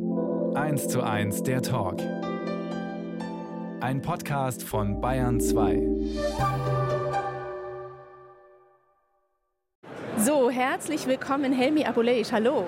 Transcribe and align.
1 0.00 0.86
zu 0.86 1.02
1 1.02 1.42
der 1.42 1.60
Talk. 1.60 1.96
Ein 3.80 4.00
Podcast 4.00 4.62
von 4.62 5.00
Bayern 5.00 5.40
2. 5.40 5.82
So, 10.18 10.50
herzlich 10.50 11.08
willkommen, 11.08 11.52
Helmi 11.52 11.84
Abuleisch. 11.84 12.30
Hallo. 12.30 12.66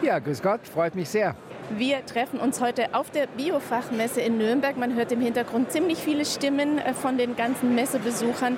Ja, 0.00 0.18
grüß 0.20 0.40
Gott, 0.40 0.66
freut 0.66 0.94
mich 0.94 1.10
sehr. 1.10 1.36
Wir 1.76 2.06
treffen 2.06 2.40
uns 2.40 2.62
heute 2.62 2.94
auf 2.94 3.10
der 3.10 3.26
Biofachmesse 3.26 4.22
in 4.22 4.38
Nürnberg. 4.38 4.78
Man 4.78 4.94
hört 4.94 5.12
im 5.12 5.20
Hintergrund 5.20 5.70
ziemlich 5.70 5.98
viele 5.98 6.24
Stimmen 6.24 6.78
äh, 6.78 6.94
von 6.94 7.18
den 7.18 7.36
ganzen 7.36 7.74
Messebesuchern. 7.74 8.56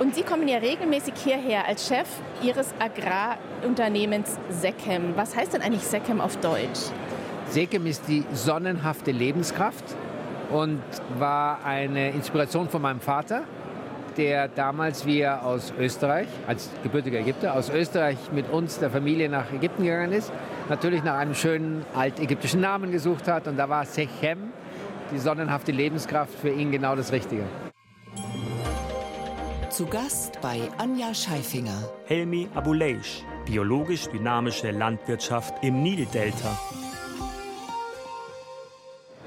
Und 0.00 0.14
Sie 0.14 0.22
kommen 0.22 0.48
ja 0.48 0.58
regelmäßig 0.58 1.14
hierher 1.16 1.66
als 1.66 1.88
Chef 1.88 2.08
Ihres 2.42 2.74
Agrarunternehmens 2.78 4.38
Sechem. 4.50 5.16
Was 5.16 5.34
heißt 5.34 5.54
denn 5.54 5.62
eigentlich 5.62 5.86
Sechem 5.86 6.20
auf 6.20 6.36
Deutsch? 6.36 6.90
Sechem 7.52 7.84
ist 7.86 8.08
die 8.08 8.24
sonnenhafte 8.32 9.10
Lebenskraft 9.10 9.84
und 10.50 10.80
war 11.18 11.62
eine 11.66 12.08
Inspiration 12.12 12.70
von 12.70 12.80
meinem 12.80 13.00
Vater, 13.00 13.42
der 14.16 14.48
damals, 14.48 15.04
wie 15.04 15.20
er 15.20 15.44
aus 15.44 15.70
Österreich, 15.78 16.28
als 16.46 16.70
gebürtiger 16.82 17.18
Ägypter, 17.18 17.54
aus 17.54 17.68
Österreich 17.68 18.16
mit 18.32 18.50
uns, 18.50 18.78
der 18.78 18.88
Familie, 18.88 19.28
nach 19.28 19.52
Ägypten 19.52 19.84
gegangen 19.84 20.12
ist, 20.12 20.32
natürlich 20.70 21.02
nach 21.04 21.18
einem 21.18 21.34
schönen 21.34 21.84
altägyptischen 21.94 22.62
Namen 22.62 22.90
gesucht 22.90 23.28
hat. 23.28 23.46
Und 23.46 23.58
da 23.58 23.68
war 23.68 23.84
Sechem, 23.84 24.38
die 25.12 25.18
sonnenhafte 25.18 25.72
Lebenskraft, 25.72 26.32
für 26.32 26.48
ihn 26.50 26.72
genau 26.72 26.96
das 26.96 27.12
Richtige. 27.12 27.42
Zu 29.68 29.84
Gast 29.84 30.40
bei 30.40 30.58
Anja 30.78 31.12
Scheifinger. 31.12 31.90
Helmi 32.06 32.48
Abuleish, 32.54 33.24
biologisch 33.44 34.06
dynamische 34.06 34.70
Landwirtschaft 34.70 35.52
im 35.62 35.82
Nildelta. 35.82 36.58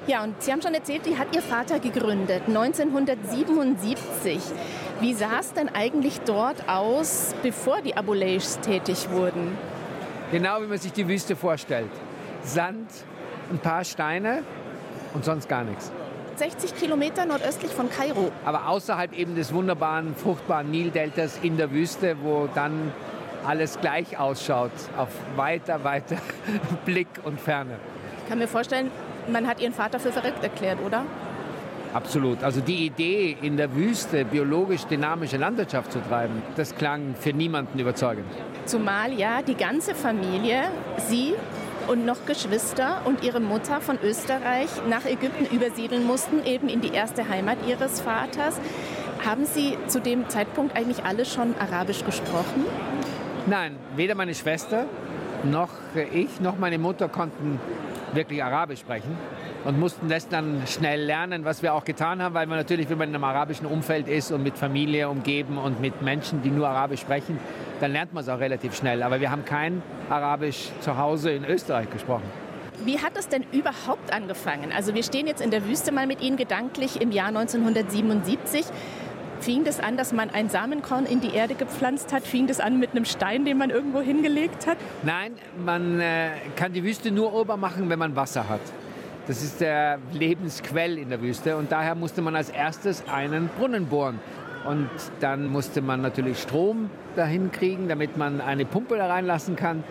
Ja, 0.08 0.24
und 0.24 0.40
Sie 0.42 0.52
haben 0.52 0.62
schon 0.62 0.76
erzählt, 0.76 1.08
die 1.08 1.18
hat 1.18 1.36
Ihr 1.36 1.42
Vater 1.42 1.80
gegründet, 1.80 2.44
1977. 2.48 4.40
Wie 5.00 5.14
sah 5.16 5.40
es 5.40 5.52
denn 5.54 5.68
eigentlich 5.70 6.22
dort 6.22 6.70
aus, 6.70 7.34
bevor 7.42 7.82
die 7.82 7.98
Abuleichs 7.98 8.60
tätig 8.60 9.10
wurden? 9.10 9.58
Genau 10.32 10.62
wie 10.62 10.68
man 10.68 10.78
sich 10.78 10.94
die 10.94 11.08
Wüste 11.08 11.36
vorstellt. 11.36 11.90
Sand, 12.44 12.92
ein 13.52 13.58
paar 13.58 13.84
Steine 13.84 14.44
und 15.16 15.26
sonst 15.26 15.50
gar 15.50 15.64
nichts. 15.64 15.92
60 16.36 16.76
Kilometer 16.76 17.26
nordöstlich 17.26 17.72
von 17.72 17.90
Kairo. 17.90 18.32
Aber 18.46 18.68
außerhalb 18.68 19.12
eben 19.14 19.36
des 19.36 19.54
wunderbaren, 19.54 20.16
fruchtbaren 20.16 20.70
Nildeltas 20.70 21.40
in 21.42 21.58
der 21.58 21.72
Wüste, 21.72 22.18
wo 22.22 22.48
dann 22.54 22.94
alles 23.46 23.80
gleich 23.80 24.20
ausschaut, 24.20 24.72
auf 24.98 25.10
weiter, 25.36 25.84
weiter 25.84 26.18
Blick 26.86 27.08
und 27.24 27.40
Ferne. 27.40 27.80
Ich 28.24 28.30
kann 28.30 28.38
mir 28.40 28.48
vorstellen, 28.48 28.92
man 29.30 29.48
hat 29.48 29.60
Ihren 29.60 29.74
Vater 29.74 30.00
für 30.00 30.12
verrückt 30.12 30.44
erklärt, 30.44 30.80
oder? 30.86 31.06
Absolut. 31.94 32.44
Also 32.44 32.60
die 32.60 32.86
Idee, 32.86 33.38
in 33.42 33.56
der 33.56 33.74
Wüste 33.74 34.26
biologisch 34.26 34.84
dynamische 34.84 35.38
Landwirtschaft 35.38 35.94
zu 35.94 36.00
treiben, 36.02 36.42
das 36.58 36.76
klang 36.76 37.16
für 37.18 37.32
niemanden 37.32 37.80
überzeugend. 37.80 38.26
Zumal 38.66 39.14
ja 39.14 39.42
die 39.42 39.56
ganze 39.56 39.96
Familie, 39.96 40.64
Sie 40.98 41.34
und 41.88 42.06
noch 42.06 42.26
Geschwister 42.26 43.02
und 43.06 43.24
ihre 43.24 43.40
Mutter 43.40 43.80
von 43.80 43.98
Österreich 44.04 44.68
nach 44.90 45.06
Ägypten 45.06 45.46
übersiedeln 45.56 46.06
mussten, 46.06 46.44
eben 46.46 46.68
in 46.68 46.82
die 46.82 46.90
erste 46.90 47.30
Heimat 47.30 47.60
ihres 47.66 48.02
Vaters. 48.02 48.60
Haben 49.26 49.46
Sie 49.46 49.78
zu 49.88 50.02
dem 50.02 50.28
Zeitpunkt 50.28 50.76
eigentlich 50.76 51.06
alle 51.06 51.24
schon 51.24 51.56
Arabisch 51.60 52.04
gesprochen? 52.04 52.66
Nein, 53.48 53.78
weder 53.96 54.16
meine 54.16 54.36
Schwester 54.36 54.86
noch 55.44 55.70
ich 56.14 56.42
noch 56.42 56.58
meine 56.58 56.78
Mutter 56.78 57.08
konnten 57.08 57.60
wirklich 58.16 58.44
Arabisch 58.44 58.80
sprechen 58.80 59.18
und 59.64 59.80
mussten 59.80 60.10
das 60.10 60.28
dann 60.28 60.64
schnell 60.68 61.02
lernen, 61.02 61.46
was 61.46 61.62
wir 61.62 61.74
auch 61.74 61.86
getan 61.86 62.22
haben, 62.22 62.34
weil 62.34 62.48
man 62.48 62.58
natürlich, 62.58 62.90
wenn 62.90 62.98
man 62.98 63.10
in 63.10 63.16
einem 63.16 63.24
arabischen 63.24 63.66
Umfeld 63.66 64.08
ist 64.08 64.32
und 64.32 64.44
mit 64.44 64.58
Familie 64.58 65.10
umgeben 65.10 65.58
und 65.58 65.82
mit 65.82 66.02
Menschen, 66.02 66.42
die 66.42 66.50
nur 66.50 66.68
Arabisch 66.68 67.02
sprechen, 67.02 67.40
dann 67.80 67.92
lernt 67.92 68.14
man 68.14 68.24
es 68.24 68.30
auch 68.30 68.40
relativ 68.40 68.76
schnell. 68.76 69.04
Aber 69.04 69.20
wir 69.20 69.32
haben 69.32 69.46
kein 69.46 69.82
Arabisch 70.10 70.70
zu 70.82 70.98
Hause 70.98 71.32
in 71.32 71.46
Österreich 71.46 71.90
gesprochen. 71.90 72.24
Wie 72.84 73.00
hat 73.00 73.18
es 73.18 73.30
denn 73.30 73.46
überhaupt 73.52 74.14
angefangen? 74.14 74.72
Also 74.76 74.94
wir 74.94 75.04
stehen 75.04 75.28
jetzt 75.28 75.42
in 75.42 75.50
der 75.50 75.66
Wüste 75.66 75.92
mal 75.92 76.08
mit 76.08 76.22
Ihnen 76.22 76.38
gedanklich 76.38 77.02
im 77.02 77.12
Jahr 77.12 77.30
1977. 77.30 78.66
Fing 79.40 79.64
das 79.64 79.80
an, 79.80 79.98
dass 79.98 80.14
man 80.14 80.30
ein 80.30 80.50
Samenkorn 80.50 81.06
in 81.06 81.22
die 81.22 81.34
Erde 81.34 81.56
gepflanzt 81.56 82.14
hat? 82.14 82.24
Fing 82.24 82.48
das 82.48 82.60
an 82.60 82.80
mit 82.80 82.92
einem 82.92 83.06
Stein, 83.06 83.46
den 83.46 83.58
man 83.58 83.70
irgendwo 83.70 84.02
hingelegt 84.02 84.68
hat? 84.68 84.78
Nein, 85.04 85.34
man 85.64 86.00
äh, 86.00 86.30
kann 86.56 86.74
die 86.74 86.84
Wüste 86.84 87.12
nur 87.12 87.34
urbar 87.34 87.58
machen, 87.58 87.90
wenn 87.90 88.00
man 88.00 88.16
Wasser 88.16 88.50
hat. 88.50 88.62
Das 89.28 89.42
ist 89.42 89.60
der 89.62 90.00
Lebensquell 90.12 90.98
in 90.98 91.10
der 91.10 91.22
Wüste 91.22 91.58
und 91.58 91.72
daher 91.72 91.96
musste 91.96 92.22
man 92.22 92.36
als 92.36 92.50
erstes 92.50 93.04
einen 93.08 93.50
Brunnen 93.50 93.88
bohren. 93.88 94.20
Und 94.66 94.90
dann 95.20 95.48
musste 95.48 95.82
man 95.82 96.02
natürlich 96.02 96.42
Strom 96.42 96.90
dahin 97.16 97.52
kriegen, 97.52 97.88
damit 97.88 98.18
man 98.18 98.42
eine 98.42 98.66
Pumpe 98.66 98.98
da 98.98 99.08
reinlassen 99.08 99.56
kann. 99.56 99.84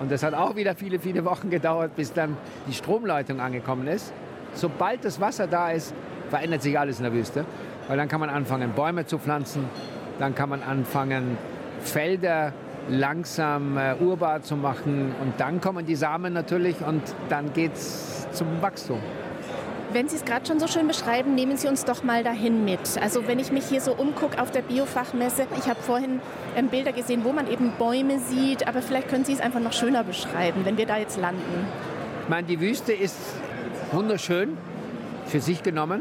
Und 0.00 0.10
das 0.10 0.22
hat 0.22 0.34
auch 0.34 0.56
wieder 0.56 0.74
viele, 0.74 0.98
viele 0.98 1.24
Wochen 1.24 1.50
gedauert, 1.50 1.96
bis 1.96 2.12
dann 2.12 2.36
die 2.68 2.72
Stromleitung 2.72 3.40
angekommen 3.40 3.86
ist. 3.88 4.12
Sobald 4.54 5.04
das 5.04 5.20
Wasser 5.20 5.46
da 5.46 5.70
ist, 5.70 5.94
verändert 6.30 6.62
sich 6.62 6.78
alles 6.78 6.98
in 6.98 7.04
der 7.04 7.12
Wüste. 7.12 7.44
Weil 7.88 7.96
dann 7.96 8.08
kann 8.08 8.20
man 8.20 8.30
anfangen, 8.30 8.72
Bäume 8.72 9.06
zu 9.06 9.18
pflanzen. 9.18 9.64
Dann 10.18 10.34
kann 10.34 10.48
man 10.48 10.62
anfangen, 10.62 11.36
Felder 11.80 12.52
langsam 12.88 13.76
äh, 13.76 13.94
urbar 14.00 14.42
zu 14.42 14.56
machen. 14.56 15.14
Und 15.20 15.34
dann 15.38 15.60
kommen 15.60 15.86
die 15.86 15.96
Samen 15.96 16.32
natürlich 16.32 16.76
und 16.86 17.02
dann 17.28 17.52
geht 17.52 17.74
es 17.74 18.26
zum 18.32 18.46
Wachstum. 18.60 18.98
Wenn 19.92 20.08
Sie 20.08 20.16
es 20.16 20.24
gerade 20.24 20.44
schon 20.44 20.58
so 20.58 20.66
schön 20.66 20.88
beschreiben, 20.88 21.36
nehmen 21.36 21.56
Sie 21.56 21.68
uns 21.68 21.84
doch 21.84 22.02
mal 22.02 22.24
dahin 22.24 22.64
mit. 22.64 22.80
Also 23.00 23.28
wenn 23.28 23.38
ich 23.38 23.52
mich 23.52 23.66
hier 23.66 23.80
so 23.80 23.92
umgucke 23.92 24.42
auf 24.42 24.50
der 24.50 24.62
Biofachmesse, 24.62 25.46
ich 25.56 25.68
habe 25.68 25.80
vorhin 25.80 26.20
ähm, 26.56 26.66
Bilder 26.68 26.92
gesehen, 26.92 27.22
wo 27.22 27.32
man 27.32 27.46
eben 27.48 27.72
Bäume 27.78 28.18
sieht, 28.18 28.66
aber 28.66 28.82
vielleicht 28.82 29.08
können 29.08 29.24
Sie 29.24 29.32
es 29.32 29.40
einfach 29.40 29.60
noch 29.60 29.72
schöner 29.72 30.02
beschreiben, 30.02 30.62
wenn 30.64 30.76
wir 30.78 30.86
da 30.86 30.98
jetzt 30.98 31.16
landen. 31.16 31.66
Ich 32.24 32.28
meine, 32.28 32.46
die 32.46 32.60
Wüste 32.60 32.92
ist 32.92 33.16
wunderschön 33.92 34.56
für 35.26 35.40
sich 35.40 35.62
genommen. 35.62 36.00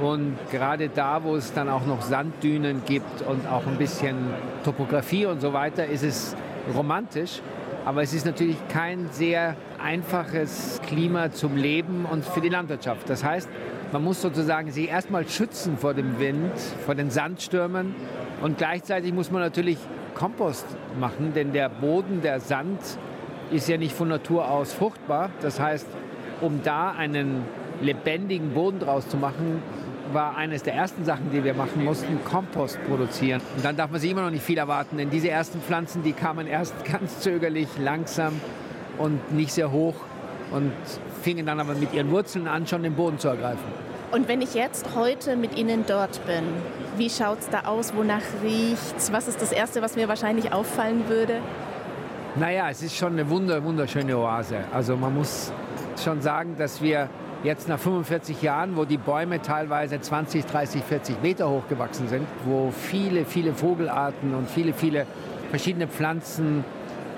Und 0.00 0.36
gerade 0.50 0.88
da, 0.88 1.22
wo 1.22 1.36
es 1.36 1.52
dann 1.52 1.68
auch 1.68 1.84
noch 1.84 2.02
Sanddünen 2.02 2.82
gibt 2.86 3.22
und 3.22 3.46
auch 3.46 3.66
ein 3.66 3.76
bisschen 3.76 4.16
Topografie 4.64 5.26
und 5.26 5.40
so 5.40 5.52
weiter, 5.52 5.86
ist 5.86 6.02
es 6.02 6.36
romantisch. 6.74 7.42
Aber 7.84 8.02
es 8.02 8.12
ist 8.12 8.26
natürlich 8.26 8.56
kein 8.68 9.08
sehr 9.10 9.56
einfaches 9.82 10.80
Klima 10.86 11.32
zum 11.32 11.56
Leben 11.56 12.06
und 12.10 12.24
für 12.24 12.40
die 12.40 12.48
Landwirtschaft. 12.48 13.08
Das 13.08 13.24
heißt, 13.24 13.48
man 13.92 14.04
muss 14.04 14.20
sozusagen 14.20 14.70
sich 14.70 14.88
erstmal 14.88 15.28
schützen 15.28 15.76
vor 15.76 15.94
dem 15.94 16.18
Wind, 16.18 16.52
vor 16.84 16.94
den 16.94 17.10
Sandstürmen 17.10 17.94
und 18.42 18.58
gleichzeitig 18.58 19.12
muss 19.12 19.30
man 19.30 19.42
natürlich 19.42 19.78
Kompost 20.14 20.66
machen, 20.98 21.32
denn 21.34 21.52
der 21.52 21.68
Boden, 21.68 22.20
der 22.22 22.40
Sand 22.40 22.80
ist 23.50 23.68
ja 23.68 23.76
nicht 23.76 23.94
von 23.94 24.08
Natur 24.08 24.50
aus 24.50 24.72
fruchtbar. 24.72 25.30
Das 25.40 25.58
heißt, 25.58 25.86
um 26.40 26.62
da 26.62 26.90
einen 26.92 27.42
lebendigen 27.80 28.50
Boden 28.50 28.78
draus 28.78 29.08
zu 29.08 29.16
machen, 29.16 29.62
war 30.12 30.36
eines 30.36 30.62
der 30.62 30.74
ersten 30.74 31.04
Sachen, 31.04 31.30
die 31.30 31.44
wir 31.44 31.54
machen 31.54 31.84
mussten, 31.84 32.24
Kompost 32.24 32.78
produzieren. 32.88 33.40
Und 33.56 33.64
dann 33.64 33.76
darf 33.76 33.90
man 33.90 34.00
sich 34.00 34.10
immer 34.10 34.22
noch 34.22 34.30
nicht 34.30 34.44
viel 34.44 34.58
erwarten, 34.58 34.96
denn 34.96 35.10
diese 35.10 35.30
ersten 35.30 35.60
Pflanzen, 35.60 36.02
die 36.02 36.12
kamen 36.12 36.46
erst 36.46 36.74
ganz 36.90 37.20
zögerlich, 37.20 37.68
langsam 37.78 38.40
und 38.98 39.32
nicht 39.32 39.52
sehr 39.52 39.72
hoch 39.72 39.94
und 40.50 40.72
fingen 41.22 41.46
dann 41.46 41.60
aber 41.60 41.74
mit 41.74 41.92
ihren 41.92 42.10
Wurzeln 42.10 42.48
an, 42.48 42.66
schon 42.66 42.82
den 42.82 42.94
Boden 42.94 43.18
zu 43.18 43.28
ergreifen. 43.28 43.64
Und 44.12 44.26
wenn 44.26 44.42
ich 44.42 44.54
jetzt 44.54 44.96
heute 44.96 45.36
mit 45.36 45.56
Ihnen 45.56 45.84
dort 45.86 46.26
bin, 46.26 46.42
wie 46.96 47.08
schaut 47.08 47.38
es 47.38 47.48
da 47.48 47.60
aus? 47.66 47.94
Wonach 47.94 48.22
riecht's? 48.42 49.12
Was 49.12 49.28
ist 49.28 49.40
das 49.40 49.52
Erste, 49.52 49.82
was 49.82 49.94
mir 49.94 50.08
wahrscheinlich 50.08 50.52
auffallen 50.52 51.08
würde? 51.08 51.40
Naja, 52.34 52.68
es 52.70 52.82
ist 52.82 52.96
schon 52.96 53.12
eine 53.12 53.30
wunder, 53.30 53.62
wunderschöne 53.62 54.16
Oase. 54.16 54.64
Also 54.72 54.96
man 54.96 55.14
muss 55.14 55.52
schon 56.02 56.20
sagen, 56.22 56.56
dass 56.58 56.82
wir 56.82 57.08
jetzt 57.42 57.68
nach 57.68 57.78
45 57.78 58.42
Jahren, 58.42 58.76
wo 58.76 58.84
die 58.84 58.98
Bäume 58.98 59.40
teilweise 59.40 60.00
20, 60.00 60.44
30, 60.44 60.82
40 60.82 61.22
Meter 61.22 61.48
hoch 61.48 61.66
gewachsen 61.68 62.08
sind, 62.08 62.26
wo 62.44 62.70
viele, 62.70 63.24
viele 63.24 63.54
Vogelarten 63.54 64.34
und 64.34 64.48
viele, 64.50 64.72
viele 64.72 65.06
verschiedene 65.50 65.88
Pflanzen, 65.88 66.64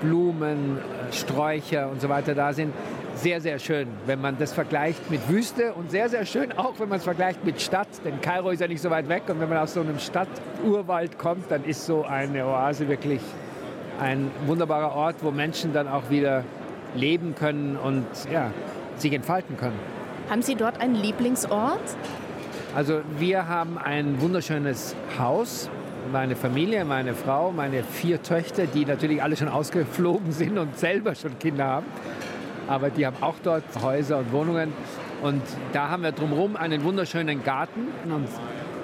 Blumen, 0.01 0.79
Sträucher 1.11 1.89
und 1.89 2.01
so 2.01 2.09
weiter 2.09 2.35
da 2.35 2.53
sind, 2.53 2.73
sehr, 3.15 3.41
sehr 3.41 3.59
schön, 3.59 3.87
wenn 4.05 4.19
man 4.19 4.37
das 4.37 4.53
vergleicht 4.53 5.11
mit 5.11 5.29
Wüste 5.29 5.73
und 5.73 5.91
sehr, 5.91 6.09
sehr 6.09 6.25
schön 6.25 6.51
auch, 6.51 6.79
wenn 6.79 6.89
man 6.89 6.97
es 6.97 7.03
vergleicht 7.03 7.45
mit 7.45 7.61
Stadt, 7.61 7.87
denn 8.03 8.19
Kairo 8.21 8.49
ist 8.49 8.59
ja 8.59 8.67
nicht 8.67 8.81
so 8.81 8.89
weit 8.89 9.07
weg 9.07 9.23
und 9.27 9.39
wenn 9.39 9.49
man 9.49 9.59
aus 9.59 9.73
so 9.73 9.81
einem 9.81 9.99
Stadturwald 9.99 11.17
kommt, 11.19 11.51
dann 11.51 11.63
ist 11.63 11.85
so 11.85 12.03
eine 12.05 12.45
Oase 12.45 12.87
wirklich 12.87 13.21
ein 14.01 14.31
wunderbarer 14.47 14.95
Ort, 14.95 15.17
wo 15.21 15.31
Menschen 15.31 15.73
dann 15.73 15.87
auch 15.87 16.09
wieder 16.09 16.43
leben 16.95 17.35
können 17.35 17.77
und 17.77 18.05
ja, 18.31 18.51
sich 18.97 19.13
entfalten 19.13 19.57
können. 19.57 20.02
Haben 20.29 20.41
Sie 20.41 20.55
dort 20.55 20.79
einen 20.79 20.95
Lieblingsort? 20.95 21.81
Also 22.75 23.01
wir 23.19 23.47
haben 23.47 23.77
ein 23.77 24.19
wunderschönes 24.21 24.95
Haus. 25.19 25.69
Meine 26.11 26.35
Familie, 26.35 26.85
meine 26.85 27.13
Frau, 27.13 27.51
meine 27.51 27.83
vier 27.83 28.21
Töchter, 28.21 28.65
die 28.65 28.85
natürlich 28.85 29.21
alle 29.21 29.35
schon 29.35 29.47
ausgeflogen 29.49 30.31
sind 30.31 30.57
und 30.57 30.77
selber 30.77 31.15
schon 31.15 31.37
Kinder 31.39 31.65
haben. 31.65 31.85
aber 32.67 32.89
die 32.89 33.05
haben 33.05 33.17
auch 33.21 33.35
dort 33.43 33.63
Häuser 33.81 34.19
und 34.19 34.31
Wohnungen. 34.31 34.73
Und 35.21 35.41
da 35.71 35.89
haben 35.89 36.03
wir 36.03 36.11
drumherum 36.11 36.55
einen 36.55 36.83
wunderschönen 36.83 37.43
Garten 37.43 37.87
und 38.05 38.27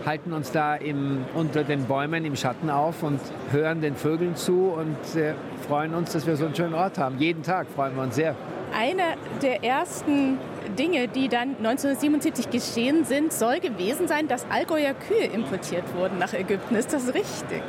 halten 0.06 0.34
uns 0.34 0.52
da 0.52 0.76
im, 0.76 1.26
unter 1.34 1.64
den 1.64 1.86
Bäumen 1.86 2.26
im 2.26 2.36
Schatten 2.36 2.70
auf 2.70 3.04
und 3.04 3.20
hören 3.52 3.82
den 3.82 3.96
Vögeln 3.96 4.36
zu 4.36 4.70
und 4.70 5.20
äh, 5.20 5.34
freuen 5.68 5.94
uns, 5.94 6.14
dass 6.14 6.26
wir 6.26 6.36
so 6.38 6.46
einen 6.46 6.56
schönen 6.56 6.74
Ort 6.74 6.98
haben. 6.98 7.18
Jeden 7.20 7.44
Tag 7.44 7.68
freuen 7.68 7.96
wir 7.96 8.04
uns 8.04 8.16
sehr. 8.16 8.36
Einer 8.74 9.16
der 9.42 9.64
ersten 9.64 10.38
Dinge, 10.78 11.08
die 11.08 11.28
dann 11.28 11.56
1977 11.58 12.50
geschehen 12.50 13.06
sind, 13.06 13.34
soll 13.34 13.60
gewesen 13.60 14.08
sein, 14.08 14.28
dass 14.28 14.46
Allgäuer 14.50 14.94
Kühe 14.94 15.26
importiert 15.26 15.84
wurden 15.96 16.20
nach 16.20 16.34
Ägypten. 16.34 16.76
Ist 16.76 16.94
das 16.94 17.14
richtig? 17.14 17.62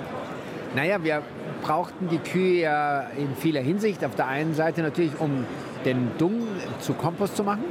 Naja, 0.75 1.02
wir 1.02 1.23
brauchten 1.62 2.08
die 2.08 2.19
Kühe 2.19 2.62
ja 2.62 3.06
in 3.17 3.35
vieler 3.37 3.61
Hinsicht. 3.61 4.05
Auf 4.05 4.14
der 4.14 4.29
einen 4.29 4.55
Seite 4.55 4.82
natürlich, 4.82 5.19
um 5.19 5.47
den 5.85 6.11
Dung 6.19 6.43
zu 6.81 6.94
Kompost 6.94 7.37
zu 7.37 7.44
machen. 7.44 7.64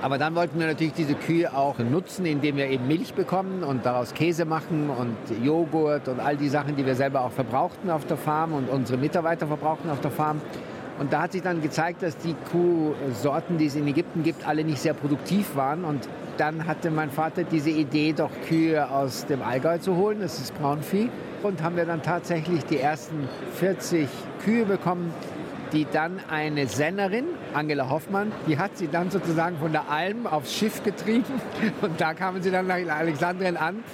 Aber 0.00 0.16
dann 0.16 0.36
wollten 0.36 0.60
wir 0.60 0.68
natürlich 0.68 0.92
diese 0.92 1.14
Kühe 1.14 1.52
auch 1.52 1.78
nutzen, 1.78 2.24
indem 2.24 2.56
wir 2.56 2.68
eben 2.68 2.86
Milch 2.86 3.14
bekommen 3.14 3.64
und 3.64 3.84
daraus 3.84 4.14
Käse 4.14 4.44
machen 4.44 4.90
und 4.90 5.16
Joghurt 5.44 6.06
und 6.06 6.20
all 6.20 6.36
die 6.36 6.48
Sachen, 6.48 6.76
die 6.76 6.86
wir 6.86 6.94
selber 6.94 7.22
auch 7.22 7.32
verbrauchten 7.32 7.90
auf 7.90 8.06
der 8.06 8.16
Farm 8.16 8.52
und 8.52 8.70
unsere 8.70 8.96
Mitarbeiter 8.96 9.48
verbrauchten 9.48 9.90
auf 9.90 10.00
der 10.00 10.12
Farm. 10.12 10.40
Und 10.98 11.12
da 11.12 11.22
hat 11.22 11.32
sich 11.32 11.42
dann 11.42 11.62
gezeigt, 11.62 12.02
dass 12.02 12.16
die 12.16 12.34
Kuhsorten, 12.50 13.56
die 13.56 13.66
es 13.66 13.76
in 13.76 13.86
Ägypten 13.86 14.22
gibt, 14.22 14.46
alle 14.46 14.64
nicht 14.64 14.80
sehr 14.80 14.94
produktiv 14.94 15.54
waren. 15.54 15.84
Und 15.84 16.08
dann 16.38 16.66
hatte 16.66 16.90
mein 16.90 17.10
Vater 17.10 17.44
diese 17.44 17.70
Idee, 17.70 18.12
doch 18.12 18.30
Kühe 18.48 18.90
aus 18.90 19.26
dem 19.26 19.42
Allgäu 19.42 19.78
zu 19.78 19.96
holen, 19.96 20.20
das 20.20 20.38
ist 20.40 20.58
Braunvieh. 20.58 21.10
Und 21.42 21.62
haben 21.62 21.76
wir 21.76 21.84
dann 21.84 22.02
tatsächlich 22.02 22.64
die 22.64 22.78
ersten 22.78 23.28
40 23.54 24.08
Kühe 24.44 24.64
bekommen, 24.64 25.14
die 25.72 25.86
dann 25.92 26.20
eine 26.30 26.66
Sennerin, 26.66 27.26
Angela 27.54 27.90
Hoffmann, 27.90 28.32
die 28.46 28.58
hat 28.58 28.76
sie 28.76 28.88
dann 28.88 29.10
sozusagen 29.10 29.58
von 29.58 29.72
der 29.72 29.90
Alm 29.90 30.26
aufs 30.26 30.54
Schiff 30.54 30.82
getrieben 30.82 31.40
und 31.82 32.00
da 32.00 32.14
kamen 32.14 32.42
sie 32.42 32.50
dann 32.50 32.66
nach 32.66 32.76
Alexandrien 32.76 33.56
an. 33.56 33.84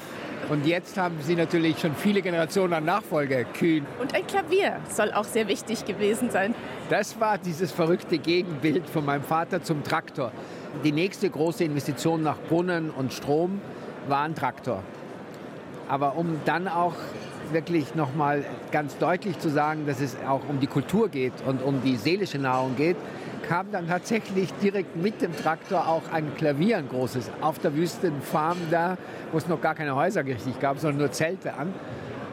Und 0.50 0.66
jetzt 0.66 0.98
haben 0.98 1.16
sie 1.22 1.36
natürlich 1.36 1.78
schon 1.78 1.94
viele 1.94 2.20
Generationen 2.20 2.74
an 2.74 2.84
Nachfolgekühen. 2.84 3.86
Und 4.00 4.14
ein 4.14 4.26
Klavier 4.26 4.76
soll 4.90 5.12
auch 5.12 5.24
sehr 5.24 5.48
wichtig 5.48 5.84
gewesen 5.84 6.30
sein. 6.30 6.54
Das 6.90 7.18
war 7.20 7.38
dieses 7.38 7.72
verrückte 7.72 8.18
Gegenbild 8.18 8.88
von 8.88 9.04
meinem 9.04 9.22
Vater 9.22 9.62
zum 9.62 9.82
Traktor. 9.84 10.32
Die 10.84 10.92
nächste 10.92 11.30
große 11.30 11.64
Investition 11.64 12.22
nach 12.22 12.36
Brunnen 12.48 12.90
und 12.90 13.12
Strom 13.12 13.60
war 14.08 14.22
ein 14.22 14.34
Traktor. 14.34 14.82
Aber 15.88 16.16
um 16.16 16.40
dann 16.44 16.68
auch 16.68 16.94
wirklich 17.52 17.94
nochmal 17.94 18.44
ganz 18.70 18.98
deutlich 18.98 19.38
zu 19.38 19.48
sagen, 19.50 19.86
dass 19.86 20.00
es 20.00 20.16
auch 20.26 20.40
um 20.48 20.60
die 20.60 20.66
Kultur 20.66 21.08
geht 21.08 21.32
und 21.46 21.62
um 21.62 21.82
die 21.82 21.96
seelische 21.96 22.38
Nahrung 22.38 22.76
geht, 22.76 22.96
kam 23.48 23.70
dann 23.70 23.88
tatsächlich 23.88 24.52
direkt 24.62 24.96
mit 24.96 25.20
dem 25.22 25.36
Traktor 25.36 25.86
auch 25.86 26.02
ein 26.12 26.34
Klavier, 26.36 26.78
ein 26.78 26.88
großes, 26.88 27.30
auf 27.40 27.58
der 27.58 27.74
Wüstenfarm 27.74 28.56
da, 28.70 28.96
wo 29.32 29.38
es 29.38 29.48
noch 29.48 29.60
gar 29.60 29.74
keine 29.74 29.94
Häuser 29.94 30.24
richtig 30.24 30.58
gab, 30.60 30.78
sondern 30.78 30.98
nur 30.98 31.12
Zelte 31.12 31.54
an. 31.54 31.72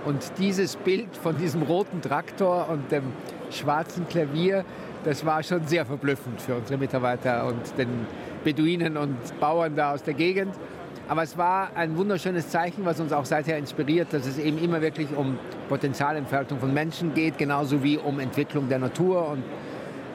Und 0.05 0.31
dieses 0.39 0.77
Bild 0.77 1.15
von 1.15 1.37
diesem 1.37 1.61
roten 1.61 2.01
Traktor 2.01 2.67
und 2.69 2.91
dem 2.91 3.03
schwarzen 3.51 4.07
Klavier, 4.07 4.65
das 5.03 5.25
war 5.25 5.43
schon 5.43 5.67
sehr 5.67 5.85
verblüffend 5.85 6.41
für 6.41 6.55
unsere 6.55 6.79
Mitarbeiter 6.79 7.45
und 7.45 7.77
den 7.77 7.89
Beduinen 8.43 8.97
und 8.97 9.17
Bauern 9.39 9.75
da 9.75 9.93
aus 9.93 10.03
der 10.03 10.13
Gegend. 10.13 10.55
Aber 11.07 11.23
es 11.23 11.37
war 11.37 11.71
ein 11.75 11.97
wunderschönes 11.97 12.49
Zeichen, 12.49 12.85
was 12.85 12.99
uns 12.99 13.11
auch 13.11 13.25
seither 13.25 13.57
inspiriert, 13.57 14.13
dass 14.13 14.25
es 14.25 14.39
eben 14.39 14.57
immer 14.57 14.81
wirklich 14.81 15.09
um 15.15 15.37
Potenzialentfaltung 15.67 16.59
von 16.59 16.73
Menschen 16.73 17.13
geht, 17.13 17.37
genauso 17.37 17.83
wie 17.83 17.97
um 17.97 18.19
Entwicklung 18.19 18.69
der 18.69 18.79
Natur 18.79 19.27
und 19.27 19.43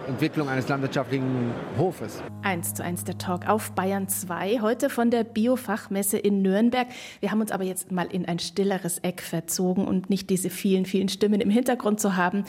Entwicklung 0.06 0.48
eines 0.48 0.68
landwirtschaftlichen 0.68 1.52
Hofes. 1.76 2.22
Eins 2.42 2.74
zu 2.74 2.84
eins 2.84 3.04
der 3.04 3.18
Talk 3.18 3.48
auf 3.48 3.72
Bayern 3.72 4.08
2, 4.08 4.60
heute 4.60 4.88
von 4.88 5.10
der 5.10 5.24
Biofachmesse 5.24 6.16
in 6.18 6.42
Nürnberg. 6.42 6.86
Wir 7.20 7.30
haben 7.30 7.40
uns 7.40 7.50
aber 7.50 7.64
jetzt 7.64 7.90
mal 7.90 8.06
in 8.06 8.24
ein 8.26 8.38
stilleres 8.38 8.98
Eck 8.98 9.20
verzogen 9.20 9.86
und 9.86 10.08
nicht 10.08 10.30
diese 10.30 10.50
vielen, 10.50 10.86
vielen 10.86 11.08
Stimmen 11.08 11.40
im 11.40 11.50
Hintergrund 11.50 12.00
zu 12.00 12.16
haben. 12.16 12.44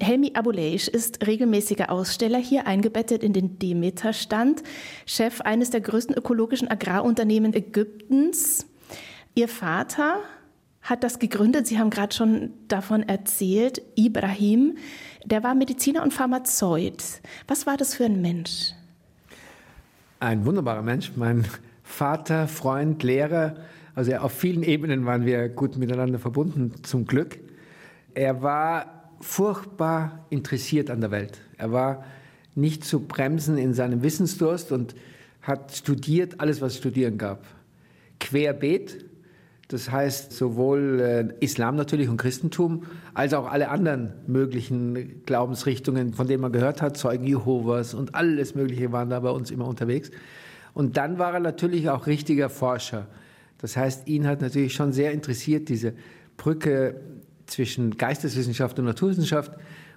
Helmi 0.00 0.32
Abuleish 0.34 0.88
ist 0.88 1.26
regelmäßiger 1.26 1.90
Aussteller 1.90 2.38
hier 2.38 2.66
eingebettet 2.66 3.22
in 3.22 3.32
den 3.32 3.58
Demeter-Stand, 3.58 4.62
Chef 5.06 5.40
eines 5.42 5.70
der 5.70 5.80
größten 5.80 6.14
ökologischen 6.14 6.70
Agrarunternehmen 6.70 7.52
Ägyptens. 7.54 8.66
Ihr 9.34 9.48
Vater 9.48 10.20
hat 10.82 11.04
das 11.04 11.18
gegründet. 11.18 11.66
Sie 11.66 11.78
haben 11.78 11.90
gerade 11.90 12.14
schon 12.14 12.52
davon 12.66 13.02
erzählt. 13.02 13.82
Ibrahim, 13.94 14.78
der 15.24 15.42
war 15.42 15.54
Mediziner 15.54 16.02
und 16.02 16.12
Pharmazeut. 16.12 17.20
Was 17.46 17.66
war 17.66 17.76
das 17.76 17.94
für 17.94 18.04
ein 18.04 18.20
Mensch? 18.20 18.72
Ein 20.20 20.44
wunderbarer 20.44 20.82
Mensch. 20.82 21.12
Mein 21.16 21.46
Vater, 21.82 22.48
Freund, 22.48 23.02
Lehrer. 23.02 23.56
Also 23.94 24.14
auf 24.16 24.32
vielen 24.32 24.62
Ebenen 24.62 25.06
waren 25.06 25.24
wir 25.26 25.48
gut 25.48 25.76
miteinander 25.76 26.18
verbunden, 26.18 26.72
zum 26.82 27.06
Glück. 27.06 27.38
Er 28.14 28.42
war 28.42 29.10
furchtbar 29.20 30.26
interessiert 30.30 30.90
an 30.90 31.00
der 31.00 31.10
Welt. 31.10 31.40
Er 31.56 31.72
war 31.72 32.04
nicht 32.54 32.84
zu 32.84 33.00
bremsen 33.00 33.58
in 33.58 33.74
seinem 33.74 34.02
Wissensdurst 34.02 34.72
und 34.72 34.94
hat 35.42 35.72
studiert 35.74 36.40
alles, 36.40 36.60
was 36.60 36.72
es 36.72 36.78
studieren 36.78 37.18
gab. 37.18 37.44
Querbeet, 38.20 39.04
das 39.68 39.90
heißt 39.90 40.32
sowohl 40.32 41.00
äh, 41.00 41.44
Islam 41.44 41.76
natürlich 41.76 42.08
und 42.08 42.16
Christentum, 42.16 42.84
als 43.12 43.34
auch 43.34 43.46
alle 43.46 43.68
anderen 43.68 44.14
möglichen 44.26 45.24
Glaubensrichtungen, 45.26 46.14
von 46.14 46.26
denen 46.26 46.40
man 46.40 46.52
gehört 46.52 46.80
hat, 46.80 46.96
Zeugen 46.96 47.26
Jehovas 47.26 47.92
und 47.92 48.14
alles 48.14 48.54
Mögliche 48.54 48.92
waren 48.92 49.10
da 49.10 49.20
bei 49.20 49.30
uns 49.30 49.50
immer 49.50 49.66
unterwegs. 49.66 50.10
Und 50.72 50.96
dann 50.96 51.18
war 51.18 51.34
er 51.34 51.40
natürlich 51.40 51.90
auch 51.90 52.06
richtiger 52.06 52.48
Forscher. 52.48 53.08
Das 53.58 53.76
heißt, 53.76 54.08
ihn 54.08 54.26
hat 54.26 54.40
natürlich 54.40 54.72
schon 54.72 54.92
sehr 54.92 55.12
interessiert, 55.12 55.68
diese 55.68 55.92
Brücke 56.38 57.00
zwischen 57.46 57.98
Geisteswissenschaft 57.98 58.78
und 58.78 58.86
Naturwissenschaft. 58.86 59.52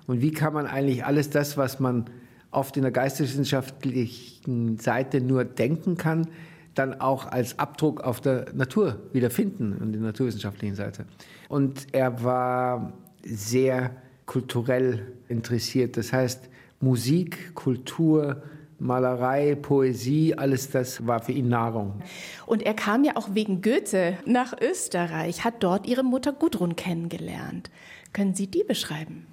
Und 0.05 0.21
wie 0.21 0.31
kann 0.31 0.53
man 0.53 0.65
eigentlich 0.65 1.05
alles 1.05 1.29
das, 1.29 1.55
was 1.55 1.79
man 1.79 2.05
oft 2.49 2.75
in 2.75 2.83
der 2.83 2.91
geisteswissenschaftlichen 2.91 4.77
Seite 4.79 5.21
nur 5.21 5.45
denken 5.45 5.95
kann, 5.95 6.27
dann 6.75 7.01
auch 7.01 7.25
als 7.25 7.59
Abdruck 7.59 8.01
auf 8.01 8.21
der 8.21 8.45
Natur 8.53 8.99
wiederfinden 9.11 9.77
und 9.77 9.91
der 9.91 10.01
naturwissenschaftlichen 10.01 10.75
Seite. 10.75 11.05
Und 11.49 11.87
er 11.91 12.23
war 12.23 12.93
sehr 13.23 13.91
kulturell 14.25 15.13
interessiert. 15.27 15.97
Das 15.97 16.13
heißt, 16.13 16.49
Musik, 16.79 17.53
Kultur, 17.53 18.41
Malerei, 18.79 19.55
Poesie, 19.55 20.33
alles 20.35 20.71
das 20.71 21.05
war 21.05 21.21
für 21.21 21.33
ihn 21.33 21.49
Nahrung. 21.49 22.01
Und 22.47 22.63
er 22.63 22.73
kam 22.73 23.03
ja 23.03 23.15
auch 23.15 23.29
wegen 23.33 23.61
Goethe 23.61 24.17
nach 24.25 24.55
Österreich, 24.59 25.43
hat 25.43 25.61
dort 25.61 25.85
ihre 25.85 26.03
Mutter 26.03 26.33
Gudrun 26.33 26.75
kennengelernt. 26.75 27.69
Können 28.13 28.33
Sie 28.33 28.47
die 28.47 28.63
beschreiben? 28.63 29.27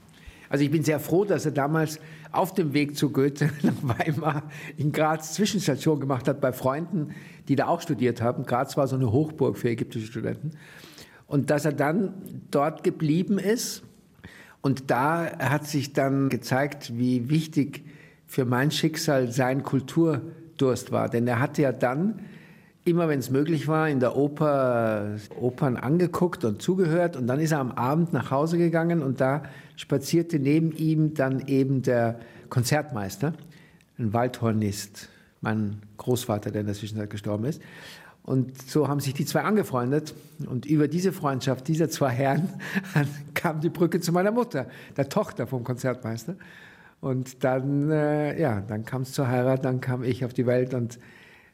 Also 0.48 0.64
ich 0.64 0.70
bin 0.70 0.82
sehr 0.82 1.00
froh, 1.00 1.24
dass 1.24 1.44
er 1.44 1.52
damals 1.52 2.00
auf 2.32 2.54
dem 2.54 2.72
Weg 2.72 2.96
zu 2.96 3.10
Goethe 3.10 3.50
nach 3.62 3.74
Weimar 3.82 4.42
in 4.76 4.92
Graz 4.92 5.34
Zwischenstation 5.34 6.00
gemacht 6.00 6.28
hat 6.28 6.40
bei 6.40 6.52
Freunden, 6.52 7.14
die 7.48 7.56
da 7.56 7.66
auch 7.66 7.80
studiert 7.80 8.22
haben. 8.22 8.44
Graz 8.44 8.76
war 8.76 8.86
so 8.86 8.96
eine 8.96 9.12
Hochburg 9.12 9.58
für 9.58 9.70
ägyptische 9.70 10.06
Studenten. 10.06 10.52
Und 11.26 11.50
dass 11.50 11.64
er 11.64 11.72
dann 11.72 12.14
dort 12.50 12.84
geblieben 12.84 13.38
ist. 13.38 13.82
Und 14.60 14.90
da 14.90 15.38
hat 15.38 15.66
sich 15.66 15.92
dann 15.92 16.30
gezeigt, 16.30 16.96
wie 16.98 17.30
wichtig 17.30 17.84
für 18.26 18.44
mein 18.44 18.70
Schicksal 18.70 19.30
sein 19.30 19.62
Kulturdurst 19.62 20.90
war. 20.90 21.08
Denn 21.08 21.26
er 21.26 21.38
hatte 21.38 21.62
ja 21.62 21.72
dann 21.72 22.20
immer, 22.88 23.08
wenn 23.08 23.18
es 23.18 23.30
möglich 23.30 23.68
war, 23.68 23.88
in 23.88 24.00
der 24.00 24.16
Oper 24.16 25.16
Opern 25.38 25.76
angeguckt 25.76 26.44
und 26.44 26.62
zugehört. 26.62 27.16
Und 27.16 27.26
dann 27.26 27.38
ist 27.40 27.52
er 27.52 27.60
am 27.60 27.72
Abend 27.72 28.12
nach 28.12 28.30
Hause 28.30 28.58
gegangen 28.58 29.02
und 29.02 29.20
da 29.20 29.42
spazierte 29.76 30.38
neben 30.38 30.72
ihm 30.72 31.14
dann 31.14 31.46
eben 31.46 31.82
der 31.82 32.18
Konzertmeister, 32.48 33.34
ein 33.98 34.12
Waldhornist, 34.12 35.08
mein 35.40 35.82
Großvater, 35.98 36.50
der 36.50 36.62
in 36.62 36.66
der 36.66 36.74
Zwischenzeit 36.74 37.10
gestorben 37.10 37.44
ist. 37.44 37.60
Und 38.22 38.60
so 38.68 38.88
haben 38.88 39.00
sich 39.00 39.14
die 39.14 39.24
zwei 39.24 39.42
angefreundet. 39.42 40.14
Und 40.46 40.66
über 40.66 40.88
diese 40.88 41.12
Freundschaft 41.12 41.66
dieser 41.68 41.88
zwei 41.88 42.10
Herren 42.10 42.48
kam 43.34 43.60
die 43.60 43.70
Brücke 43.70 44.00
zu 44.00 44.12
meiner 44.12 44.32
Mutter, 44.32 44.66
der 44.96 45.08
Tochter 45.08 45.46
vom 45.46 45.64
Konzertmeister. 45.64 46.36
Und 47.00 47.44
dann, 47.44 47.90
äh, 47.90 48.38
ja, 48.40 48.60
dann 48.60 48.84
kam 48.84 49.02
es 49.02 49.12
zur 49.12 49.28
Heirat, 49.28 49.64
dann 49.64 49.80
kam 49.80 50.02
ich 50.02 50.24
auf 50.24 50.34
die 50.34 50.46
Welt 50.46 50.74
und 50.74 50.98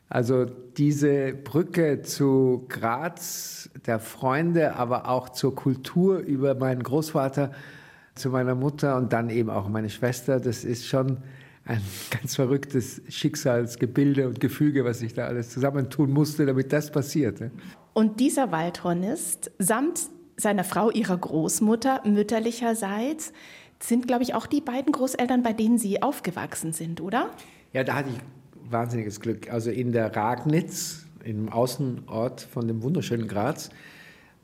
also 0.08 0.44
diese 0.44 1.32
Brücke 1.32 2.02
zu 2.02 2.66
Graz, 2.68 3.70
der 3.86 3.98
Freunde, 3.98 4.76
aber 4.76 5.08
auch 5.08 5.30
zur 5.30 5.54
Kultur 5.54 6.18
über 6.18 6.54
meinen 6.54 6.82
Großvater, 6.82 7.52
zu 8.14 8.30
meiner 8.30 8.54
Mutter 8.54 8.96
und 8.96 9.12
dann 9.12 9.28
eben 9.28 9.50
auch 9.50 9.68
meine 9.68 9.90
Schwester, 9.90 10.38
das 10.38 10.64
ist 10.64 10.86
schon 10.86 11.18
ein 11.64 11.80
ganz 12.10 12.36
verrücktes 12.36 13.02
Schicksalsgebilde 13.08 14.28
und 14.28 14.40
Gefüge, 14.40 14.84
was 14.84 15.00
sich 15.00 15.14
da 15.14 15.26
alles 15.26 15.50
zusammentun 15.50 16.12
musste, 16.12 16.46
damit 16.46 16.72
das 16.72 16.90
passiert. 16.90 17.40
Und 17.92 18.20
dieser 18.20 18.52
Waldhornist 18.52 19.50
samt 19.58 20.08
seiner 20.36 20.64
Frau, 20.64 20.90
ihrer 20.90 21.16
Großmutter 21.16 22.02
mütterlicherseits, 22.04 23.32
sind, 23.80 24.06
glaube 24.06 24.22
ich, 24.22 24.34
auch 24.34 24.46
die 24.46 24.60
beiden 24.60 24.92
Großeltern, 24.92 25.42
bei 25.42 25.52
denen 25.52 25.78
Sie 25.78 26.02
aufgewachsen 26.02 26.72
sind, 26.72 27.00
oder? 27.00 27.30
Ja, 27.72 27.84
da 27.84 27.96
hatte 27.96 28.10
ich 28.10 28.18
wahnsinniges 28.70 29.20
Glück. 29.20 29.52
Also 29.52 29.70
in 29.70 29.92
der 29.92 30.14
Ragnitz, 30.14 31.06
im 31.24 31.48
Außenort 31.48 32.42
von 32.42 32.68
dem 32.68 32.82
wunderschönen 32.82 33.28
Graz, 33.28 33.70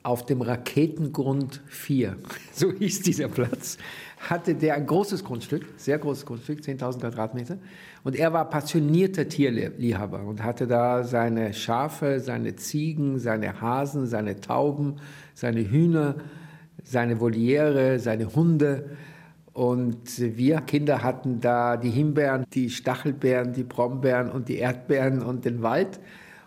auf 0.02 0.24
dem 0.24 0.40
Raketengrund 0.40 1.60
4, 1.66 2.16
so 2.52 2.72
hieß 2.72 3.02
dieser 3.02 3.28
Platz, 3.28 3.76
hatte 4.18 4.54
der 4.54 4.74
ein 4.74 4.86
großes 4.86 5.24
Grundstück, 5.24 5.66
sehr 5.76 5.98
großes 5.98 6.26
Grundstück, 6.26 6.60
10.000 6.60 7.00
Quadratmeter. 7.00 7.58
Und 8.04 8.16
er 8.16 8.32
war 8.32 8.48
passionierter 8.48 9.28
Tierliebhaber 9.28 10.22
und 10.22 10.42
hatte 10.42 10.66
da 10.66 11.04
seine 11.04 11.52
Schafe, 11.52 12.20
seine 12.20 12.56
Ziegen, 12.56 13.18
seine 13.18 13.60
Hasen, 13.60 14.06
seine 14.06 14.40
Tauben, 14.40 14.96
seine 15.34 15.70
Hühner, 15.70 16.16
seine 16.82 17.20
Voliere, 17.20 17.98
seine 17.98 18.34
Hunde. 18.34 18.90
Und 19.60 20.18
wir 20.38 20.62
Kinder 20.62 21.02
hatten 21.02 21.42
da 21.42 21.76
die 21.76 21.90
Himbeeren, 21.90 22.46
die 22.54 22.70
Stachelbeeren, 22.70 23.52
die 23.52 23.62
Brombeeren 23.62 24.30
und 24.30 24.48
die 24.48 24.56
Erdbeeren 24.56 25.20
und 25.20 25.44
den 25.44 25.60
Wald 25.60 26.00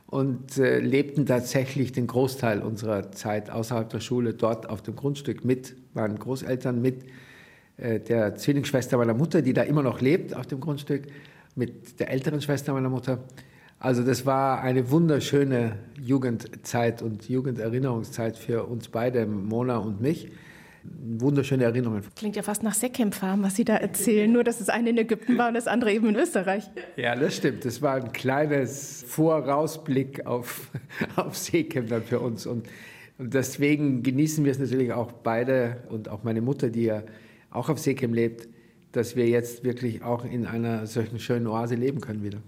und 0.07 0.57
äh, 0.57 0.79
lebten 0.79 1.27
tatsächlich 1.27 1.91
den 1.91 2.07
Großteil 2.07 2.63
unserer 2.63 3.11
Zeit 3.11 3.51
außerhalb 3.51 3.87
der 3.87 3.99
Schule 3.99 4.33
dort 4.33 4.67
auf 4.67 4.81
dem 4.81 4.95
Grundstück 4.95 5.45
mit 5.45 5.75
meinen 5.93 6.17
Großeltern, 6.17 6.81
mit 6.81 7.05
äh, 7.77 7.99
der 7.99 8.33
Zwillingsschwester 8.33 8.97
meiner 8.97 9.13
Mutter, 9.13 9.43
die 9.43 9.53
da 9.53 9.61
immer 9.61 9.83
noch 9.83 10.01
lebt 10.01 10.35
auf 10.35 10.47
dem 10.47 10.59
Grundstück, 10.59 11.03
mit 11.53 11.99
der 11.99 12.09
älteren 12.09 12.41
Schwester 12.41 12.73
meiner 12.73 12.89
Mutter. 12.89 13.19
Also 13.77 14.01
das 14.01 14.25
war 14.25 14.63
eine 14.63 14.89
wunderschöne 14.89 15.73
Jugendzeit 16.01 17.03
und 17.03 17.29
Jugenderinnerungszeit 17.29 18.39
für 18.39 18.63
uns 18.63 18.87
beide, 18.87 19.27
Mona 19.27 19.77
und 19.77 20.01
mich 20.01 20.31
wunderschöne 20.83 21.63
Erinnerungen. 21.63 22.03
Klingt 22.15 22.35
ja 22.35 22.43
fast 22.43 22.63
nach 22.63 22.73
Seckham 22.73 23.11
Farm, 23.11 23.43
was 23.43 23.55
Sie 23.55 23.65
da 23.65 23.75
erzählen, 23.75 24.31
nur 24.31 24.43
dass 24.43 24.59
das 24.59 24.69
eine 24.69 24.89
in 24.89 24.97
Ägypten 24.97 25.37
war 25.37 25.47
und 25.47 25.53
das 25.53 25.67
andere 25.67 25.91
eben 25.91 26.07
in 26.09 26.15
Österreich. 26.15 26.69
Ja, 26.95 27.15
das 27.15 27.35
stimmt. 27.35 27.65
Das 27.65 27.81
war 27.81 27.95
ein 27.95 28.11
kleines 28.11 29.03
Vorausblick 29.07 30.25
auf, 30.25 30.71
auf 31.15 31.37
Seckham 31.37 31.87
dann 31.87 32.03
für 32.03 32.19
uns. 32.19 32.45
Und, 32.45 32.67
und 33.17 33.33
deswegen 33.33 34.03
genießen 34.03 34.43
wir 34.43 34.51
es 34.51 34.59
natürlich 34.59 34.93
auch 34.93 35.11
beide 35.11 35.83
und 35.89 36.09
auch 36.09 36.23
meine 36.23 36.41
Mutter, 36.41 36.69
die 36.69 36.83
ja 36.83 37.03
auch 37.51 37.69
auf 37.69 37.79
Seckham 37.79 38.13
lebt, 38.13 38.47
dass 38.91 39.15
wir 39.15 39.27
jetzt 39.27 39.63
wirklich 39.63 40.03
auch 40.03 40.25
in 40.25 40.45
einer 40.45 40.85
solchen 40.87 41.19
schönen 41.19 41.47
Oase 41.47 41.75
leben 41.75 42.01
können 42.01 42.23
wieder. 42.23 42.39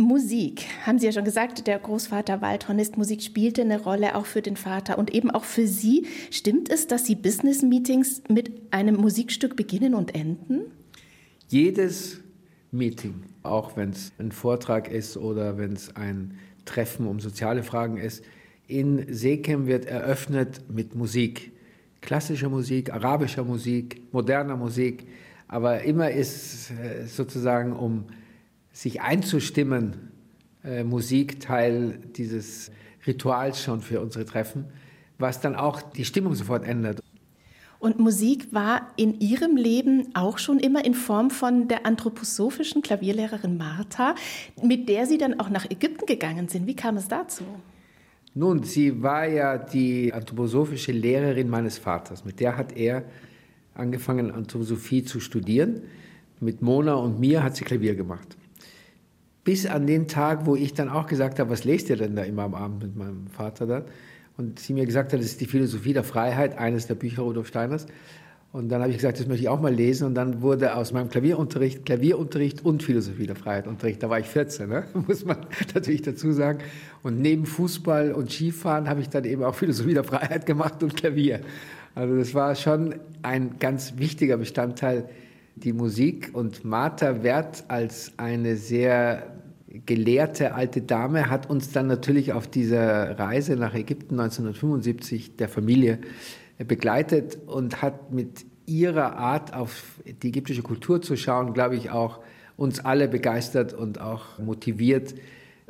Musik, 0.00 0.66
haben 0.84 0.98
Sie 0.98 1.06
ja 1.06 1.12
schon 1.12 1.24
gesagt, 1.24 1.66
der 1.66 1.78
Großvater 1.78 2.40
Waldhornist, 2.40 2.96
Musik 2.96 3.22
spielte 3.22 3.62
eine 3.62 3.80
Rolle 3.80 4.16
auch 4.16 4.26
für 4.26 4.42
den 4.42 4.56
Vater 4.56 4.98
und 4.98 5.14
eben 5.14 5.30
auch 5.30 5.44
für 5.44 5.66
Sie. 5.66 6.06
Stimmt 6.30 6.70
es, 6.70 6.86
dass 6.86 7.06
Sie 7.06 7.14
Business-Meetings 7.14 8.22
mit 8.28 8.50
einem 8.72 8.96
Musikstück 8.96 9.56
beginnen 9.56 9.94
und 9.94 10.14
enden? 10.14 10.62
Jedes 11.48 12.20
Meeting, 12.72 13.22
auch 13.42 13.76
wenn 13.76 13.90
es 13.90 14.12
ein 14.18 14.32
Vortrag 14.32 14.90
ist 14.90 15.16
oder 15.16 15.58
wenn 15.58 15.72
es 15.72 15.94
ein 15.96 16.38
Treffen 16.64 17.06
um 17.06 17.20
soziale 17.20 17.62
Fragen 17.62 17.96
ist, 17.96 18.24
in 18.66 19.12
Sekem 19.12 19.66
wird 19.66 19.84
eröffnet 19.84 20.62
mit 20.68 20.94
Musik. 20.94 21.52
Klassischer 22.00 22.48
Musik, 22.48 22.92
arabischer 22.92 23.44
Musik, 23.44 24.02
moderner 24.12 24.56
Musik, 24.56 25.06
aber 25.48 25.82
immer 25.82 26.10
ist 26.10 26.70
äh, 26.70 27.04
sozusagen 27.06 27.72
um 27.72 28.04
sich 28.72 29.00
einzustimmen, 29.00 30.10
äh, 30.64 30.84
Musik 30.84 31.40
Teil 31.40 31.98
dieses 32.16 32.70
Rituals 33.06 33.62
schon 33.62 33.80
für 33.80 34.00
unsere 34.00 34.24
Treffen, 34.24 34.66
was 35.18 35.40
dann 35.40 35.56
auch 35.56 35.80
die 35.82 36.04
Stimmung 36.04 36.34
sofort 36.34 36.64
ändert. 36.64 37.00
Und 37.78 37.98
Musik 37.98 38.52
war 38.52 38.88
in 38.96 39.20
Ihrem 39.20 39.56
Leben 39.56 40.08
auch 40.14 40.36
schon 40.36 40.58
immer 40.58 40.84
in 40.84 40.92
Form 40.92 41.30
von 41.30 41.66
der 41.66 41.86
anthroposophischen 41.86 42.82
Klavierlehrerin 42.82 43.56
Martha, 43.56 44.14
mit 44.62 44.88
der 44.90 45.06
Sie 45.06 45.16
dann 45.16 45.40
auch 45.40 45.48
nach 45.48 45.64
Ägypten 45.64 46.04
gegangen 46.04 46.48
sind. 46.48 46.66
Wie 46.66 46.76
kam 46.76 46.98
es 46.98 47.08
dazu? 47.08 47.44
Nun, 48.34 48.62
sie 48.62 49.02
war 49.02 49.26
ja 49.26 49.56
die 49.56 50.12
anthroposophische 50.12 50.92
Lehrerin 50.92 51.48
meines 51.48 51.78
Vaters. 51.78 52.24
Mit 52.24 52.38
der 52.38 52.56
hat 52.58 52.76
er 52.76 53.02
angefangen, 53.74 54.30
Anthroposophie 54.30 55.02
zu 55.02 55.18
studieren. 55.18 55.80
Mit 56.38 56.60
Mona 56.60 56.94
und 56.94 57.18
mir 57.18 57.42
hat 57.42 57.56
sie 57.56 57.64
Klavier 57.64 57.94
gemacht 57.94 58.36
bis 59.50 59.66
an 59.66 59.84
den 59.84 60.06
Tag, 60.06 60.46
wo 60.46 60.54
ich 60.54 60.74
dann 60.74 60.88
auch 60.88 61.08
gesagt 61.08 61.40
habe, 61.40 61.50
was 61.50 61.64
lest 61.64 61.90
ihr 61.90 61.96
denn 61.96 62.14
da 62.14 62.22
immer 62.22 62.44
am 62.44 62.54
Abend 62.54 62.84
mit 62.84 62.94
meinem 62.94 63.26
Vater 63.26 63.66
dann? 63.66 63.82
Und 64.36 64.60
sie 64.60 64.72
mir 64.74 64.86
gesagt 64.86 65.12
hat, 65.12 65.18
das 65.18 65.26
ist 65.26 65.40
die 65.40 65.46
Philosophie 65.46 65.92
der 65.92 66.04
Freiheit, 66.04 66.56
eines 66.56 66.86
der 66.86 66.94
Bücher 66.94 67.22
Rudolf 67.22 67.48
Steiners. 67.48 67.86
Und 68.52 68.68
dann 68.68 68.80
habe 68.80 68.92
ich 68.92 68.98
gesagt, 68.98 69.18
das 69.18 69.26
möchte 69.26 69.42
ich 69.42 69.48
auch 69.48 69.60
mal 69.60 69.74
lesen. 69.74 70.06
Und 70.06 70.14
dann 70.14 70.40
wurde 70.40 70.76
aus 70.76 70.92
meinem 70.92 71.08
Klavierunterricht 71.08 71.84
Klavierunterricht 71.84 72.64
und 72.64 72.84
Philosophie 72.84 73.26
der 73.26 73.34
Freiheit 73.34 73.66
Unterricht. 73.66 74.00
Da 74.04 74.08
war 74.08 74.20
ich 74.20 74.26
14, 74.26 74.68
ne? 74.68 74.84
muss 75.08 75.24
man 75.24 75.38
natürlich 75.74 76.02
dazu 76.02 76.30
sagen. 76.30 76.60
Und 77.02 77.20
neben 77.20 77.44
Fußball 77.44 78.12
und 78.12 78.30
Skifahren 78.30 78.88
habe 78.88 79.00
ich 79.00 79.08
dann 79.08 79.24
eben 79.24 79.42
auch 79.42 79.56
Philosophie 79.56 79.94
der 79.94 80.04
Freiheit 80.04 80.46
gemacht 80.46 80.80
und 80.84 80.94
Klavier. 80.94 81.40
Also 81.96 82.16
das 82.16 82.34
war 82.34 82.54
schon 82.54 82.94
ein 83.22 83.56
ganz 83.58 83.94
wichtiger 83.96 84.36
Bestandteil 84.36 85.08
die 85.56 85.72
Musik 85.72 86.30
und 86.34 86.64
Martha 86.64 87.24
Wert 87.24 87.64
als 87.66 88.12
eine 88.16 88.54
sehr 88.56 89.39
gelehrte 89.86 90.54
alte 90.54 90.82
Dame 90.82 91.30
hat 91.30 91.48
uns 91.48 91.72
dann 91.72 91.86
natürlich 91.86 92.32
auf 92.32 92.46
dieser 92.48 93.18
Reise 93.18 93.56
nach 93.56 93.74
Ägypten 93.74 94.18
1975 94.18 95.36
der 95.36 95.48
Familie 95.48 95.98
begleitet 96.58 97.38
und 97.46 97.80
hat 97.80 98.12
mit 98.12 98.44
ihrer 98.66 99.16
Art 99.16 99.54
auf 99.54 100.00
die 100.22 100.28
ägyptische 100.28 100.62
Kultur 100.62 101.02
zu 101.02 101.16
schauen, 101.16 101.54
glaube 101.54 101.76
ich, 101.76 101.90
auch 101.90 102.20
uns 102.56 102.80
alle 102.84 103.08
begeistert 103.08 103.72
und 103.72 104.00
auch 104.00 104.38
motiviert, 104.38 105.14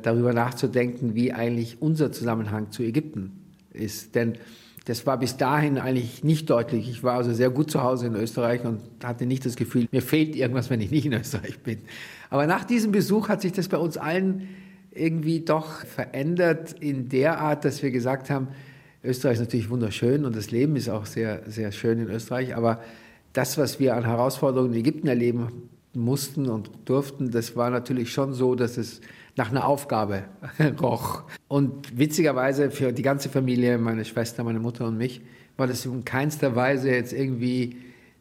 darüber 0.01 0.33
nachzudenken, 0.33 1.15
wie 1.15 1.31
eigentlich 1.31 1.81
unser 1.81 2.11
Zusammenhang 2.11 2.71
zu 2.71 2.83
Ägypten 2.83 3.31
ist. 3.71 4.15
Denn 4.15 4.33
das 4.85 5.05
war 5.05 5.17
bis 5.19 5.37
dahin 5.37 5.77
eigentlich 5.77 6.23
nicht 6.23 6.49
deutlich. 6.49 6.89
Ich 6.89 7.03
war 7.03 7.15
also 7.15 7.33
sehr 7.33 7.51
gut 7.51 7.69
zu 7.69 7.83
Hause 7.83 8.07
in 8.07 8.15
Österreich 8.15 8.63
und 8.65 8.79
hatte 9.03 9.25
nicht 9.25 9.45
das 9.45 9.55
Gefühl, 9.55 9.87
mir 9.91 10.01
fehlt 10.01 10.35
irgendwas, 10.35 10.69
wenn 10.69 10.81
ich 10.81 10.89
nicht 10.89 11.05
in 11.05 11.13
Österreich 11.13 11.59
bin. 11.59 11.79
Aber 12.29 12.47
nach 12.47 12.63
diesem 12.63 12.91
Besuch 12.91 13.29
hat 13.29 13.41
sich 13.41 13.51
das 13.51 13.67
bei 13.67 13.77
uns 13.77 13.97
allen 13.97 14.47
irgendwie 14.91 15.41
doch 15.41 15.85
verändert 15.85 16.75
in 16.79 17.09
der 17.09 17.39
Art, 17.39 17.63
dass 17.63 17.83
wir 17.83 17.91
gesagt 17.91 18.29
haben, 18.29 18.49
Österreich 19.03 19.35
ist 19.35 19.39
natürlich 19.39 19.69
wunderschön 19.69 20.25
und 20.25 20.35
das 20.35 20.51
Leben 20.51 20.75
ist 20.75 20.89
auch 20.89 21.05
sehr, 21.05 21.43
sehr 21.47 21.71
schön 21.71 21.99
in 21.99 22.09
Österreich, 22.09 22.55
aber 22.55 22.81
das, 23.33 23.57
was 23.57 23.79
wir 23.79 23.95
an 23.95 24.05
Herausforderungen 24.05 24.73
in 24.73 24.79
Ägypten 24.79 25.07
erleben 25.07 25.69
mussten 25.93 26.49
und 26.49 26.69
durften, 26.85 27.31
das 27.31 27.55
war 27.55 27.69
natürlich 27.69 28.11
schon 28.11 28.33
so, 28.33 28.55
dass 28.55 28.77
es 28.77 29.01
nach 29.35 29.49
einer 29.49 29.65
Aufgabe 29.65 30.23
roch. 30.81 31.23
Und 31.47 31.97
witzigerweise 31.97 32.71
für 32.71 32.91
die 32.91 33.01
ganze 33.01 33.29
Familie, 33.29 33.77
meine 33.77 34.05
Schwester, 34.05 34.43
meine 34.43 34.59
Mutter 34.59 34.87
und 34.87 34.97
mich, 34.97 35.21
war 35.57 35.67
das 35.67 35.85
in 35.85 36.05
keinster 36.05 36.55
Weise 36.55 36.89
jetzt 36.91 37.13
irgendwie, 37.13 37.77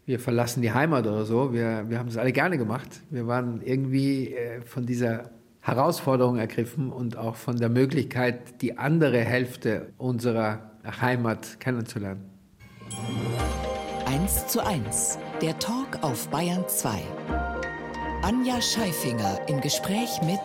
wir 0.06 0.18
verlassen 0.18 0.62
die 0.62 0.72
Heimat 0.72 1.06
oder 1.06 1.24
so. 1.24 1.52
Wir, 1.52 1.84
wir 1.88 1.98
haben 1.98 2.06
das 2.06 2.16
alle 2.16 2.32
gerne 2.32 2.58
gemacht. 2.58 2.88
Wir 3.10 3.26
waren 3.26 3.62
irgendwie 3.62 4.34
äh, 4.34 4.60
von 4.62 4.86
dieser 4.86 5.30
Herausforderung 5.60 6.38
ergriffen 6.38 6.90
und 6.90 7.16
auch 7.16 7.36
von 7.36 7.56
der 7.56 7.68
Möglichkeit, 7.68 8.62
die 8.62 8.78
andere 8.78 9.20
Hälfte 9.20 9.92
unserer 9.98 10.70
Heimat 11.00 11.60
kennenzulernen. 11.60 12.30
1 14.06 14.48
zu 14.48 14.64
1, 14.64 15.18
der 15.40 15.58
Talk 15.58 16.02
auf 16.02 16.28
Bayern 16.28 16.64
2. 16.66 17.39
Anja 18.22 18.60
Scheifinger 18.60 19.40
im 19.48 19.62
Gespräch 19.62 20.20
mit 20.22 20.40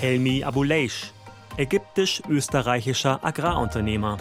Helmi 0.00 0.42
Abuleish, 0.42 1.12
ägyptisch-österreichischer 1.58 3.22
Agrarunternehmer. 3.22 4.16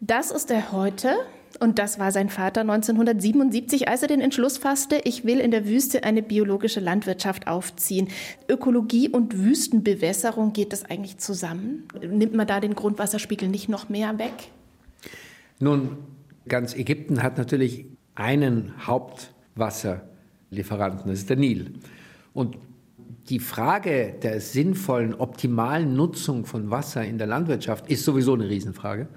Das 0.00 0.32
ist 0.32 0.50
er 0.50 0.72
heute 0.72 1.14
und 1.60 1.78
das 1.78 2.00
war 2.00 2.10
sein 2.10 2.30
Vater 2.30 2.62
1977, 2.62 3.86
als 3.86 4.02
er 4.02 4.08
den 4.08 4.20
Entschluss 4.20 4.58
fasste, 4.58 5.00
ich 5.04 5.24
will 5.24 5.38
in 5.38 5.52
der 5.52 5.64
Wüste 5.64 6.02
eine 6.02 6.22
biologische 6.22 6.80
Landwirtschaft 6.80 7.46
aufziehen. 7.46 8.08
Ökologie 8.48 9.08
und 9.08 9.38
Wüstenbewässerung, 9.38 10.52
geht 10.52 10.72
das 10.72 10.84
eigentlich 10.84 11.18
zusammen? 11.18 11.86
Nimmt 12.02 12.34
man 12.34 12.48
da 12.48 12.58
den 12.58 12.74
Grundwasserspiegel 12.74 13.48
nicht 13.48 13.68
noch 13.68 13.88
mehr 13.88 14.18
weg? 14.18 14.50
Nun, 15.60 16.17
ganz 16.48 16.74
Ägypten 16.74 17.22
hat 17.22 17.38
natürlich 17.38 17.86
einen 18.14 18.86
Hauptwasser 18.86 20.02
Lieferanten, 20.50 21.10
das 21.10 21.20
ist 21.20 21.30
der 21.30 21.36
Nil. 21.36 21.74
Und 22.32 22.56
die 23.28 23.38
Frage 23.38 24.14
der 24.22 24.40
sinnvollen, 24.40 25.14
optimalen 25.14 25.94
Nutzung 25.94 26.46
von 26.46 26.70
Wasser 26.70 27.04
in 27.04 27.18
der 27.18 27.26
Landwirtschaft 27.26 27.88
ist 27.90 28.04
sowieso 28.04 28.34
eine 28.34 28.48
Riesenfrage. 28.48 29.08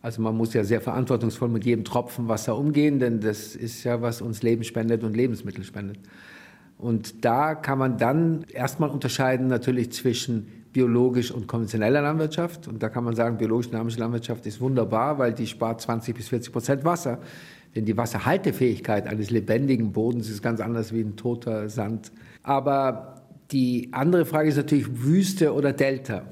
Also 0.00 0.22
man 0.22 0.36
muss 0.36 0.54
ja 0.54 0.62
sehr 0.64 0.80
verantwortungsvoll 0.80 1.48
mit 1.48 1.64
jedem 1.64 1.84
Tropfen 1.84 2.28
Wasser 2.28 2.56
umgehen, 2.56 2.98
denn 2.98 3.20
das 3.20 3.56
ist 3.56 3.82
ja, 3.84 4.02
was 4.02 4.20
uns 4.20 4.42
Leben 4.42 4.62
spendet 4.62 5.02
und 5.02 5.16
Lebensmittel 5.16 5.64
spendet. 5.64 5.98
Und 6.78 7.24
da 7.24 7.54
kann 7.54 7.78
man 7.78 7.98
dann 7.98 8.44
erstmal 8.52 8.90
unterscheiden 8.90 9.46
natürlich 9.46 9.92
zwischen 9.92 10.63
biologisch 10.74 11.30
und 11.30 11.46
konventioneller 11.46 12.02
Landwirtschaft. 12.02 12.68
Und 12.68 12.82
da 12.82 12.90
kann 12.90 13.04
man 13.04 13.16
sagen, 13.16 13.38
biologisch-dynamische 13.38 14.00
Landwirtschaft 14.00 14.44
ist 14.44 14.60
wunderbar, 14.60 15.18
weil 15.18 15.32
die 15.32 15.46
spart 15.46 15.80
20 15.80 16.14
bis 16.14 16.28
40 16.28 16.52
Prozent 16.52 16.84
Wasser. 16.84 17.20
Denn 17.74 17.86
die 17.86 17.96
Wasserhaltefähigkeit 17.96 19.06
eines 19.06 19.30
lebendigen 19.30 19.92
Bodens 19.92 20.28
ist 20.28 20.42
ganz 20.42 20.60
anders 20.60 20.92
wie 20.92 21.00
ein 21.00 21.16
toter 21.16 21.70
Sand. 21.70 22.12
Aber 22.42 23.22
die 23.50 23.88
andere 23.92 24.26
Frage 24.26 24.50
ist 24.50 24.56
natürlich 24.56 25.02
Wüste 25.02 25.54
oder 25.54 25.72
Delta. 25.72 26.24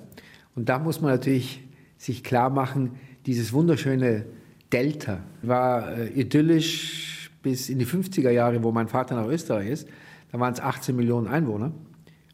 Und 0.54 0.68
da 0.68 0.78
muss 0.78 1.00
man 1.00 1.12
natürlich 1.12 1.62
sich 1.96 2.22
klar 2.22 2.50
machen, 2.50 2.96
dieses 3.24 3.52
wunderschöne 3.52 4.26
Delta 4.72 5.20
war 5.42 5.96
äh, 5.96 6.08
idyllisch 6.08 7.30
bis 7.42 7.68
in 7.68 7.78
die 7.78 7.86
50er 7.86 8.30
Jahre, 8.30 8.62
wo 8.62 8.72
mein 8.72 8.88
Vater 8.88 9.14
nach 9.14 9.26
Österreich 9.26 9.68
ist. 9.68 9.88
Da 10.32 10.40
waren 10.40 10.52
es 10.52 10.60
18 10.60 10.96
Millionen 10.96 11.28
Einwohner 11.28 11.72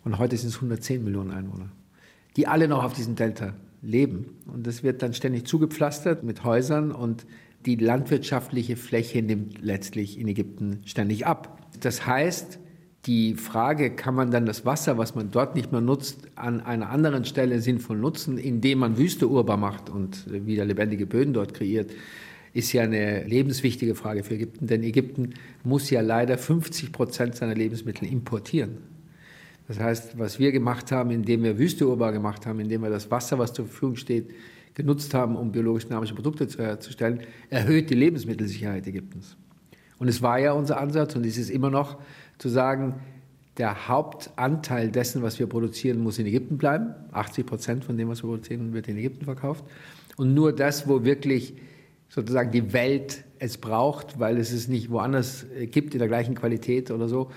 und 0.04 0.18
heute 0.18 0.36
sind 0.36 0.48
es 0.48 0.56
110 0.56 1.04
Millionen 1.04 1.30
Einwohner, 1.32 1.68
die 2.36 2.46
alle 2.46 2.68
noch 2.68 2.84
auf 2.84 2.92
diesem 2.92 3.16
Delta 3.16 3.54
leben. 3.82 4.36
Und 4.46 4.66
das 4.66 4.82
wird 4.82 5.02
dann 5.02 5.14
ständig 5.14 5.46
zugepflastert 5.46 6.24
mit 6.24 6.44
Häusern 6.44 6.92
und 6.92 7.26
die 7.66 7.76
landwirtschaftliche 7.76 8.76
Fläche 8.76 9.22
nimmt 9.22 9.60
letztlich 9.62 10.18
in 10.18 10.28
Ägypten 10.28 10.80
ständig 10.84 11.26
ab. 11.26 11.58
Das 11.80 12.06
heißt, 12.06 12.58
die 13.06 13.34
Frage, 13.34 13.90
kann 13.90 14.14
man 14.14 14.30
dann 14.30 14.46
das 14.46 14.64
Wasser, 14.64 14.98
was 14.98 15.14
man 15.14 15.30
dort 15.30 15.54
nicht 15.54 15.72
mehr 15.72 15.80
nutzt, 15.80 16.28
an 16.34 16.60
einer 16.60 16.90
anderen 16.90 17.24
Stelle 17.24 17.60
sinnvoll 17.60 17.96
nutzen, 17.96 18.38
indem 18.38 18.80
man 18.80 18.98
Wüste 18.98 19.28
urbar 19.28 19.56
macht 19.56 19.88
und 19.90 20.26
wieder 20.46 20.64
lebendige 20.64 21.06
Böden 21.06 21.32
dort 21.32 21.54
kreiert, 21.54 21.90
ist 22.52 22.72
ja 22.72 22.82
eine 22.82 23.24
lebenswichtige 23.24 23.94
Frage 23.94 24.24
für 24.24 24.34
Ägypten. 24.34 24.66
Denn 24.66 24.82
Ägypten 24.82 25.34
muss 25.64 25.90
ja 25.90 26.00
leider 26.00 26.38
50 26.38 26.92
Prozent 26.92 27.36
seiner 27.36 27.54
Lebensmittel 27.54 28.08
importieren. 28.08 28.78
Das 29.68 29.78
heißt, 29.78 30.18
was 30.18 30.38
wir 30.38 30.50
gemacht 30.50 30.90
haben, 30.92 31.10
indem 31.10 31.42
wir 31.42 31.58
Wüste 31.58 31.86
urbar 31.86 32.12
gemacht 32.12 32.46
haben, 32.46 32.58
indem 32.58 32.82
wir 32.82 32.90
das 32.90 33.10
Wasser, 33.10 33.38
was 33.38 33.52
zur 33.52 33.66
Verfügung 33.66 33.96
steht, 33.96 34.30
genutzt 34.74 35.12
haben, 35.12 35.36
um 35.36 35.52
biologisch 35.52 35.86
dynamische 35.86 36.14
Produkte 36.14 36.48
zu 36.48 36.62
herzustellen, 36.62 37.20
erhöht 37.50 37.90
die 37.90 37.94
Lebensmittelsicherheit 37.94 38.86
Ägyptens. 38.86 39.36
Und 39.98 40.08
es 40.08 40.22
war 40.22 40.38
ja 40.38 40.52
unser 40.52 40.80
Ansatz 40.80 41.16
und 41.16 41.26
es 41.26 41.36
ist 41.36 41.50
immer 41.50 41.70
noch 41.70 41.98
zu 42.38 42.48
sagen, 42.48 42.94
der 43.58 43.88
Hauptanteil 43.88 44.90
dessen, 44.90 45.22
was 45.22 45.38
wir 45.38 45.48
produzieren, 45.48 46.00
muss 46.00 46.18
in 46.18 46.26
Ägypten 46.26 46.56
bleiben. 46.56 46.94
80 47.12 47.44
Prozent 47.44 47.84
von 47.84 47.96
dem, 47.96 48.08
was 48.08 48.22
wir 48.22 48.28
produzieren, 48.30 48.72
wird 48.72 48.88
in 48.88 48.96
Ägypten 48.96 49.24
verkauft. 49.24 49.64
Und 50.16 50.32
nur 50.32 50.54
das, 50.54 50.88
wo 50.88 51.04
wirklich 51.04 51.54
sozusagen 52.08 52.52
die 52.52 52.72
Welt 52.72 53.24
es 53.40 53.58
braucht, 53.58 54.18
weil 54.18 54.38
es 54.38 54.52
es 54.52 54.68
nicht 54.68 54.90
woanders 54.90 55.46
gibt 55.70 55.94
in 55.94 55.98
der 55.98 56.08
gleichen 56.08 56.34
Qualität 56.34 56.90
oder 56.90 57.08
so, 57.08 57.30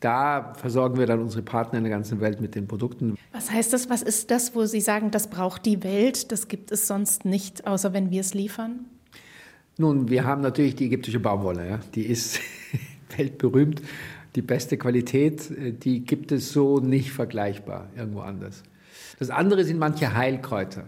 da 0.00 0.52
versorgen 0.54 0.98
wir 0.98 1.06
dann 1.06 1.20
unsere 1.20 1.42
Partner 1.42 1.78
in 1.78 1.84
der 1.84 1.90
ganzen 1.90 2.20
Welt 2.20 2.40
mit 2.40 2.54
den 2.54 2.66
Produkten. 2.68 3.16
Was 3.32 3.50
heißt 3.50 3.72
das? 3.72 3.90
Was 3.90 4.02
ist 4.02 4.30
das, 4.30 4.54
wo 4.54 4.64
Sie 4.64 4.80
sagen, 4.80 5.10
das 5.10 5.28
braucht 5.28 5.66
die 5.66 5.82
Welt? 5.82 6.30
Das 6.30 6.48
gibt 6.48 6.70
es 6.70 6.86
sonst 6.86 7.24
nicht, 7.24 7.66
außer 7.66 7.92
wenn 7.92 8.10
wir 8.10 8.20
es 8.20 8.34
liefern? 8.34 8.86
Nun, 9.76 10.08
wir 10.08 10.24
haben 10.24 10.42
natürlich 10.42 10.76
die 10.76 10.86
ägyptische 10.86 11.20
Baumwolle. 11.20 11.68
Ja? 11.68 11.80
Die 11.94 12.06
ist 12.06 12.40
weltberühmt. 13.16 13.82
Die 14.34 14.42
beste 14.42 14.76
Qualität, 14.76 15.50
die 15.82 16.04
gibt 16.04 16.30
es 16.30 16.52
so 16.52 16.78
nicht 16.78 17.12
vergleichbar 17.12 17.88
irgendwo 17.96 18.20
anders. 18.20 18.62
Das 19.18 19.30
andere 19.30 19.64
sind 19.64 19.78
manche 19.78 20.14
Heilkräuter. 20.14 20.84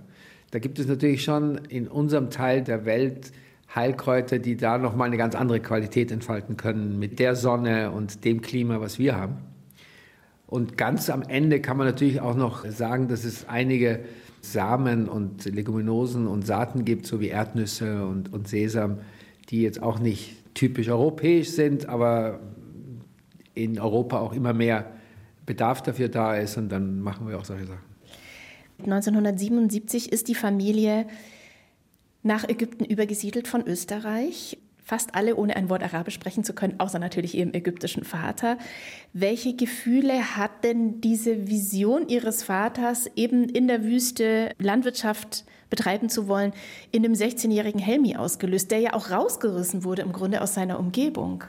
Da 0.51 0.59
gibt 0.59 0.79
es 0.79 0.87
natürlich 0.87 1.25
schon 1.25 1.59
in 1.69 1.89
unserem 1.89 2.31
Teil 2.31 2.63
der 2.63 2.85
Welt 2.85 3.33
Heilkräuter, 3.75 4.39
die 4.39 4.57
da 4.57 4.79
nochmal 4.79 5.07
eine 5.07 5.17
ganz 5.17 5.35
andere 5.35 5.61
Qualität 5.61 6.11
entfalten 6.11 6.57
können 6.57 6.99
mit 6.99 7.19
der 7.19 7.37
Sonne 7.37 7.91
und 7.93 8.25
dem 8.25 8.41
Klima, 8.41 8.81
was 8.81 8.99
wir 8.99 9.17
haben. 9.17 9.37
Und 10.47 10.77
ganz 10.77 11.09
am 11.11 11.23
Ende 11.23 11.61
kann 11.61 11.77
man 11.77 11.87
natürlich 11.87 12.21
auch 12.21 12.35
noch 12.35 12.67
sagen, 12.67 13.07
dass 13.07 13.25
es 13.25 13.49
einige 13.49 14.01
Samen 14.41 15.09
und 15.09 15.45
Leguminosen 15.45 16.27
und 16.27 16.45
Saaten 16.45 16.85
gibt, 16.85 17.07
so 17.07 17.21
wie 17.21 17.29
Erdnüsse 17.29 18.05
und, 18.07 18.33
und 18.33 18.49
Sesam, 18.49 18.99
die 19.51 19.63
jetzt 19.63 19.81
auch 19.83 20.01
nicht 20.01 20.55
typisch 20.55 20.89
europäisch 20.89 21.51
sind, 21.51 21.89
aber 21.89 22.41
in 23.55 23.79
Europa 23.79 24.19
auch 24.19 24.33
immer 24.33 24.53
mehr 24.53 24.87
Bedarf 25.47 25.83
dafür 25.83 26.09
da 26.09 26.37
ist 26.37 26.57
und 26.57 26.71
dann 26.71 27.01
machen 27.01 27.29
wir 27.29 27.39
auch 27.39 27.45
solche 27.45 27.67
Sachen. 27.67 27.91
1977 28.83 30.11
ist 30.11 30.29
die 30.29 30.35
Familie 30.35 31.07
nach 32.23 32.49
Ägypten 32.49 32.85
übergesiedelt 32.85 33.49
von 33.49 33.67
Österreich. 33.67 34.59
Fast 34.83 35.15
alle 35.15 35.37
ohne 35.37 35.55
ein 35.55 35.69
Wort 35.69 35.85
Arabisch 35.85 36.15
sprechen 36.15 36.43
zu 36.43 36.53
können, 36.53 36.81
außer 36.81 36.99
natürlich 36.99 37.37
ihrem 37.37 37.55
ägyptischen 37.55 38.03
Vater. 38.03 38.59
Welche 39.13 39.55
Gefühle 39.55 40.37
hat 40.37 40.65
denn 40.65 41.01
diese 41.01 41.47
Vision 41.47 42.09
ihres 42.09 42.43
Vaters, 42.43 43.09
eben 43.15 43.45
in 43.45 43.69
der 43.69 43.85
Wüste 43.85 44.53
Landwirtschaft 44.59 45.45
betreiben 45.71 46.09
zu 46.09 46.27
wollen, 46.27 46.53
in 46.91 47.05
dem 47.05 47.13
16-jährigen 47.13 47.81
Helmi 47.81 48.17
ausgelöst, 48.17 48.73
der 48.73 48.81
ja 48.81 48.93
auch 48.95 49.13
rausgerissen 49.13 49.85
wurde 49.85 50.03
im 50.03 50.13
Grunde 50.13 50.41
aus 50.41 50.55
seiner 50.55 50.81
Umgebung? 50.81 51.45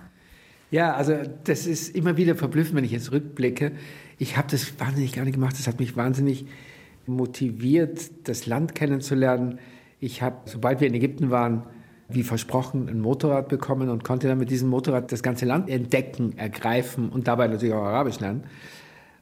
Ja, 0.69 0.93
also 0.93 1.15
das 1.43 1.65
ist 1.65 1.95
immer 1.95 2.17
wieder 2.17 2.35
verblüffend, 2.35 2.75
wenn 2.75 2.85
ich 2.85 2.91
jetzt 2.91 3.11
rückblicke. 3.11 3.71
Ich 4.19 4.37
habe 4.37 4.47
das 4.51 4.79
wahnsinnig 4.79 5.13
gerne 5.13 5.31
gemacht. 5.31 5.55
Das 5.57 5.67
hat 5.67 5.79
mich 5.79 5.95
wahnsinnig 5.97 6.45
motiviert, 7.07 8.11
das 8.25 8.45
Land 8.45 8.75
kennenzulernen. 8.75 9.59
Ich 10.01 10.21
habe, 10.21 10.35
sobald 10.45 10.81
wir 10.81 10.87
in 10.87 10.93
Ägypten 10.93 11.29
waren, 11.29 11.63
wie 12.09 12.23
versprochen, 12.23 12.89
ein 12.89 12.99
Motorrad 12.99 13.47
bekommen 13.47 13.87
und 13.87 14.03
konnte 14.03 14.27
dann 14.27 14.37
mit 14.37 14.49
diesem 14.49 14.67
Motorrad 14.67 15.11
das 15.11 15.23
ganze 15.23 15.45
Land 15.45 15.69
entdecken, 15.69 16.37
ergreifen 16.37 17.09
und 17.09 17.27
dabei 17.27 17.47
natürlich 17.47 17.73
auch 17.73 17.83
Arabisch 17.83 18.19
lernen. 18.19 18.43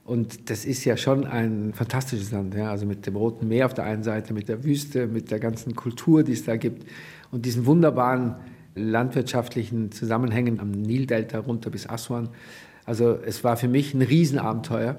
Und 0.05 0.49
das 0.49 0.65
ist 0.65 0.85
ja 0.85 0.97
schon 0.97 1.27
ein 1.27 1.73
fantastisches 1.73 2.31
Land, 2.31 2.55
ja? 2.55 2.71
also 2.71 2.87
mit 2.87 3.05
dem 3.05 3.15
Roten 3.15 3.47
Meer 3.47 3.67
auf 3.67 3.75
der 3.75 3.83
einen 3.83 4.01
Seite, 4.01 4.33
mit 4.33 4.49
der 4.49 4.63
Wüste, 4.63 5.05
mit 5.05 5.29
der 5.29 5.39
ganzen 5.39 5.75
Kultur, 5.75 6.23
die 6.23 6.31
es 6.31 6.45
da 6.45 6.55
gibt 6.55 6.87
und 7.29 7.45
diesen 7.45 7.67
wunderbaren 7.67 8.35
landwirtschaftlichen 8.73 9.91
Zusammenhängen 9.91 10.59
am 10.59 10.71
Nildelta 10.71 11.39
runter 11.39 11.69
bis 11.69 11.87
Aswan. 11.87 12.29
Also 12.85 13.19
es 13.23 13.43
war 13.43 13.57
für 13.57 13.67
mich 13.67 13.93
ein 13.93 14.01
Riesenabenteuer 14.01 14.97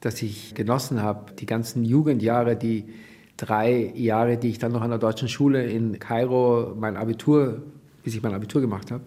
das 0.00 0.22
ich 0.22 0.54
genossen 0.54 1.02
habe. 1.02 1.32
Die 1.34 1.46
ganzen 1.46 1.84
Jugendjahre, 1.84 2.56
die 2.56 2.84
drei 3.38 3.92
Jahre, 3.94 4.36
die 4.36 4.50
ich 4.50 4.58
dann 4.58 4.72
noch 4.72 4.82
an 4.82 4.90
der 4.90 4.98
deutschen 4.98 5.28
Schule 5.28 5.64
in 5.64 5.98
Kairo 5.98 6.74
mein 6.78 6.96
Abitur, 6.96 7.62
bis 8.02 8.14
ich 8.14 8.22
mein 8.22 8.34
Abitur 8.34 8.60
gemacht 8.60 8.90
habe. 8.90 9.02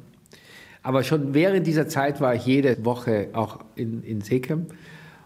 Aber 0.81 1.03
schon 1.03 1.35
während 1.35 1.67
dieser 1.67 1.87
Zeit 1.87 2.21
war 2.21 2.33
ich 2.33 2.45
jede 2.45 2.83
Woche 2.83 3.29
auch 3.33 3.59
in, 3.75 4.01
in 4.03 4.21
Sekem. 4.21 4.65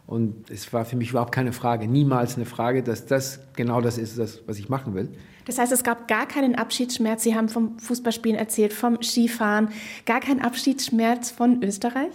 Und 0.08 0.50
es 0.52 0.72
war 0.74 0.86
für 0.86 0.98
mich 0.98 1.12
überhaupt 1.12 1.34
keine 1.34 1.54
Frage, 1.54 1.88
niemals 1.88 2.36
eine 2.36 2.46
Frage, 2.46 2.84
dass 2.84 3.06
das 3.06 3.39
genau 3.56 3.82
das 3.82 3.98
ist, 3.98 4.20
das, 4.20 4.41
was 4.46 4.60
ich 4.60 4.70
machen 4.70 4.94
will. 4.94 5.10
Das 5.46 5.58
heißt, 5.58 5.72
es 5.72 5.84
gab 5.84 6.08
gar 6.08 6.28
keinen 6.28 6.56
Abschiedsschmerz. 6.56 7.24
Sie 7.24 7.36
haben 7.36 7.50
vom 7.50 7.80
Fußballspielen 7.80 8.38
erzählt, 8.38 8.74
vom 8.74 9.02
Skifahren, 9.02 9.70
gar 10.06 10.20
keinen 10.20 10.41
Abschiedsschmerz 10.41 11.32
von 11.32 11.63
Österreich? 11.63 12.12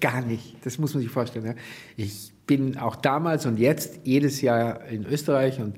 Gar 0.00 0.22
nicht. 0.22 0.56
Das 0.64 0.78
muss 0.78 0.94
man 0.94 1.02
sich 1.02 1.12
vorstellen. 1.12 1.46
Ja. 1.46 1.54
Ich 1.96 2.32
bin 2.46 2.76
auch 2.78 2.96
damals 2.96 3.46
und 3.46 3.58
jetzt 3.58 4.00
jedes 4.04 4.40
Jahr 4.40 4.84
in 4.86 5.06
Österreich 5.06 5.60
und 5.60 5.76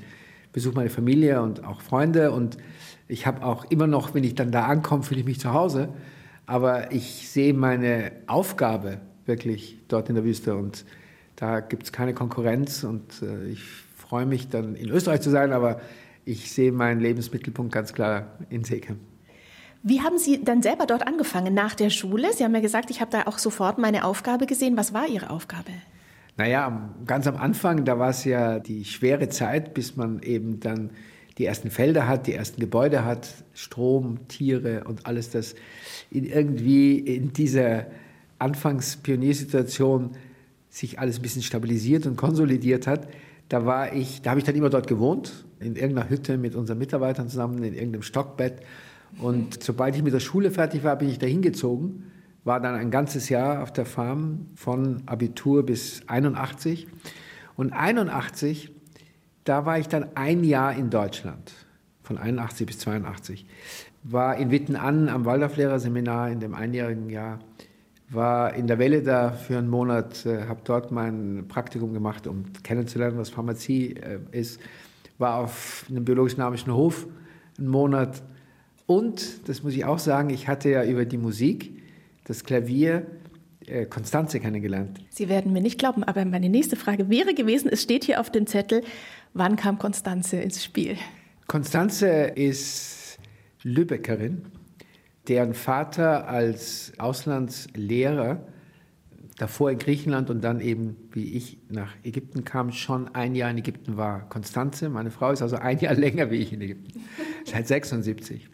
besuche 0.57 0.75
meine 0.75 0.89
Familie 0.89 1.43
und 1.43 1.65
auch 1.65 1.83
Freunde. 1.83 2.33
Und 2.33 2.57
ich 3.09 3.27
habe 3.27 3.45
auch 3.45 3.67
immer 3.67 3.87
noch, 3.87 4.15
wenn 4.15 4.25
ich 4.25 4.35
dann 4.35 4.51
da 4.51 4.65
ankomme, 4.65 5.03
fühle 5.03 5.21
ich 5.21 5.27
mich 5.27 5.39
zu 5.39 5.53
Hause. 5.53 5.91
Aber 6.47 6.93
ich 6.93 7.29
sehe 7.29 7.53
meine 7.53 8.13
Aufgabe 8.27 9.03
wirklich 9.27 9.77
dort 9.89 10.09
in 10.09 10.15
der 10.15 10.25
Wüste 10.25 10.57
und 10.57 10.87
da 11.35 11.61
gibt 11.61 11.83
es 11.83 11.93
keine 11.93 12.15
Konkurrenz 12.15 12.85
und 12.85 13.21
äh, 13.21 13.49
ich 13.49 13.63
freue 13.99 14.25
mich 14.25 14.49
dann 14.49 14.77
in 14.77 14.89
Österreich 14.89 15.21
zu 15.21 15.29
sein, 15.29 15.53
aber 15.53 15.81
ich 16.25 16.51
sehe 16.51 16.73
meinen 16.73 17.01
Lebensmittelpunkt 17.01 17.73
ganz 17.73 17.93
klar 17.93 18.39
in 18.49 18.65
Seekem. 18.65 18.99
Wie 19.83 20.01
haben 20.01 20.17
Sie 20.17 20.43
dann 20.43 20.63
selber 20.63 20.87
dort 20.87 21.07
angefangen 21.07 21.53
nach 21.53 21.75
der 21.75 21.91
Schule? 21.91 22.33
Sie 22.33 22.45
haben 22.45 22.55
ja 22.55 22.61
gesagt, 22.61 22.91
ich 22.91 23.03
habe 23.03 23.11
da 23.11 23.25
auch 23.27 23.37
sofort 23.37 23.77
meine 23.77 24.07
Aufgabe 24.07 24.47
gesehen. 24.47 24.79
Was 24.79 24.95
war 24.95 25.07
Ihre 25.07 25.29
Aufgabe? 25.29 25.73
Naja, 26.39 26.95
ganz 27.07 27.27
am 27.27 27.37
Anfang, 27.37 27.87
da 27.87 27.99
war 27.99 28.11
es 28.11 28.25
ja 28.25 28.59
die 28.59 28.85
schwere 28.85 29.31
Zeit, 29.31 29.73
bis 29.73 29.97
man 29.97 30.21
eben 30.23 30.61
dann 30.61 30.91
die 31.39 31.47
ersten 31.47 31.71
Felder 31.71 32.07
hat, 32.07 32.27
die 32.27 32.35
ersten 32.35 32.61
Gebäude 32.61 33.05
hat, 33.05 33.29
Strom, 33.55 34.29
Tiere 34.29 34.85
und 34.85 35.07
alles 35.07 35.31
das 35.31 35.55
in 36.11 36.25
irgendwie 36.25 36.99
in 36.99 37.33
dieser 37.33 37.87
Anfangspioniersituation 38.39 40.11
sich 40.69 40.99
alles 40.99 41.19
ein 41.19 41.23
bisschen 41.23 41.43
stabilisiert 41.43 42.07
und 42.07 42.17
konsolidiert 42.17 42.87
hat. 42.87 43.09
Da 43.49 43.65
war 43.65 43.95
ich, 43.95 44.21
da 44.21 44.31
habe 44.31 44.41
ich 44.41 44.45
dann 44.45 44.57
immer 44.57 44.71
dort 44.71 44.89
gewohnt, 44.89 45.47
in 45.59 45.75
irgendeiner 45.75 46.11
Hütte 46.11 46.37
mit 46.37 46.55
unseren 46.55 46.79
Mitarbeitern 46.79 47.31
zusammen, 47.31 47.63
in 47.63 47.73
irgendeinem 47.73 48.03
Stockbett. 48.03 48.61
Und 49.23 49.63
sobald 49.63 49.97
ich 49.97 50.03
mit 50.03 50.13
der 50.13 50.21
Schule 50.21 50.51
fertig 50.51 50.85
war, 50.85 50.97
bin 50.97 51.09
ich 51.09 51.19
da 51.19 51.27
hingezogen 51.27 52.13
war 52.47 52.61
dann 52.61 52.77
ein 52.77 52.93
ganzes 52.93 53.29
Jahr 53.29 53.63
auf 53.63 53.73
der 53.73 53.85
Farm 53.85 54.47
von 54.55 55.03
Abitur 55.07 55.67
bis 55.67 56.03
81. 56.07 56.87
Und 57.57 57.73
81, 57.73 58.73
da 59.43 59.67
war 59.67 59.81
ich 59.81 59.89
dann 59.89 60.07
ein 60.15 60.45
Jahr 60.45 60.73
in 60.73 60.89
Deutschland, 60.89 61.53
von 62.05 62.19
81 62.19 62.67
bis 62.67 62.79
82. 62.79 63.47
War 64.05 64.37
in 64.37 64.53
Wittenann 64.53 65.09
am 65.09 65.25
Waldorflehrerseminar 65.25 66.31
in 66.31 66.39
dem 66.39 66.55
einjährigen 66.55 67.11
Jahr 67.11 67.41
war 68.09 68.55
in 68.55 68.69
der 68.69 68.79
Welle 68.79 69.03
da 69.03 69.33
für 69.33 69.59
einen 69.59 69.69
Monat, 69.69 70.25
äh, 70.27 70.47
habe 70.47 70.61
dort 70.63 70.93
mein 70.93 71.47
Praktikum 71.49 71.93
gemacht, 71.93 72.29
um 72.29 72.45
kennenzulernen, 72.63 73.19
was 73.19 73.31
Pharmazie 73.31 73.95
äh, 73.95 74.21
ist. 74.31 74.61
War 75.19 75.39
auf 75.39 75.85
einem 75.91 76.05
biologisch-dynamischen 76.05 76.73
Hof 76.73 77.09
einen 77.59 77.67
Monat. 77.67 78.23
Und, 78.87 79.49
das 79.49 79.65
muss 79.65 79.75
ich 79.75 79.85
auch 79.85 79.99
sagen, 79.99 80.31
ich 80.31 80.47
hatte 80.47 80.71
ja 80.71 80.85
über 80.85 81.05
die 81.05 81.19
Musik, 81.19 81.83
das 82.27 82.45
Klavier, 82.45 83.07
äh, 83.67 83.87
Konstanze 83.87 84.41
kennengelernt. 84.41 85.01
Sie 85.11 85.29
werden 85.29 85.53
mir 85.53 85.63
nicht 85.63 85.79
glauben, 85.79 86.05
aber 86.05 86.25
meine 86.25 86.49
nächste 86.49 86.77
Frage 86.77 87.09
wäre 87.09 87.35
gewesen, 87.35 87.69
es 87.71 87.83
steht 87.83 88.05
hier 88.05 88.21
auf 88.21 88.31
dem 88.31 88.47
Zettel, 88.47 88.83
wann 89.35 89.57
kam 89.57 89.79
Konstanze 89.79 90.37
ins 90.37 90.63
Spiel? 90.63 90.97
Konstanze 91.47 92.09
ist 92.09 93.19
Lübeckerin 93.63 94.43
deren 95.29 95.55
Vater 95.55 96.29
als 96.29 96.93
Auslandslehrer 96.99 98.47
davor 99.39 99.71
in 99.71 99.79
Griechenland 99.79 100.31
und 100.31 100.43
dann 100.43 100.61
eben, 100.61 100.97
wie 101.13 101.35
ich 101.35 101.59
nach 101.69 101.93
Ägypten 102.05 102.45
kam, 102.45 102.73
schon 102.73 103.15
ein 103.15 103.35
Jahr 103.35 103.51
in 103.51 103.59
Ägypten 103.59 103.97
war. 103.97 104.29
Konstanze, 104.29 104.89
meine 104.89 105.11
Frau, 105.11 105.31
ist 105.31 105.43
also 105.43 105.57
ein 105.57 105.79
Jahr 105.79 105.95
länger 105.97 106.31
wie 106.31 106.37
ich 106.37 106.53
in 106.53 106.61
Ägypten, 106.61 107.01
seit 107.45 107.67
76. 107.67 108.49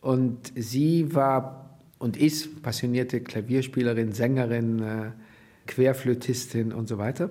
Und 0.00 0.52
sie 0.54 1.14
war 1.14 1.73
und 1.98 2.16
ist 2.16 2.62
passionierte 2.62 3.20
Klavierspielerin, 3.20 4.12
Sängerin, 4.12 4.82
äh, 4.82 5.10
Querflötistin 5.66 6.72
und 6.72 6.88
so 6.88 6.98
weiter. 6.98 7.30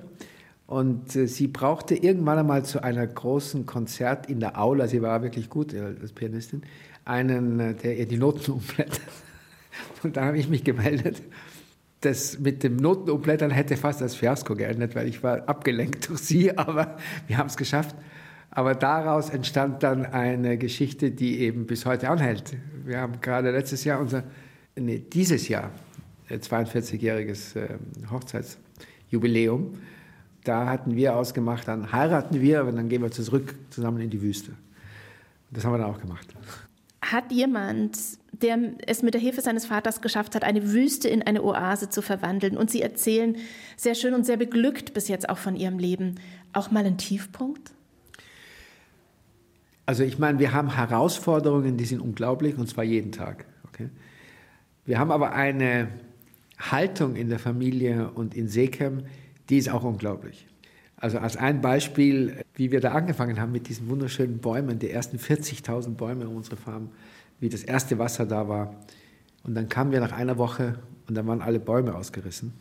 Und 0.66 1.16
äh, 1.16 1.28
sie 1.28 1.48
brauchte 1.48 1.96
irgendwann 1.96 2.40
einmal 2.40 2.66
zu 2.66 2.84
einer 2.84 3.06
großen 3.06 3.66
Konzert 3.66 4.30
in 4.30 4.40
der 4.40 4.60
Aula, 4.60 4.88
sie 4.88 5.02
war 5.02 5.22
wirklich 5.22 5.50
gut 5.50 5.74
äh, 5.74 5.96
als 6.02 6.14
Pianistin, 6.14 6.64
einen, 7.06 7.78
der 7.78 7.98
ihr 7.98 8.08
die 8.08 8.18
Noten 8.18 8.52
umblättert. 8.54 9.02
Und 10.04 10.18
da 10.18 10.26
habe 10.26 10.38
ich 10.38 10.50
mich 10.50 10.64
gemeldet. 10.64 11.22
Das 12.02 12.38
mit 12.40 12.64
dem 12.64 12.76
Notenumblättern 12.76 13.50
hätte 13.52 13.78
fast 13.78 14.02
als 14.02 14.16
Fiasko 14.16 14.56
geendet, 14.56 14.94
weil 14.94 15.08
ich 15.08 15.24
war 15.24 15.48
abgelenkt 15.48 16.10
durch 16.10 16.20
sie, 16.20 16.58
aber 16.58 16.98
wir 17.28 17.38
haben 17.38 17.48
es 17.48 17.58
geschafft. 17.58 17.96
Aber 18.52 18.76
daraus 18.76 19.30
entstand 19.30 19.82
dann 19.82 20.06
eine 20.06 20.58
Geschichte, 20.58 21.12
die 21.12 21.40
eben 21.40 21.66
bis 21.66 21.86
heute 21.86 22.10
anhält. 22.10 22.56
Wir 22.86 23.00
haben 23.00 23.20
gerade 23.22 23.52
letztes 23.52 23.84
Jahr 23.84 24.00
unser, 24.00 24.24
nee, 24.76 25.00
dieses 25.00 25.48
Jahr, 25.48 25.72
42-jähriges 26.30 27.56
äh, 27.56 27.78
Hochzeitsjubiläum. 28.10 29.80
Da 30.44 30.68
hatten 30.68 30.96
wir 30.96 31.16
ausgemacht, 31.16 31.68
dann 31.68 31.92
heiraten 31.92 32.42
wir, 32.42 32.62
aber 32.62 32.72
dann 32.72 32.90
gehen 32.90 33.02
wir 33.02 33.12
zurück 33.12 33.56
zusammen 33.70 34.02
in 34.02 34.10
die 34.10 34.22
Wüste. 34.22 34.54
Das 35.52 35.64
haben 35.64 35.74
wir 35.74 35.78
dann 35.78 35.94
auch 35.94 36.02
gemacht 36.02 36.28
hat 37.14 37.32
jemand, 37.32 37.98
der 38.32 38.58
es 38.88 39.04
mit 39.04 39.14
der 39.14 39.22
Hilfe 39.22 39.42
seines 39.42 39.66
Vaters 39.66 40.02
geschafft 40.02 40.36
hat, 40.36 40.44
eine 40.44 40.72
Wüste 40.72 41.08
in 41.08 41.22
eine 41.22 41.44
Oase 41.44 41.90
zu 41.90 42.02
verwandeln. 42.02 42.58
Und 42.58 42.72
Sie 42.72 42.82
erzählen 42.82 43.38
sehr 43.78 43.96
schön 43.96 44.14
und 44.14 44.26
sehr 44.26 44.38
beglückt 44.38 44.94
bis 44.94 45.08
jetzt 45.08 45.30
auch 45.30 45.38
von 45.38 45.56
Ihrem 45.56 45.80
Leben. 45.80 46.16
Auch 46.54 46.72
mal 46.72 46.86
einen 46.86 46.98
Tiefpunkt? 46.98 47.72
Also 49.86 50.04
ich 50.04 50.18
meine, 50.18 50.40
wir 50.40 50.54
haben 50.54 50.76
Herausforderungen, 50.76 51.78
die 51.78 51.86
sind 51.86 52.00
unglaublich, 52.00 52.58
und 52.58 52.68
zwar 52.70 52.84
jeden 52.84 53.12
Tag. 53.12 53.46
Okay? 53.68 53.90
Wir 54.86 55.00
haben 55.00 55.12
aber 55.12 55.34
eine 55.34 55.88
Haltung 56.60 57.16
in 57.16 57.30
der 57.30 57.40
Familie 57.40 58.12
und 58.12 58.36
in 58.36 58.48
Sekem, 58.48 59.04
die 59.50 59.58
ist 59.58 59.70
auch 59.70 59.84
unglaublich. 59.84 60.48
Also 60.98 61.20
als 61.20 61.36
ein 61.36 61.62
Beispiel, 61.62 62.44
wie 62.56 62.72
wir 62.72 62.80
da 62.80 62.92
angefangen 62.94 63.40
haben 63.40 63.52
mit 63.52 63.68
diesen 63.68 63.90
wunderschönen 63.90 64.40
Bäumen, 64.40 64.80
die 64.80 64.90
ersten 64.90 65.18
40.000 65.18 65.96
Bäume 65.96 66.28
um 66.28 66.38
unsere 66.38 66.56
Farm, 66.56 66.90
wie 67.40 67.50
das 67.50 67.64
erste 67.64 68.00
Wasser 68.00 68.26
da 68.26 68.48
war. 68.48 68.76
Und 69.44 69.56
dann 69.56 69.68
kamen 69.68 69.92
wir 69.92 70.00
nach 70.00 70.14
einer 70.14 70.38
Woche 70.38 70.80
und 71.08 71.16
dann 71.16 71.28
waren 71.28 71.42
alle 71.42 71.60
Bäume 71.60 71.96
ausgerissen. 71.96 72.54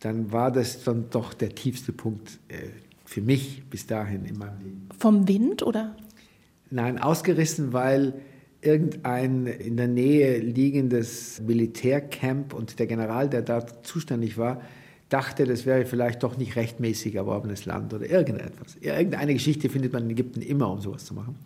Dann 0.00 0.32
war 0.32 0.50
das 0.50 0.82
dann 0.82 1.10
doch 1.10 1.34
der 1.34 1.54
tiefste 1.54 1.92
Punkt 1.92 2.40
äh, 2.48 2.70
für 3.04 3.20
mich 3.20 3.62
bis 3.68 3.86
dahin 3.86 4.24
in 4.24 4.38
meinem 4.38 4.58
Leben. 4.60 4.88
Vom 4.98 5.28
Wind 5.28 5.62
oder? 5.62 5.96
Nein, 6.70 6.98
ausgerissen, 6.98 7.72
weil 7.72 8.14
irgendein 8.62 9.46
in 9.46 9.76
der 9.76 9.88
Nähe 9.88 10.38
liegendes 10.38 11.40
Militärcamp 11.40 12.52
und 12.52 12.78
der 12.78 12.86
General, 12.86 13.28
der 13.28 13.42
da 13.42 13.64
zuständig 13.82 14.36
war, 14.36 14.60
dachte, 15.08 15.44
das 15.44 15.66
wäre 15.66 15.84
vielleicht 15.86 16.22
doch 16.22 16.36
nicht 16.36 16.56
rechtmäßig 16.56 17.16
erworbenes 17.16 17.66
Land 17.66 17.92
oder 17.92 18.08
irgendetwas. 18.08 18.76
Irgendeine 18.80 19.34
Geschichte 19.34 19.68
findet 19.68 19.92
man 19.92 20.04
in 20.04 20.10
Ägypten 20.10 20.40
immer, 20.40 20.70
um 20.70 20.80
sowas 20.80 21.04
zu 21.04 21.14
machen. 21.14 21.36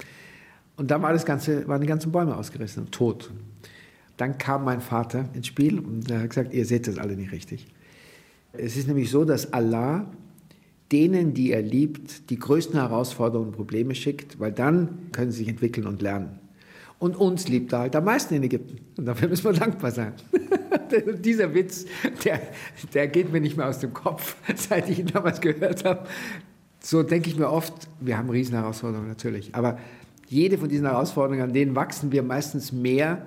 Und 0.77 0.91
dann 0.91 1.03
war 1.03 1.13
das 1.13 1.25
Ganze, 1.25 1.67
waren 1.67 1.81
die 1.81 1.87
ganzen 1.87 2.13
Bäume 2.13 2.37
ausgerissen 2.37 2.85
und 2.85 2.93
tot. 2.93 3.31
Dann 4.17 4.39
kam 4.39 4.65
mein 4.65 4.81
Vater 4.81 5.29
ins 5.35 5.47
Spiel 5.47 5.79
und 5.79 6.11
er 6.11 6.21
hat 6.21 6.31
gesagt, 6.31 6.53
ihr 6.53 6.67
seht 6.67 6.87
das 6.87 6.99
alle 6.99 7.17
nicht 7.17 7.33
richtig. 7.33 7.67
Es 8.53 8.77
ist 8.77 8.87
nämlich 8.87 9.11
so, 9.11 9.25
dass 9.25 9.53
Allah 9.53 10.07
denen, 10.93 11.35
die 11.35 11.51
er 11.51 11.63
liebt, 11.63 12.31
die 12.31 12.39
größten 12.39 12.79
Herausforderungen 12.79 13.49
und 13.49 13.57
Probleme 13.57 13.95
schickt, 13.95 14.39
weil 14.39 14.53
dann 14.53 15.11
können 15.11 15.31
sie 15.31 15.39
sich 15.39 15.49
entwickeln 15.49 15.87
und 15.87 16.03
lernen. 16.03 16.39
Und 17.05 17.17
uns 17.17 17.49
liebt 17.49 17.71
er 17.75 17.81
halt 17.81 17.97
am 17.97 18.05
meisten 18.05 18.33
in 18.33 18.43
Ägypten. 18.45 18.79
Und 18.97 19.05
dafür 19.05 19.29
müssen 19.29 19.45
wir 19.45 19.53
dankbar 19.53 19.91
sein. 19.91 20.15
Dieser 21.21 21.53
Witz, 21.53 21.85
der, 22.25 22.41
der 22.95 23.09
geht 23.09 23.31
mir 23.31 23.43
nicht 23.43 23.59
mehr 23.59 23.69
aus 23.69 23.79
dem 23.79 23.93
Kopf, 23.93 24.37
seit 24.57 24.89
ich 24.89 25.01
ihn 25.01 25.09
damals 25.09 25.43
gehört 25.43 25.85
habe. 25.85 26.09
So 26.81 27.03
denke 27.03 27.29
ich 27.29 27.37
mir 27.37 27.51
oft, 27.51 27.75
wir 28.01 28.17
haben 28.17 28.31
Riesenherausforderungen 28.31 29.07
natürlich, 29.07 29.55
aber 29.55 29.79
jede 30.29 30.57
von 30.57 30.71
diesen 30.71 30.87
Herausforderungen, 30.87 31.43
an 31.43 31.53
denen 31.53 31.77
wachsen 31.77 32.11
wir 32.11 32.23
meistens 32.23 32.73
mehr 32.73 33.27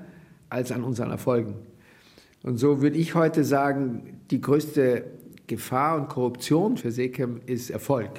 als 0.49 0.71
an 0.71 0.83
unseren 0.83 1.11
Erfolgen. 1.11 1.53
Und 2.41 2.57
so 2.57 2.81
würde 2.81 2.97
ich 2.97 3.13
heute 3.13 3.43
sagen, 3.43 4.21
die 4.31 4.41
größte 4.41 5.03
Gefahr 5.45 5.97
und 5.97 6.09
Korruption 6.09 6.77
für 6.77 6.89
Sekem 6.89 7.41
ist 7.45 7.69
Erfolg, 7.69 8.09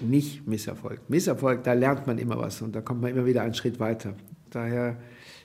nicht 0.00 0.48
Misserfolg. 0.48 1.08
Misserfolg, 1.08 1.62
da 1.62 1.74
lernt 1.74 2.08
man 2.08 2.18
immer 2.18 2.36
was 2.36 2.62
und 2.62 2.74
da 2.74 2.80
kommt 2.80 3.00
man 3.00 3.12
immer 3.12 3.26
wieder 3.26 3.42
einen 3.42 3.54
Schritt 3.54 3.78
weiter. 3.78 4.14
Daher 4.50 4.96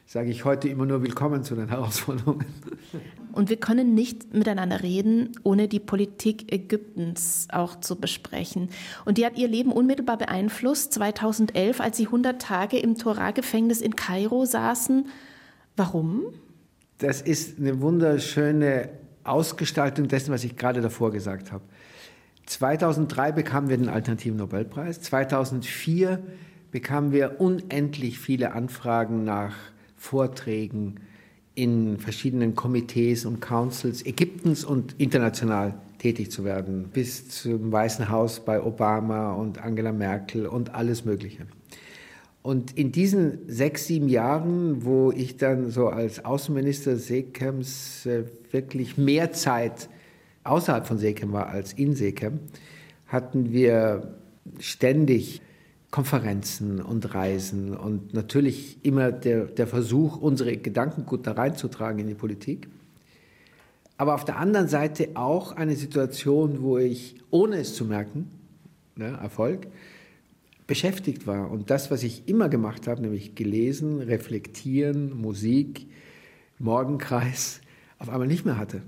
sage 0.05 0.29
ich 0.29 0.45
heute 0.45 0.69
immer 0.69 0.85
nur 0.85 1.01
willkommen 1.01 1.43
zu 1.43 1.55
den 1.55 1.69
Herausforderungen. 1.69 2.45
Und 3.33 3.49
wir 3.49 3.57
können 3.57 3.93
nicht 3.95 4.33
miteinander 4.33 4.83
reden, 4.83 5.31
ohne 5.43 5.67
die 5.67 5.79
Politik 5.79 6.53
Ägyptens 6.53 7.47
auch 7.51 7.79
zu 7.79 7.99
besprechen. 7.99 8.69
Und 9.05 9.17
die 9.17 9.25
hat 9.25 9.37
ihr 9.37 9.47
Leben 9.47 9.71
unmittelbar 9.71 10.17
beeinflusst. 10.17 10.93
2011, 10.93 11.81
als 11.81 11.97
sie 11.97 12.05
100 12.05 12.41
Tage 12.41 12.77
im 12.77 12.97
Torah-Gefängnis 12.97 13.81
in 13.81 13.95
Kairo 13.95 14.45
saßen. 14.45 15.07
Warum? 15.75 16.25
Das 16.99 17.21
ist 17.21 17.59
eine 17.59 17.81
wunderschöne 17.81 18.89
Ausgestaltung 19.23 20.07
dessen, 20.07 20.31
was 20.31 20.43
ich 20.43 20.55
gerade 20.55 20.81
davor 20.81 21.11
gesagt 21.11 21.51
habe. 21.51 21.63
2003 22.45 23.31
bekamen 23.31 23.69
wir 23.69 23.77
den 23.77 23.89
Alternativen 23.89 24.37
Nobelpreis. 24.37 25.01
2004 25.01 26.21
bekamen 26.73 27.11
wir 27.11 27.39
unendlich 27.39 28.17
viele 28.17 28.53
Anfragen 28.53 29.23
nach 29.23 29.55
Vorträgen 29.95 30.95
in 31.53 31.99
verschiedenen 31.99 32.55
Komitees 32.55 33.25
und 33.25 33.41
Councils 33.41 34.03
Ägyptens 34.03 34.65
und 34.65 34.95
international 34.97 35.75
tätig 35.99 36.31
zu 36.31 36.43
werden, 36.43 36.89
bis 36.91 37.29
zum 37.29 37.71
Weißen 37.71 38.09
Haus 38.09 38.43
bei 38.43 38.61
Obama 38.61 39.33
und 39.33 39.63
Angela 39.63 39.91
Merkel 39.91 40.47
und 40.47 40.73
alles 40.73 41.05
Mögliche. 41.05 41.45
Und 42.41 42.75
in 42.75 42.91
diesen 42.91 43.47
sechs, 43.47 43.85
sieben 43.85 44.09
Jahren, 44.09 44.83
wo 44.83 45.11
ich 45.11 45.37
dann 45.37 45.69
so 45.69 45.89
als 45.89 46.25
Außenminister 46.25 46.97
Sekems 46.97 48.07
äh, 48.07 48.23
wirklich 48.51 48.97
mehr 48.97 49.31
Zeit 49.31 49.89
außerhalb 50.43 50.87
von 50.87 50.97
Sekem 50.97 51.33
war 51.33 51.49
als 51.49 51.71
in 51.73 51.93
Sekem, 51.93 52.39
hatten 53.05 53.51
wir 53.51 54.15
ständig 54.57 55.43
Konferenzen 55.93 56.81
und 56.81 57.13
Reisen 57.13 57.77
und 57.77 58.15
natürlich 58.15 58.83
immer 58.83 59.11
der, 59.11 59.45
der 59.45 59.67
Versuch, 59.67 60.17
unsere 60.17 60.57
Gedankengut 60.57 61.27
da 61.27 61.33
reinzutragen 61.33 61.99
in 61.99 62.07
die 62.07 62.15
Politik. 62.15 62.67
Aber 63.95 64.15
auf 64.15 64.25
der 64.25 64.39
anderen 64.39 64.67
Seite 64.67 65.09
auch 65.13 65.51
eine 65.51 65.75
Situation, 65.75 66.63
wo 66.63 66.79
ich, 66.79 67.17
ohne 67.29 67.57
es 67.57 67.75
zu 67.75 67.85
merken, 67.85 68.27
ne, 68.95 69.19
Erfolg, 69.21 69.67
beschäftigt 70.65 71.27
war. 71.27 71.51
Und 71.51 71.69
das, 71.69 71.91
was 71.91 72.01
ich 72.01 72.27
immer 72.27 72.49
gemacht 72.49 72.87
habe, 72.87 72.99
nämlich 72.99 73.35
gelesen, 73.35 74.01
reflektieren, 74.01 75.15
Musik, 75.15 75.85
Morgenkreis, 76.57 77.61
auf 77.99 78.09
einmal 78.09 78.27
nicht 78.27 78.45
mehr 78.45 78.57
hatte 78.57 78.81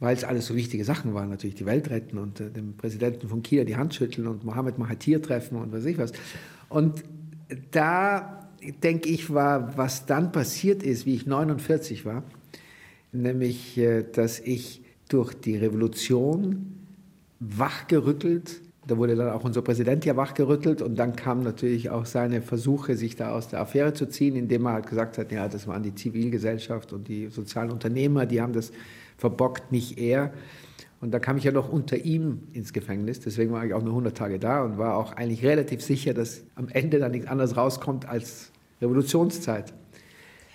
weil 0.00 0.16
es 0.16 0.24
alles 0.24 0.46
so 0.46 0.54
wichtige 0.54 0.84
Sachen 0.84 1.14
waren, 1.14 1.28
natürlich 1.28 1.56
die 1.56 1.66
Welt 1.66 1.90
retten 1.90 2.18
und 2.18 2.40
äh, 2.40 2.50
dem 2.50 2.76
Präsidenten 2.76 3.28
von 3.28 3.42
China 3.42 3.64
die 3.64 3.76
Hand 3.76 3.94
schütteln 3.94 4.26
und 4.26 4.44
Mohammed 4.44 4.78
Mahathir 4.78 5.20
treffen 5.20 5.56
und 5.56 5.72
was 5.72 5.84
ich 5.84 5.98
was. 5.98 6.12
Und 6.68 7.02
da 7.70 8.48
denke 8.82 9.08
ich, 9.08 9.32
war, 9.32 9.76
was 9.76 10.06
dann 10.06 10.32
passiert 10.32 10.82
ist, 10.82 11.06
wie 11.06 11.14
ich 11.14 11.26
49 11.26 12.04
war, 12.04 12.22
nämlich, 13.12 13.78
äh, 13.78 14.04
dass 14.04 14.40
ich 14.40 14.82
durch 15.08 15.34
die 15.34 15.56
Revolution 15.56 16.74
wachgerüttelt 17.40 18.60
Da 18.88 18.96
wurde 18.96 19.16
dann 19.16 19.30
auch 19.30 19.44
unser 19.44 19.60
Präsident 19.60 20.06
ja 20.06 20.16
wachgerüttelt 20.16 20.80
und 20.80 20.98
dann 20.98 21.14
kamen 21.14 21.42
natürlich 21.42 21.90
auch 21.90 22.06
seine 22.06 22.40
Versuche, 22.40 22.96
sich 22.96 23.16
da 23.16 23.32
aus 23.32 23.48
der 23.48 23.60
Affäre 23.60 23.92
zu 23.92 24.06
ziehen, 24.06 24.34
indem 24.34 24.64
er 24.64 24.72
halt 24.72 24.86
gesagt 24.86 25.18
hat, 25.18 25.30
ja, 25.30 25.46
das 25.46 25.66
waren 25.66 25.82
die 25.82 25.94
Zivilgesellschaft 25.94 26.94
und 26.94 27.06
die 27.06 27.26
sozialen 27.28 27.70
Unternehmer, 27.70 28.24
die 28.24 28.40
haben 28.40 28.54
das 28.54 28.72
verbockt, 29.18 29.72
nicht 29.72 29.98
er. 29.98 30.32
Und 31.02 31.12
da 31.12 31.18
kam 31.18 31.36
ich 31.36 31.44
ja 31.44 31.52
noch 31.52 31.70
unter 31.70 31.98
ihm 31.98 32.44
ins 32.54 32.72
Gefängnis, 32.72 33.20
deswegen 33.20 33.52
war 33.52 33.66
ich 33.66 33.74
auch 33.74 33.82
nur 33.82 33.92
100 33.92 34.16
Tage 34.16 34.38
da 34.38 34.64
und 34.64 34.78
war 34.78 34.96
auch 34.96 35.12
eigentlich 35.12 35.44
relativ 35.44 35.82
sicher, 35.82 36.14
dass 36.14 36.44
am 36.54 36.68
Ende 36.68 36.98
dann 36.98 37.10
nichts 37.10 37.28
anderes 37.28 37.58
rauskommt 37.58 38.08
als 38.08 38.52
Revolutionszeit. 38.80 39.74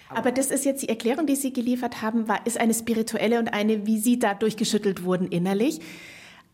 Aber 0.10 0.32
das 0.32 0.50
ist 0.50 0.65
jetzt 0.65 0.82
die 0.82 0.89
Erklärung, 0.89 1.28
die 1.28 1.36
Sie 1.36 1.54
geliefert 1.54 2.02
haben, 2.02 2.28
war, 2.28 2.46
ist 2.48 2.60
eine 2.60 2.74
spirituelle 2.74 3.38
und 3.38 3.54
eine, 3.54 3.86
wie 3.86 4.00
Sie 4.00 4.17
da 4.17 4.34
durchgeschüttelt 4.34 5.04
wurden 5.04 5.28
innerlich. 5.28 5.82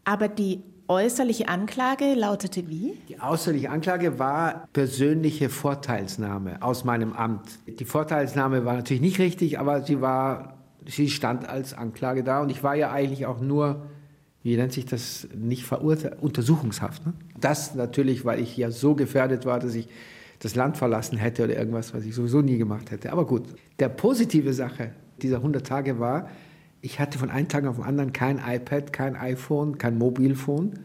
Aber 0.03 0.27
die 0.27 0.61
äußerliche 0.89 1.47
Anklage 1.47 2.15
lautete 2.15 2.67
wie? 2.67 2.97
Die 3.07 3.21
äußerliche 3.21 3.69
Anklage 3.69 4.17
war 4.17 4.67
persönliche 4.73 5.49
Vorteilsnahme 5.49 6.61
aus 6.61 6.83
meinem 6.83 7.13
Amt. 7.13 7.47
Die 7.67 7.85
Vorteilsnahme 7.85 8.65
war 8.65 8.73
natürlich 8.73 9.01
nicht 9.01 9.19
richtig, 9.19 9.59
aber 9.59 9.83
sie 9.83 10.01
war, 10.01 10.57
sie 10.87 11.09
stand 11.09 11.47
als 11.47 11.75
Anklage 11.75 12.23
da 12.23 12.41
und 12.41 12.49
ich 12.49 12.63
war 12.63 12.75
ja 12.75 12.91
eigentlich 12.91 13.27
auch 13.27 13.39
nur, 13.39 13.85
wie 14.41 14.57
nennt 14.57 14.73
sich 14.73 14.87
das, 14.87 15.27
nicht 15.37 15.63
verurteilt, 15.63 16.17
Untersuchungshaft. 16.21 17.05
Ne? 17.05 17.13
Das 17.39 17.75
natürlich, 17.75 18.25
weil 18.25 18.39
ich 18.39 18.57
ja 18.57 18.71
so 18.71 18.95
gefährdet 18.95 19.45
war, 19.45 19.59
dass 19.59 19.75
ich 19.75 19.87
das 20.39 20.55
Land 20.55 20.77
verlassen 20.77 21.17
hätte 21.17 21.43
oder 21.43 21.55
irgendwas, 21.55 21.93
was 21.93 22.03
ich 22.03 22.15
sowieso 22.15 22.41
nie 22.41 22.57
gemacht 22.57 22.89
hätte. 22.89 23.11
Aber 23.11 23.27
gut, 23.27 23.43
der 23.77 23.89
positive 23.89 24.53
Sache 24.53 24.91
dieser 25.21 25.37
100 25.37 25.67
Tage 25.67 25.99
war, 25.99 26.29
ich 26.81 26.99
hatte 26.99 27.19
von 27.19 27.29
einem 27.29 27.47
Tag 27.47 27.65
auf 27.65 27.75
den 27.75 27.85
anderen 27.85 28.13
kein 28.13 28.39
iPad, 28.39 28.93
kein 28.93 29.15
iPhone, 29.15 29.77
kein 29.77 29.97
Mobilphone 29.97 30.79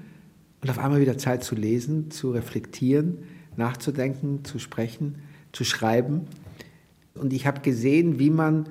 und 0.60 0.70
auf 0.70 0.78
einmal 0.78 1.00
wieder 1.00 1.18
Zeit 1.18 1.44
zu 1.44 1.54
lesen, 1.54 2.10
zu 2.10 2.32
reflektieren, 2.32 3.18
nachzudenken, 3.56 4.44
zu 4.44 4.58
sprechen, 4.58 5.16
zu 5.52 5.64
schreiben. 5.64 6.22
Und 7.14 7.32
ich 7.32 7.46
habe 7.46 7.60
gesehen, 7.60 8.18
wie 8.18 8.30
man 8.30 8.68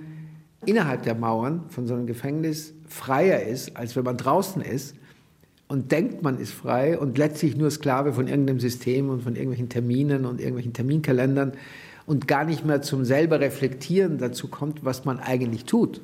innerhalb 0.66 1.04
der 1.04 1.16
Mauern 1.16 1.64
von 1.70 1.88
so 1.88 1.94
einem 1.94 2.08
Gefängnis 2.08 2.74
freier 2.88 3.44
ist, 3.44 3.78
als 3.78 3.96
wenn 3.96 4.04
man 4.04 4.18
draußen 4.18 4.62
ist 4.62 4.96
und 5.68 5.92
denkt, 5.92 6.24
man 6.24 6.40
ist 6.40 6.52
frei 6.52 7.00
und 7.00 7.18
letztlich 7.18 7.56
nur 7.56 7.72
Sklave 7.72 8.14
von 8.14 8.28
irgendeinem 8.28 8.60
System 8.60 9.10
und 9.10 9.24
von 9.24 9.36
irgendwelchen 9.36 9.70
Terminen 9.70 10.26
und 10.26 10.40
irgendwelchen 10.40 10.74
Terminkalendern 10.74 11.54
und 12.06 12.28
gar 12.28 12.44
nicht 12.44 12.66
mehr 12.66 12.82
zum 12.82 13.06
selber 13.06 13.40
reflektieren 13.40 14.18
dazu 14.18 14.50
kommt, 14.50 14.84
was 14.84 15.06
man 15.06 15.20
eigentlich 15.20 15.64
tut. 15.66 16.02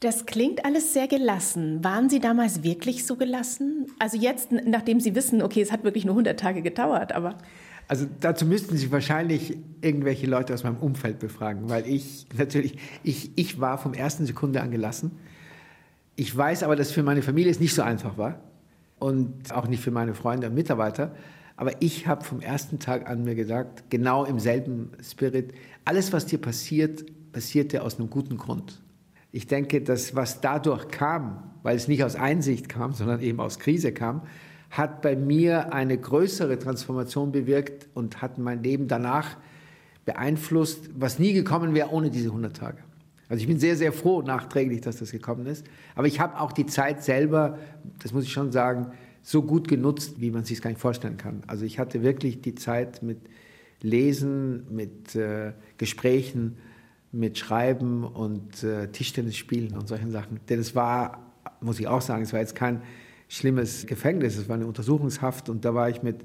Das 0.00 0.24
klingt 0.24 0.64
alles 0.64 0.94
sehr 0.94 1.08
gelassen. 1.08 1.84
Waren 1.84 2.08
Sie 2.08 2.20
damals 2.20 2.62
wirklich 2.62 3.04
so 3.04 3.16
gelassen? 3.16 3.86
Also 3.98 4.16
jetzt, 4.16 4.50
nachdem 4.50 4.98
Sie 4.98 5.14
wissen, 5.14 5.42
okay, 5.42 5.60
es 5.60 5.70
hat 5.70 5.84
wirklich 5.84 6.06
nur 6.06 6.14
100 6.14 6.40
Tage 6.40 6.62
gedauert, 6.62 7.12
aber... 7.12 7.36
Also 7.86 8.06
dazu 8.20 8.46
müssten 8.46 8.78
Sie 8.78 8.90
wahrscheinlich 8.92 9.58
irgendwelche 9.82 10.26
Leute 10.26 10.54
aus 10.54 10.64
meinem 10.64 10.78
Umfeld 10.78 11.18
befragen, 11.18 11.68
weil 11.68 11.86
ich 11.86 12.26
natürlich, 12.38 12.78
ich, 13.02 13.32
ich 13.36 13.60
war 13.60 13.76
vom 13.76 13.92
ersten 13.92 14.24
Sekunde 14.24 14.62
an 14.62 14.70
gelassen. 14.70 15.10
Ich 16.16 16.34
weiß 16.34 16.62
aber, 16.62 16.76
dass 16.76 16.92
für 16.92 17.02
meine 17.02 17.20
Familie 17.20 17.50
es 17.50 17.60
nicht 17.60 17.74
so 17.74 17.82
einfach 17.82 18.16
war 18.16 18.40
und 18.98 19.52
auch 19.52 19.66
nicht 19.66 19.82
für 19.82 19.90
meine 19.90 20.14
Freunde 20.14 20.46
und 20.46 20.54
Mitarbeiter. 20.54 21.14
Aber 21.56 21.72
ich 21.82 22.06
habe 22.06 22.24
vom 22.24 22.40
ersten 22.40 22.78
Tag 22.78 23.06
an 23.06 23.22
mir 23.24 23.34
gesagt, 23.34 23.90
genau 23.90 24.24
im 24.24 24.38
selben 24.38 24.92
Spirit, 25.02 25.52
alles, 25.84 26.10
was 26.10 26.24
dir 26.24 26.38
passiert, 26.38 27.04
passierte 27.32 27.82
aus 27.82 27.98
einem 27.98 28.08
guten 28.08 28.38
Grund. 28.38 28.80
Ich 29.32 29.46
denke, 29.46 29.80
dass 29.80 30.16
was 30.16 30.40
dadurch 30.40 30.88
kam, 30.88 31.50
weil 31.62 31.76
es 31.76 31.88
nicht 31.88 32.02
aus 32.04 32.16
Einsicht 32.16 32.68
kam, 32.68 32.92
sondern 32.92 33.20
eben 33.20 33.40
aus 33.40 33.58
Krise 33.58 33.92
kam, 33.92 34.22
hat 34.70 35.02
bei 35.02 35.16
mir 35.16 35.72
eine 35.72 35.98
größere 35.98 36.58
Transformation 36.58 37.32
bewirkt 37.32 37.88
und 37.94 38.22
hat 38.22 38.38
mein 38.38 38.62
Leben 38.62 38.88
danach 38.88 39.36
beeinflusst, 40.04 40.90
was 40.96 41.18
nie 41.18 41.32
gekommen 41.32 41.74
wäre 41.74 41.90
ohne 41.90 42.10
diese 42.10 42.28
100 42.28 42.56
Tage. 42.56 42.78
Also 43.28 43.42
ich 43.42 43.46
bin 43.46 43.60
sehr, 43.60 43.76
sehr 43.76 43.92
froh 43.92 44.22
nachträglich, 44.22 44.80
dass 44.80 44.96
das 44.96 45.12
gekommen 45.12 45.46
ist. 45.46 45.64
Aber 45.94 46.06
ich 46.06 46.18
habe 46.18 46.40
auch 46.40 46.50
die 46.52 46.66
Zeit 46.66 47.04
selber, 47.04 47.58
das 48.02 48.12
muss 48.12 48.24
ich 48.24 48.32
schon 48.32 48.50
sagen, 48.50 48.92
so 49.22 49.42
gut 49.42 49.68
genutzt, 49.68 50.20
wie 50.20 50.30
man 50.30 50.44
sich 50.44 50.58
es 50.58 50.62
gar 50.62 50.70
nicht 50.70 50.80
vorstellen 50.80 51.16
kann. 51.16 51.42
Also 51.46 51.64
ich 51.64 51.78
hatte 51.78 52.02
wirklich 52.02 52.40
die 52.40 52.54
Zeit 52.54 53.02
mit 53.02 53.18
Lesen, 53.82 54.66
mit 54.74 55.14
äh, 55.14 55.52
Gesprächen, 55.78 56.56
mit 57.12 57.38
Schreiben 57.38 58.04
und 58.04 58.62
äh, 58.62 58.88
Tischtennis 58.88 59.36
spielen 59.36 59.76
und 59.76 59.88
solchen 59.88 60.10
Sachen. 60.10 60.40
Denn 60.48 60.60
es 60.60 60.74
war, 60.74 61.32
muss 61.60 61.80
ich 61.80 61.88
auch 61.88 62.02
sagen, 62.02 62.22
es 62.22 62.32
war 62.32 62.40
jetzt 62.40 62.54
kein 62.54 62.82
schlimmes 63.28 63.86
Gefängnis, 63.86 64.36
es 64.36 64.48
war 64.48 64.56
eine 64.56 64.66
Untersuchungshaft 64.66 65.48
und 65.48 65.64
da 65.64 65.74
war 65.74 65.88
ich 65.88 66.02
mit, 66.02 66.24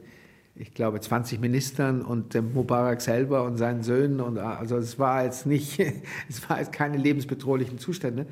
ich 0.55 0.73
glaube, 0.73 0.99
20 0.99 1.39
Ministern 1.39 2.01
und 2.01 2.33
dem 2.33 2.53
Mubarak 2.53 3.01
selber 3.01 3.43
und 3.43 3.57
seinen 3.57 3.83
Söhnen 3.83 4.21
und 4.21 4.37
also 4.37 4.77
es 4.77 4.99
war 4.99 5.23
jetzt 5.23 5.45
nicht, 5.45 5.79
es 6.29 6.49
war 6.49 6.59
jetzt 6.59 6.71
keine 6.71 6.97
lebensbedrohlichen 6.97 7.79
Zustände. 7.79 8.25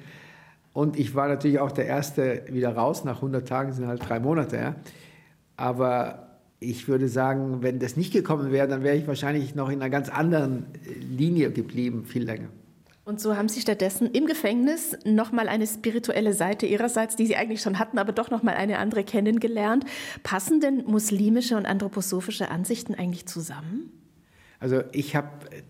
Und 0.73 0.97
ich 0.97 1.13
war 1.13 1.27
natürlich 1.27 1.59
auch 1.59 1.71
der 1.71 1.85
Erste 1.85 2.45
wieder 2.49 2.75
raus, 2.75 3.03
nach 3.03 3.17
100 3.17 3.47
Tagen 3.47 3.73
sind 3.73 3.87
halt 3.87 4.07
drei 4.07 4.19
Monate, 4.19 4.57
ja. 4.57 4.75
Aber 5.55 6.32
ich 6.63 6.87
würde 6.87 7.07
sagen, 7.07 7.61
wenn 7.61 7.79
das 7.79 7.97
nicht 7.97 8.13
gekommen 8.13 8.51
wäre, 8.51 8.67
dann 8.67 8.83
wäre 8.83 8.95
ich 8.95 9.07
wahrscheinlich 9.07 9.55
noch 9.55 9.69
in 9.69 9.81
einer 9.81 9.89
ganz 9.89 10.09
anderen 10.09 10.65
Linie 11.09 11.51
geblieben, 11.51 12.05
viel 12.05 12.23
länger. 12.23 12.49
Und 13.05 13.19
so 13.19 13.35
haben 13.35 13.49
Sie 13.49 13.59
stattdessen 13.59 14.09
im 14.11 14.27
Gefängnis 14.27 14.97
nochmal 15.03 15.49
eine 15.49 15.67
spirituelle 15.67 16.31
Seite 16.31 16.65
Ihrerseits, 16.65 17.17
die 17.17 17.25
Sie 17.25 17.35
eigentlich 17.35 17.61
schon 17.61 17.77
hatten, 17.77 17.97
aber 17.97 18.13
doch 18.13 18.31
nochmal 18.31 18.55
eine 18.55 18.79
andere 18.79 19.03
kennengelernt. 19.03 19.85
Passen 20.23 20.61
denn 20.61 20.85
muslimische 20.85 21.57
und 21.57 21.65
anthroposophische 21.65 22.49
Ansichten 22.49 22.95
eigentlich 22.95 23.25
zusammen? 23.25 23.91
Also 24.61 24.83
ich 24.93 25.17
habe 25.17 25.27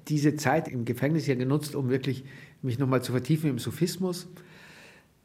diese 0.08 0.36
Zeit 0.36 0.68
im 0.68 0.86
Gefängnis 0.86 1.26
ja 1.26 1.34
genutzt, 1.34 1.74
um 1.74 1.90
wirklich 1.90 2.24
mich 2.62 2.78
nochmal 2.78 3.02
zu 3.02 3.12
vertiefen 3.12 3.50
im 3.50 3.58
Sophismus 3.58 4.28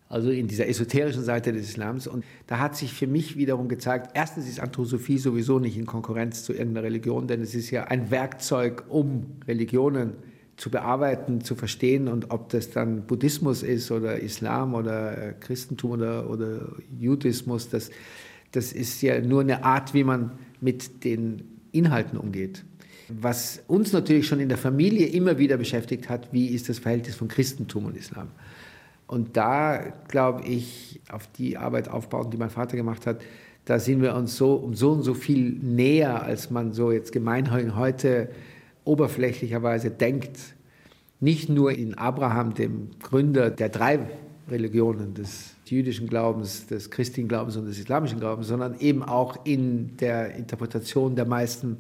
also 0.08 0.30
in 0.30 0.48
dieser 0.48 0.68
esoterischen 0.68 1.22
Seite 1.22 1.52
des 1.52 1.68
Islams. 1.68 2.06
Und 2.06 2.24
da 2.46 2.58
hat 2.58 2.76
sich 2.76 2.92
für 2.92 3.06
mich 3.06 3.36
wiederum 3.36 3.68
gezeigt, 3.68 4.12
erstens 4.14 4.48
ist 4.48 4.60
Anthroposophie 4.60 5.18
sowieso 5.18 5.58
nicht 5.58 5.76
in 5.76 5.86
Konkurrenz 5.86 6.44
zu 6.44 6.52
irgendeiner 6.52 6.86
Religion, 6.86 7.26
denn 7.26 7.42
es 7.42 7.54
ist 7.54 7.70
ja 7.70 7.84
ein 7.84 8.10
Werkzeug, 8.10 8.84
um 8.88 9.26
Religionen 9.46 10.14
zu 10.56 10.70
bearbeiten, 10.70 11.40
zu 11.40 11.54
verstehen 11.54 12.08
und 12.08 12.30
ob 12.30 12.48
das 12.48 12.70
dann 12.70 13.06
Buddhismus 13.06 13.62
ist 13.62 13.92
oder 13.92 14.18
Islam 14.18 14.74
oder 14.74 15.28
äh, 15.28 15.34
Christentum 15.38 15.92
oder, 15.92 16.28
oder 16.28 16.72
Judismus, 16.98 17.68
das, 17.68 17.90
das 18.50 18.72
ist 18.72 19.00
ja 19.02 19.20
nur 19.20 19.42
eine 19.42 19.64
Art, 19.64 19.94
wie 19.94 20.02
man 20.02 20.32
mit 20.60 21.04
den 21.04 21.44
Inhalten 21.70 22.18
umgeht. 22.18 22.64
Was 23.08 23.62
uns 23.68 23.92
natürlich 23.92 24.26
schon 24.26 24.40
in 24.40 24.48
der 24.48 24.58
Familie 24.58 25.06
immer 25.06 25.38
wieder 25.38 25.56
beschäftigt 25.56 26.08
hat, 26.08 26.32
wie 26.32 26.48
ist 26.48 26.68
das 26.68 26.80
Verhältnis 26.80 27.14
von 27.14 27.28
Christentum 27.28 27.86
und 27.86 27.96
Islam? 27.96 28.28
Und 29.08 29.36
da, 29.36 29.80
glaube 30.08 30.44
ich, 30.44 31.00
auf 31.10 31.26
die 31.38 31.56
Arbeit 31.56 31.88
aufbauen, 31.88 32.30
die 32.30 32.36
mein 32.36 32.50
Vater 32.50 32.76
gemacht 32.76 33.06
hat, 33.06 33.22
da 33.64 33.78
sind 33.78 34.02
wir 34.02 34.14
uns 34.14 34.36
so 34.36 34.54
um 34.54 34.74
so 34.74 34.92
und 34.92 35.02
so 35.02 35.14
viel 35.14 35.58
näher, 35.62 36.22
als 36.22 36.50
man 36.50 36.72
so 36.72 36.92
jetzt 36.92 37.12
gemeinhin 37.12 37.74
heute 37.74 38.28
oberflächlicherweise 38.84 39.90
denkt. 39.90 40.38
Nicht 41.20 41.48
nur 41.48 41.72
in 41.72 41.94
Abraham, 41.94 42.54
dem 42.54 42.90
Gründer 43.02 43.50
der 43.50 43.70
drei 43.70 43.98
Religionen, 44.50 45.14
des 45.14 45.54
jüdischen 45.64 46.06
Glaubens, 46.06 46.66
des 46.66 46.90
christlichen 46.90 47.28
Glaubens 47.28 47.56
und 47.56 47.66
des 47.66 47.78
islamischen 47.78 48.20
Glaubens, 48.20 48.48
sondern 48.48 48.78
eben 48.78 49.02
auch 49.02 49.44
in 49.44 49.96
der 49.96 50.34
Interpretation 50.36 51.16
der 51.16 51.26
meisten 51.26 51.78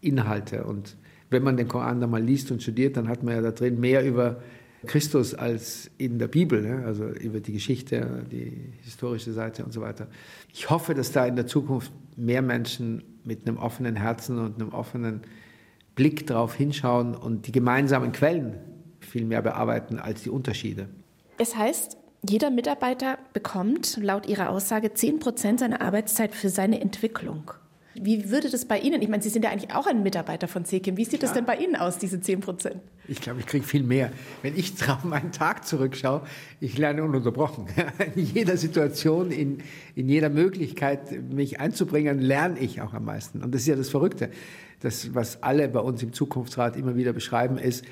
Inhalte. 0.00 0.64
Und 0.64 0.96
wenn 1.28 1.42
man 1.42 1.56
den 1.56 1.68
Koran 1.68 2.00
da 2.00 2.06
mal 2.06 2.22
liest 2.22 2.50
und 2.50 2.62
studiert, 2.62 2.96
dann 2.96 3.08
hat 3.08 3.22
man 3.22 3.34
ja 3.34 3.42
da 3.42 3.50
drin 3.50 3.80
mehr 3.80 4.04
über 4.04 4.40
Christus 4.86 5.34
als 5.34 5.90
in 5.98 6.18
der 6.18 6.28
Bibel, 6.28 6.62
ne? 6.62 6.84
also 6.86 7.06
über 7.06 7.40
die 7.40 7.52
Geschichte, 7.52 8.24
die 8.30 8.72
historische 8.82 9.32
Seite 9.32 9.64
und 9.64 9.72
so 9.72 9.80
weiter. 9.80 10.06
Ich 10.52 10.70
hoffe, 10.70 10.94
dass 10.94 11.12
da 11.12 11.26
in 11.26 11.36
der 11.36 11.46
Zukunft 11.46 11.92
mehr 12.16 12.42
Menschen 12.42 13.02
mit 13.24 13.46
einem 13.46 13.58
offenen 13.58 13.96
Herzen 13.96 14.38
und 14.38 14.60
einem 14.60 14.72
offenen 14.72 15.20
Blick 15.94 16.26
darauf 16.26 16.54
hinschauen 16.54 17.14
und 17.14 17.46
die 17.46 17.52
gemeinsamen 17.52 18.12
Quellen 18.12 18.58
viel 19.00 19.24
mehr 19.24 19.42
bearbeiten 19.42 19.98
als 19.98 20.22
die 20.22 20.30
Unterschiede. 20.30 20.88
Es 21.36 21.56
heißt, 21.56 21.96
jeder 22.28 22.50
Mitarbeiter 22.50 23.18
bekommt 23.32 23.96
laut 23.96 24.26
Ihrer 24.26 24.50
Aussage 24.50 24.92
10 24.92 25.20
Prozent 25.20 25.60
seiner 25.60 25.80
Arbeitszeit 25.80 26.34
für 26.34 26.48
seine 26.50 26.80
Entwicklung. 26.80 27.52
Wie 27.94 28.30
würde 28.30 28.48
das 28.48 28.64
bei 28.66 28.78
Ihnen, 28.78 29.02
ich 29.02 29.08
meine, 29.08 29.22
Sie 29.22 29.28
sind 29.30 29.44
ja 29.44 29.50
eigentlich 29.50 29.74
auch 29.74 29.86
ein 29.86 30.02
Mitarbeiter 30.02 30.46
von 30.46 30.64
CEKIM, 30.64 30.96
wie 30.96 31.04
sieht 31.04 31.22
das 31.22 31.32
denn 31.32 31.44
bei 31.44 31.56
Ihnen 31.56 31.74
aus, 31.74 31.98
diese 31.98 32.20
10 32.20 32.40
Prozent? 32.40 32.76
Ich 33.08 33.20
glaube, 33.20 33.40
ich 33.40 33.46
kriege 33.46 33.64
viel 33.64 33.82
mehr. 33.82 34.12
Wenn 34.42 34.56
ich 34.56 34.74
auf 34.88 35.02
meinen 35.02 35.32
Tag 35.32 35.66
zurückschaue, 35.66 36.22
ich 36.60 36.78
lerne 36.78 37.02
ununterbrochen. 37.02 37.66
In 38.14 38.24
jeder 38.24 38.56
Situation, 38.56 39.32
in, 39.32 39.58
in 39.96 40.08
jeder 40.08 40.28
Möglichkeit, 40.28 41.20
mich 41.32 41.58
einzubringen, 41.58 42.20
lerne 42.20 42.60
ich 42.60 42.80
auch 42.80 42.94
am 42.94 43.04
meisten. 43.04 43.42
Und 43.42 43.54
das 43.54 43.62
ist 43.62 43.66
ja 43.66 43.76
das 43.76 43.88
Verrückte. 43.88 44.30
Das, 44.80 45.14
was 45.14 45.42
alle 45.42 45.68
bei 45.68 45.80
uns 45.80 46.02
im 46.02 46.12
Zukunftsrat 46.12 46.76
immer 46.76 46.96
wieder 46.96 47.12
beschreiben, 47.12 47.58
ist, 47.58 47.84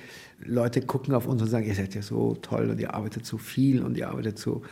Leute 0.45 0.81
gucken 0.83 1.15
auf 1.15 1.27
uns 1.27 1.43
und 1.43 1.49
sagen, 1.49 1.67
ihr 1.67 1.75
seid 1.75 1.95
ja 1.95 2.03
so 2.03 2.37
toll 2.41 2.71
und 2.71 2.81
ihr 2.81 2.95
arbeitet 2.95 3.27
so 3.27 3.39
viel 3.39 3.83
und 3.83 3.97
ihr 3.97 4.09
arbeitet 4.09 4.39
so 4.39 4.63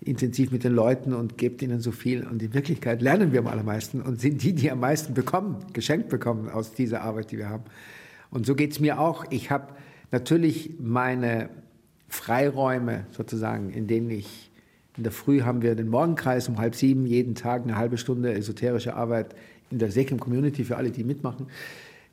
intensiv 0.00 0.50
mit 0.50 0.64
den 0.64 0.72
Leuten 0.72 1.12
und 1.12 1.36
gebt 1.36 1.62
ihnen 1.62 1.80
so 1.80 1.92
viel. 1.92 2.26
Und 2.26 2.42
in 2.42 2.54
Wirklichkeit 2.54 3.02
lernen 3.02 3.32
wir 3.32 3.40
am 3.40 3.46
allermeisten 3.46 4.00
und 4.00 4.20
sind 4.20 4.42
die, 4.42 4.54
die 4.54 4.70
am 4.70 4.80
meisten 4.80 5.14
bekommen, 5.14 5.56
geschenkt 5.72 6.08
bekommen 6.08 6.48
aus 6.48 6.72
dieser 6.72 7.02
Arbeit, 7.02 7.30
die 7.32 7.38
wir 7.38 7.48
haben. 7.48 7.64
Und 8.30 8.46
so 8.46 8.54
geht 8.54 8.72
es 8.72 8.80
mir 8.80 8.98
auch. 8.98 9.24
Ich 9.30 9.50
habe 9.50 9.74
natürlich 10.10 10.74
meine 10.80 11.50
Freiräume 12.08 13.06
sozusagen, 13.10 13.70
in 13.70 13.86
denen 13.86 14.10
ich 14.10 14.50
in 14.96 15.04
der 15.04 15.12
Früh 15.12 15.42
haben 15.42 15.62
wir 15.62 15.74
den 15.76 15.88
Morgenkreis 15.88 16.48
um 16.48 16.58
halb 16.58 16.74
sieben, 16.74 17.06
jeden 17.06 17.34
Tag 17.34 17.62
eine 17.62 17.76
halbe 17.76 17.96
Stunde 17.96 18.34
esoterische 18.34 18.94
Arbeit 18.94 19.34
in 19.70 19.78
der 19.78 19.90
Sekim 19.90 20.18
Community 20.18 20.64
für 20.64 20.76
alle, 20.76 20.90
die 20.90 21.04
mitmachen. 21.04 21.46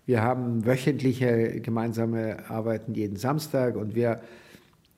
Wir 0.05 0.21
haben 0.21 0.65
wöchentliche 0.65 1.59
gemeinsame 1.59 2.49
Arbeiten 2.49 2.93
jeden 2.93 3.17
Samstag 3.17 3.75
und 3.75 3.95
wir 3.95 4.21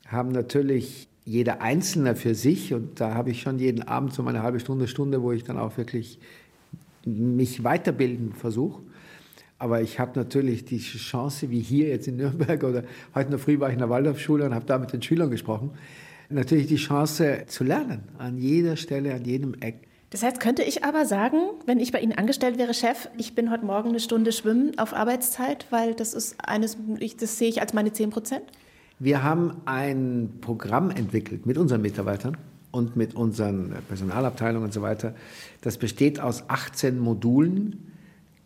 haben 0.08 0.30
natürlich 0.30 1.09
jeder 1.30 1.62
Einzelne 1.62 2.16
für 2.16 2.34
sich 2.34 2.74
und 2.74 3.00
da 3.00 3.14
habe 3.14 3.30
ich 3.30 3.44
schon 3.44 3.60
jeden 3.60 3.84
Abend 3.84 4.16
so 4.16 4.24
meine 4.24 4.42
halbe 4.42 4.60
Stunde, 4.60 4.88
Stunde, 4.88 5.22
wo 5.22 5.32
ich 5.32 5.44
dann 5.44 5.60
auch 5.60 5.78
wirklich 5.78 6.18
mich 7.06 7.64
weiterbilden 7.64 8.34
versuche. 8.34 8.82
Aber 9.60 9.80
ich 9.84 10.00
habe 10.00 10.18
natürlich 10.20 10.66
die 10.66 10.80
Chance, 10.80 11.52
wie 11.52 11.60
hier 11.60 11.90
jetzt 11.90 12.08
in 12.08 12.18
Nürnberg 12.18 12.64
oder 12.64 12.84
heute 13.14 13.30
der 13.30 13.38
Früh 13.38 13.60
war 13.60 13.68
ich 13.70 13.74
in 13.74 13.80
der 13.80 13.92
Waldorfschule 13.92 14.44
und 14.44 14.56
habe 14.56 14.66
da 14.66 14.80
mit 14.80 14.92
den 14.92 15.04
Schülern 15.04 15.30
gesprochen, 15.30 15.70
natürlich 16.30 16.66
die 16.66 16.78
Chance 16.78 17.44
zu 17.46 17.64
lernen, 17.64 18.02
an 18.18 18.40
jeder 18.40 18.76
Stelle, 18.76 19.14
an 19.14 19.24
jedem 19.24 19.54
Eck. 19.60 19.88
Das 20.10 20.24
heißt, 20.24 20.40
könnte 20.40 20.64
ich 20.64 20.84
aber 20.84 21.06
sagen, 21.06 21.38
wenn 21.68 21.80
ich 21.80 21.92
bei 21.92 22.00
Ihnen 22.00 22.14
angestellt 22.14 22.58
wäre, 22.58 22.74
Chef, 22.74 23.08
ich 23.20 23.36
bin 23.36 23.52
heute 23.52 23.66
Morgen 23.66 23.90
eine 23.90 24.00
Stunde 24.00 24.32
schwimmen 24.32 24.80
auf 24.80 24.96
Arbeitszeit, 24.96 25.68
weil 25.70 25.94
das 25.94 26.16
ist 26.16 26.38
eines, 26.44 26.76
das 27.20 27.38
sehe 27.38 27.50
ich 27.50 27.62
als 27.62 27.74
meine 27.74 27.94
10 27.94 28.10
Prozent? 28.10 28.42
Wir 29.02 29.24
haben 29.24 29.62
ein 29.64 30.40
Programm 30.42 30.92
entwickelt 30.92 31.46
mit 31.46 31.58
unseren 31.58 31.82
Mitarbeitern 31.82 32.36
und 32.72 32.98
mit 32.98 33.16
unseren 33.16 33.74
Personalabteilungen 33.88 34.66
und 34.66 34.74
so 34.74 34.82
weiter. 34.82 35.16
Das 35.62 35.78
besteht 35.78 36.20
aus 36.20 36.50
18 36.50 37.00
Modulen. 37.00 37.94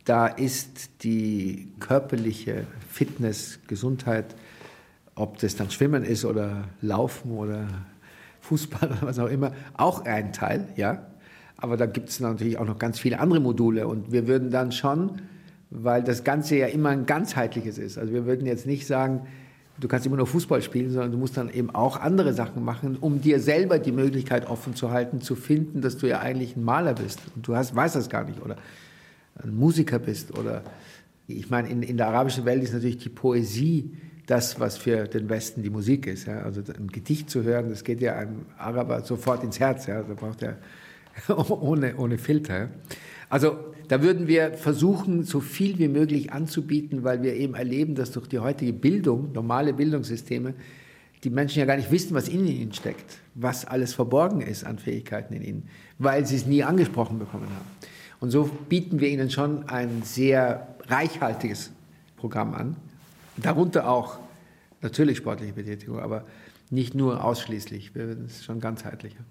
Da 0.06 0.28
ist 0.28 1.04
die 1.04 1.70
körperliche 1.80 2.68
Fitness, 2.88 3.62
Gesundheit, 3.66 4.36
ob 5.16 5.40
das 5.40 5.56
dann 5.56 5.72
Schwimmen 5.72 6.04
ist 6.04 6.24
oder 6.24 6.66
Laufen 6.82 7.32
oder 7.32 7.68
Fußball 8.42 8.90
oder 8.92 9.02
was 9.02 9.18
auch 9.18 9.30
immer, 9.30 9.54
auch 9.74 10.06
ein 10.06 10.34
Teil, 10.34 10.68
ja. 10.76 11.08
Aber 11.58 11.78
da 11.78 11.88
gibt 11.88 12.10
es 12.10 12.20
natürlich 12.20 12.60
auch 12.60 12.66
noch 12.66 12.78
ganz 12.78 13.00
viele 13.00 13.20
andere 13.20 13.40
Module 13.40 13.88
und 13.88 14.12
wir 14.12 14.28
würden 14.28 14.52
dann 14.52 14.72
schon, 14.72 15.22
weil 15.72 16.04
das 16.04 16.24
Ganze 16.24 16.58
ja 16.58 16.68
immer 16.68 16.90
ein 16.90 17.08
ganzheitliches 17.08 17.80
ist, 17.80 17.98
also 17.98 18.14
wir 18.14 18.26
würden 18.26 18.46
jetzt 18.46 18.68
nicht 18.68 18.86
sagen, 18.86 19.22
du 19.80 19.88
kannst 19.88 20.06
immer 20.06 20.18
nur 20.18 20.28
Fußball 20.28 20.62
spielen, 20.62 20.92
sondern 20.92 21.12
du 21.12 21.18
musst 21.18 21.38
dann 21.38 21.50
eben 21.50 21.74
auch 21.74 22.00
andere 22.00 22.34
Sachen 22.34 22.64
machen, 22.64 22.98
um 23.00 23.22
dir 23.22 23.40
selber 23.40 23.80
die 23.80 23.92
Möglichkeit 23.92 24.48
offen 24.50 24.76
zu 24.76 24.92
halten, 24.92 25.22
zu 25.22 25.36
finden, 25.36 25.82
dass 25.82 25.98
du 25.98 26.08
ja 26.08 26.20
eigentlich 26.20 26.56
ein 26.56 26.64
Maler 26.64 26.94
bist 26.94 27.20
und 27.36 27.48
du 27.48 27.56
hast, 27.56 27.76
weißt 27.76 27.96
das 27.96 28.10
gar 28.10 28.24
nicht 28.24 28.42
oder 28.42 28.58
ein 29.42 29.56
Musiker 29.56 30.00
bist 30.00 30.38
oder 30.38 30.64
ich 31.28 31.50
meine, 31.50 31.70
in, 31.70 31.82
in 31.84 31.98
der 31.98 32.08
arabischen 32.08 32.46
Welt 32.46 32.62
ist 32.64 32.74
natürlich 32.74 32.98
die 32.98 33.10
Poesie 33.10 33.92
das, 34.26 34.60
was 34.60 34.78
für 34.78 35.08
den 35.08 35.30
Westen 35.30 35.64
die 35.64 35.70
Musik 35.70 36.08
ist. 36.08 36.28
Ja? 36.28 36.42
Also 36.42 36.62
ein 36.62 36.88
Gedicht 36.88 37.30
zu 37.30 37.44
hören, 37.44 37.70
das 37.70 37.84
geht 37.84 38.02
ja 38.02 38.16
einem 38.16 38.46
Araber 38.58 39.02
sofort 39.02 39.44
ins 39.44 39.60
Herz. 39.60 39.88
Ja? 39.88 40.02
Da 40.02 40.14
braucht 40.14 40.42
er 40.44 40.58
ohne, 41.50 41.96
ohne 41.98 42.18
Filter. 42.18 42.70
Also 43.34 43.58
da 43.88 44.04
würden 44.04 44.28
wir 44.28 44.54
versuchen, 44.54 45.24
so 45.24 45.40
viel 45.40 45.80
wie 45.80 45.88
möglich 45.88 46.32
anzubieten, 46.32 47.04
weil 47.04 47.24
wir 47.24 47.34
eben 47.34 47.56
erleben, 47.56 47.96
dass 47.96 48.12
durch 48.12 48.28
die 48.28 48.38
heutige 48.38 48.74
Bildung, 48.74 49.32
normale 49.32 49.74
Bildungssysteme, 49.74 50.54
die 51.24 51.32
Menschen 51.32 51.58
ja 51.58 51.66
gar 51.66 51.78
nicht 51.78 51.90
wissen, 51.90 52.14
was 52.14 52.28
in 52.28 52.46
ihnen 52.46 52.74
steckt, 52.74 53.18
was 53.34 53.66
alles 53.66 53.96
verborgen 53.96 54.42
ist 54.42 54.64
an 54.64 54.78
Fähigkeiten 54.78 55.34
in 55.34 55.42
ihnen, 55.42 55.70
weil 55.98 56.28
sie 56.28 56.36
es 56.36 56.46
nie 56.46 56.64
angesprochen 56.64 57.18
bekommen 57.18 57.48
haben. 57.48 57.66
Und 58.20 58.30
so 58.30 58.44
bieten 58.70 59.00
wir 59.00 59.10
ihnen 59.10 59.32
schon 59.32 59.68
ein 59.68 60.04
sehr 60.04 60.68
reichhaltiges 60.86 61.72
Programm 62.18 62.54
an, 62.54 62.76
darunter 63.38 63.90
auch 63.90 64.20
natürlich 64.84 65.18
sportliche 65.18 65.54
Betätigung, 65.54 65.98
aber 65.98 66.24
nicht 66.70 66.94
nur 66.94 67.24
ausschließlich, 67.24 67.96
wir 67.96 68.10
werden 68.10 68.26
es 68.28 68.44
schon 68.44 68.60
ganzheitlicher. 68.60 69.24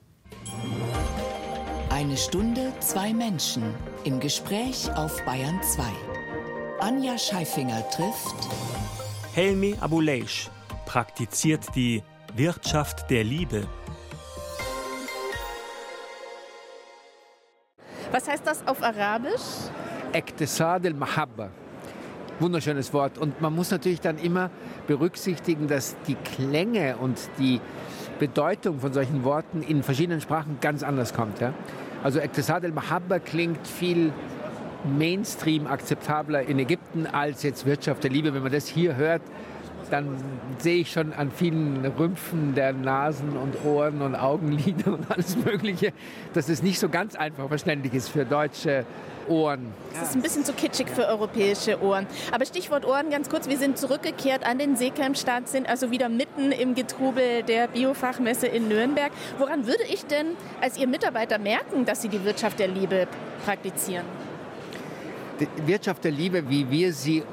Eine 2.03 2.17
Stunde, 2.17 2.73
zwei 2.81 3.15
Menschen 3.15 3.63
im 4.03 4.19
Gespräch 4.19 4.91
auf 4.97 5.25
Bayern 5.25 5.63
2. 5.63 5.85
Anja 6.81 7.17
Scheifinger 7.17 7.89
trifft 7.91 8.35
Helmi 9.35 9.77
Abuleish 9.81 10.51
praktiziert 10.85 11.61
die 11.77 12.03
Wirtschaft 12.35 13.09
der 13.09 13.23
Liebe. 13.23 13.69
Was 18.11 18.27
heißt 18.27 18.45
das 18.49 18.67
auf 18.67 18.83
Arabisch? 18.83 19.71
Ektisad 20.13 20.85
al-Mahabba. 20.85 21.51
Wunderschönes 22.41 22.93
Wort. 22.93 23.17
Und 23.17 23.41
man 23.41 23.55
muss 23.55 23.71
natürlich 23.71 24.01
dann 24.01 24.19
immer 24.19 24.51
berücksichtigen, 24.89 25.69
dass 25.69 25.95
die 26.09 26.17
Klänge 26.17 26.97
und 26.97 27.17
die 27.39 27.61
Bedeutung 28.19 28.81
von 28.81 28.93
solchen 28.93 29.23
Worten 29.23 29.63
in 29.63 29.85
verschiedenen 29.85 30.21
Sprachen 30.21 30.59
ganz 30.61 30.83
anders 30.83 31.15
kommt. 31.15 31.41
Ja? 31.41 31.55
Also 32.03 32.19
Ektisad 32.19 32.65
al-Mahabba 32.65 33.21
klingt 33.21 33.67
viel 33.67 34.13
Mainstream 34.85 35.69
akzeptabler 35.69 36.43
in 36.43 36.59
Ägypten 36.59 37.07
als 37.07 37.45
jetzt 37.45 37.65
Wirtschaft 37.65 38.03
der 38.03 38.11
Liebe. 38.11 38.35
Wenn 38.35 38.43
man 38.43 38.51
das 38.51 38.67
hier 38.67 38.97
hört, 38.97 39.23
dann 39.93 40.17
sehe 40.59 40.81
ich 40.81 40.91
schon 40.91 41.13
an 41.13 41.31
vielen 41.31 41.85
Rümpfen 41.85 42.55
der 42.55 42.73
Nasen 42.73 43.37
und 43.37 43.63
Ohren 43.65 44.01
und 44.01 44.15
Augenlider 44.15 44.95
und 44.95 45.11
alles 45.11 45.37
Mögliche, 45.37 45.93
dass 46.33 46.49
es 46.49 46.63
nicht 46.63 46.79
so 46.79 46.89
ganz 46.89 47.15
einfach 47.15 47.49
verständlich 47.49 47.93
ist 47.93 48.09
für 48.09 48.25
deutsche 48.25 48.87
Ohren. 49.29 49.73
Das 49.93 50.09
ist 50.09 50.17
ein 50.17 50.23
bisschen 50.23 50.45
zu 50.45 50.55
kitschig 50.55 50.89
für 50.89 51.07
europäische 51.07 51.81
Ohren. 51.83 52.07
Aber 52.33 52.47
Stichwort 52.47 52.87
Ohren 52.87 53.11
ganz 53.11 53.29
kurz, 53.29 53.49
wir 53.49 53.59
sind 53.59 53.77
zurückgekehrt 53.77 54.47
an 54.47 54.59
den 54.59 54.77
Seekamp-Stand, 54.77 55.49
sind 55.49 55.69
also 55.69 55.91
wieder 55.91 56.09
mitten 56.09 56.53
im 56.53 56.75
Getrubel 56.75 57.43
der 57.43 57.69
Biofachmesse 57.69 58.47
in 58.47 58.69
Nürnberg. 58.69 59.13
Woran 59.39 59.67
würde 59.67 59.85
ich 59.93 60.07
denn 60.07 60.29
als 60.61 60.79
Ihr 60.79 60.89
Mitarbeiter 60.89 61.39
merken, 61.39 61.85
dass 61.85 62.01
Sie 62.01 62.09
die 62.09 62.25
Wirtschaft 62.25 62.59
der 62.59 62.69
Liebe 62.69 63.07
praktizieren? 63.45 64.07
Die 65.39 65.67
Wirtschaft 65.67 66.05
der 66.05 66.13
Liebe, 66.13 66.49
wie 66.49 66.71
wir 66.71 66.93
sie 66.93 67.25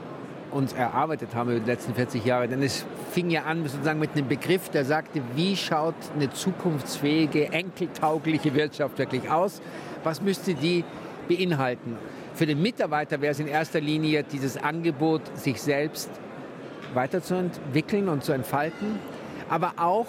uns 0.51 0.73
erarbeitet 0.73 1.35
haben 1.35 1.51
über 1.51 1.59
die 1.59 1.69
letzten 1.69 1.93
40 1.93 2.25
Jahre. 2.25 2.47
Denn 2.47 2.61
es 2.61 2.85
fing 3.11 3.29
ja 3.29 3.43
an 3.43 3.67
sozusagen 3.67 3.99
mit 3.99 4.11
einem 4.13 4.27
Begriff, 4.27 4.69
der 4.69 4.85
sagte, 4.85 5.21
wie 5.35 5.55
schaut 5.55 5.95
eine 6.15 6.29
zukunftsfähige, 6.31 7.51
enkeltaugliche 7.51 8.53
Wirtschaft 8.53 8.97
wirklich 8.97 9.29
aus? 9.29 9.61
Was 10.03 10.21
müsste 10.21 10.53
die 10.53 10.83
beinhalten? 11.27 11.97
Für 12.33 12.45
den 12.45 12.61
Mitarbeiter 12.61 13.21
wäre 13.21 13.31
es 13.31 13.39
in 13.39 13.47
erster 13.47 13.81
Linie 13.81 14.23
dieses 14.23 14.57
Angebot, 14.57 15.21
sich 15.37 15.61
selbst 15.61 16.09
weiterzuentwickeln 16.93 18.07
und 18.09 18.23
zu 18.23 18.31
entfalten, 18.31 18.97
aber 19.49 19.73
auch 19.77 20.07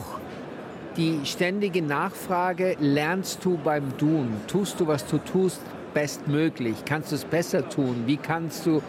die 0.97 1.21
ständige 1.25 1.83
Nachfrage, 1.83 2.77
lernst 2.81 3.45
du 3.45 3.59
beim 3.59 3.97
Tun? 3.97 4.33
Tust 4.47 4.81
du, 4.81 4.87
was 4.87 5.07
du 5.07 5.19
tust, 5.19 5.61
bestmöglich? 5.95 6.85
Kannst 6.85 7.13
du 7.13 7.17
es 7.17 7.25
besser 7.25 7.69
tun? 7.69 8.05
Wie 8.07 8.17
kannst 8.17 8.67
du 8.67 8.83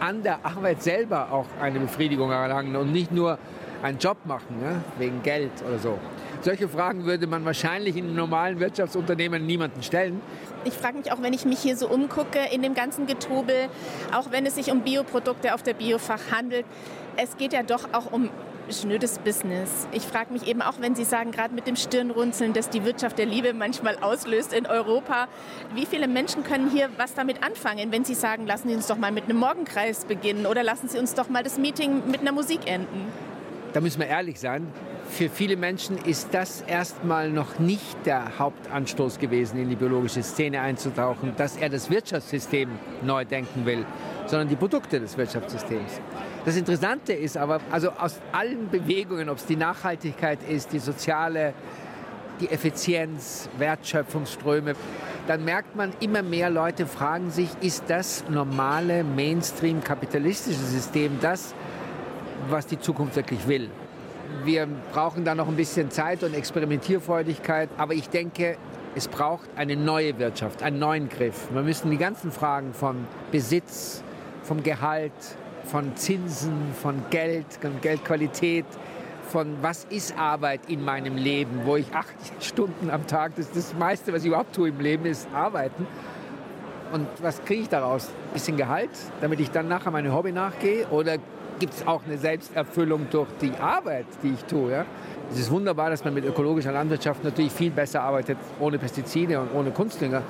an 0.00 0.22
der 0.22 0.44
Arbeit 0.44 0.82
selber 0.82 1.30
auch 1.30 1.46
eine 1.60 1.78
Befriedigung 1.80 2.30
erlangen 2.30 2.74
und 2.76 2.92
nicht 2.92 3.12
nur 3.12 3.38
einen 3.82 3.98
Job 3.98 4.18
machen, 4.24 4.60
ne? 4.60 4.82
wegen 4.98 5.22
Geld 5.22 5.52
oder 5.66 5.78
so. 5.78 5.98
Solche 6.42 6.68
Fragen 6.68 7.04
würde 7.04 7.26
man 7.26 7.44
wahrscheinlich 7.44 7.96
in 7.96 8.14
normalen 8.14 8.60
Wirtschaftsunternehmen 8.60 9.46
niemanden 9.46 9.82
stellen. 9.82 10.20
Ich 10.64 10.74
frage 10.74 10.98
mich 10.98 11.12
auch, 11.12 11.22
wenn 11.22 11.32
ich 11.32 11.44
mich 11.44 11.60
hier 11.60 11.76
so 11.76 11.88
umgucke 11.88 12.38
in 12.52 12.62
dem 12.62 12.74
ganzen 12.74 13.06
Getobel, 13.06 13.68
auch 14.14 14.30
wenn 14.30 14.46
es 14.46 14.54
sich 14.54 14.70
um 14.70 14.80
Bioprodukte 14.80 15.54
auf 15.54 15.62
der 15.62 15.74
Biofach 15.74 16.20
handelt, 16.32 16.64
es 17.16 17.36
geht 17.36 17.52
ja 17.52 17.62
doch 17.62 17.88
auch 17.92 18.12
um 18.12 18.30
schnödes 18.72 19.18
Business. 19.18 19.88
Ich 19.92 20.02
frage 20.02 20.32
mich 20.32 20.46
eben 20.46 20.62
auch, 20.62 20.74
wenn 20.80 20.94
Sie 20.94 21.04
sagen, 21.04 21.30
gerade 21.30 21.54
mit 21.54 21.66
dem 21.66 21.76
Stirnrunzeln, 21.76 22.52
dass 22.52 22.70
die 22.70 22.84
Wirtschaft 22.84 23.18
der 23.18 23.26
Liebe 23.26 23.54
manchmal 23.54 23.96
auslöst 24.00 24.52
in 24.52 24.66
Europa, 24.66 25.28
wie 25.74 25.86
viele 25.86 26.08
Menschen 26.08 26.44
können 26.44 26.70
hier 26.70 26.88
was 26.96 27.14
damit 27.14 27.42
anfangen, 27.42 27.92
wenn 27.92 28.04
Sie 28.04 28.14
sagen, 28.14 28.46
lassen 28.46 28.68
Sie 28.68 28.74
uns 28.74 28.86
doch 28.86 28.98
mal 28.98 29.12
mit 29.12 29.24
einem 29.24 29.38
Morgenkreis 29.38 30.04
beginnen 30.04 30.46
oder 30.46 30.62
lassen 30.62 30.88
Sie 30.88 30.98
uns 30.98 31.14
doch 31.14 31.28
mal 31.28 31.42
das 31.42 31.58
Meeting 31.58 32.02
mit 32.10 32.20
einer 32.20 32.32
Musik 32.32 32.60
enden? 32.66 33.06
Da 33.72 33.80
müssen 33.80 34.00
wir 34.00 34.08
ehrlich 34.08 34.40
sein. 34.40 34.66
Für 35.10 35.28
viele 35.28 35.56
Menschen 35.56 35.96
ist 35.98 36.28
das 36.32 36.62
erstmal 36.62 37.30
noch 37.30 37.58
nicht 37.58 37.96
der 38.04 38.38
Hauptanstoß 38.38 39.18
gewesen, 39.18 39.60
in 39.60 39.68
die 39.68 39.76
biologische 39.76 40.22
Szene 40.22 40.60
einzutauchen, 40.60 41.34
dass 41.36 41.56
er 41.56 41.68
das 41.68 41.90
Wirtschaftssystem 41.90 42.68
neu 43.02 43.24
denken 43.24 43.66
will, 43.66 43.84
sondern 44.26 44.48
die 44.48 44.56
Produkte 44.56 45.00
des 45.00 45.16
Wirtschaftssystems. 45.16 46.00
Das 46.44 46.56
Interessante 46.56 47.12
ist 47.12 47.36
aber, 47.36 47.60
also 47.70 47.90
aus 47.90 48.18
allen 48.32 48.70
Bewegungen, 48.70 49.28
ob 49.28 49.36
es 49.36 49.44
die 49.44 49.56
Nachhaltigkeit 49.56 50.38
ist, 50.48 50.72
die 50.72 50.78
soziale, 50.78 51.52
die 52.40 52.48
Effizienz, 52.48 53.50
Wertschöpfungsströme, 53.58 54.74
dann 55.26 55.44
merkt 55.44 55.76
man, 55.76 55.92
immer 56.00 56.22
mehr 56.22 56.48
Leute 56.48 56.86
fragen 56.86 57.30
sich, 57.30 57.50
ist 57.60 57.84
das 57.88 58.24
normale 58.30 59.04
Mainstream-kapitalistische 59.04 60.58
System 60.58 61.18
das, 61.20 61.54
was 62.48 62.66
die 62.66 62.78
Zukunft 62.80 63.16
wirklich 63.16 63.46
will. 63.46 63.68
Wir 64.44 64.66
brauchen 64.92 65.26
da 65.26 65.34
noch 65.34 65.48
ein 65.48 65.56
bisschen 65.56 65.90
Zeit 65.90 66.22
und 66.22 66.34
Experimentierfreudigkeit, 66.34 67.68
aber 67.76 67.92
ich 67.92 68.08
denke, 68.08 68.56
es 68.94 69.08
braucht 69.08 69.50
eine 69.56 69.76
neue 69.76 70.18
Wirtschaft, 70.18 70.62
einen 70.62 70.78
neuen 70.78 71.10
Griff. 71.10 71.48
Wir 71.52 71.62
müssen 71.62 71.90
die 71.90 71.98
ganzen 71.98 72.32
Fragen 72.32 72.72
von 72.72 73.06
Besitz, 73.30 74.02
vom 74.42 74.62
Gehalt, 74.62 75.12
von 75.64 75.96
Zinsen, 75.96 76.72
von 76.80 77.02
Geld, 77.10 77.46
von 77.60 77.80
Geldqualität, 77.80 78.66
von 79.30 79.56
was 79.62 79.84
ist 79.90 80.18
Arbeit 80.18 80.60
in 80.68 80.84
meinem 80.84 81.16
Leben, 81.16 81.60
wo 81.64 81.76
ich 81.76 81.92
acht 81.94 82.14
Stunden 82.40 82.90
am 82.90 83.06
Tag, 83.06 83.32
das, 83.36 83.50
das 83.52 83.74
meiste, 83.74 84.12
was 84.12 84.22
ich 84.22 84.28
überhaupt 84.28 84.54
tue 84.54 84.70
im 84.70 84.80
Leben, 84.80 85.06
ist 85.06 85.28
arbeiten. 85.32 85.86
Und 86.92 87.06
was 87.22 87.44
kriege 87.44 87.62
ich 87.62 87.68
daraus? 87.68 88.08
Ein 88.08 88.32
bisschen 88.32 88.56
Gehalt, 88.56 88.90
damit 89.20 89.38
ich 89.38 89.50
dann 89.50 89.68
nachher 89.68 89.92
meinem 89.92 90.12
Hobby 90.12 90.32
nachgehe? 90.32 90.88
Oder 90.88 91.18
gibt 91.60 91.74
es 91.74 91.86
auch 91.86 92.02
eine 92.04 92.18
Selbsterfüllung 92.18 93.06
durch 93.10 93.28
die 93.40 93.52
Arbeit, 93.60 94.06
die 94.24 94.30
ich 94.30 94.44
tue? 94.44 94.72
Ja? 94.72 94.86
Es 95.30 95.38
ist 95.38 95.50
wunderbar, 95.52 95.90
dass 95.90 96.04
man 96.04 96.14
mit 96.14 96.24
ökologischer 96.24 96.72
Landwirtschaft 96.72 97.22
natürlich 97.22 97.52
viel 97.52 97.70
besser 97.70 98.02
arbeitet, 98.02 98.38
ohne 98.58 98.78
Pestizide 98.78 99.38
und 99.38 99.54
ohne 99.54 99.70
Kunstdünger. 99.70 100.22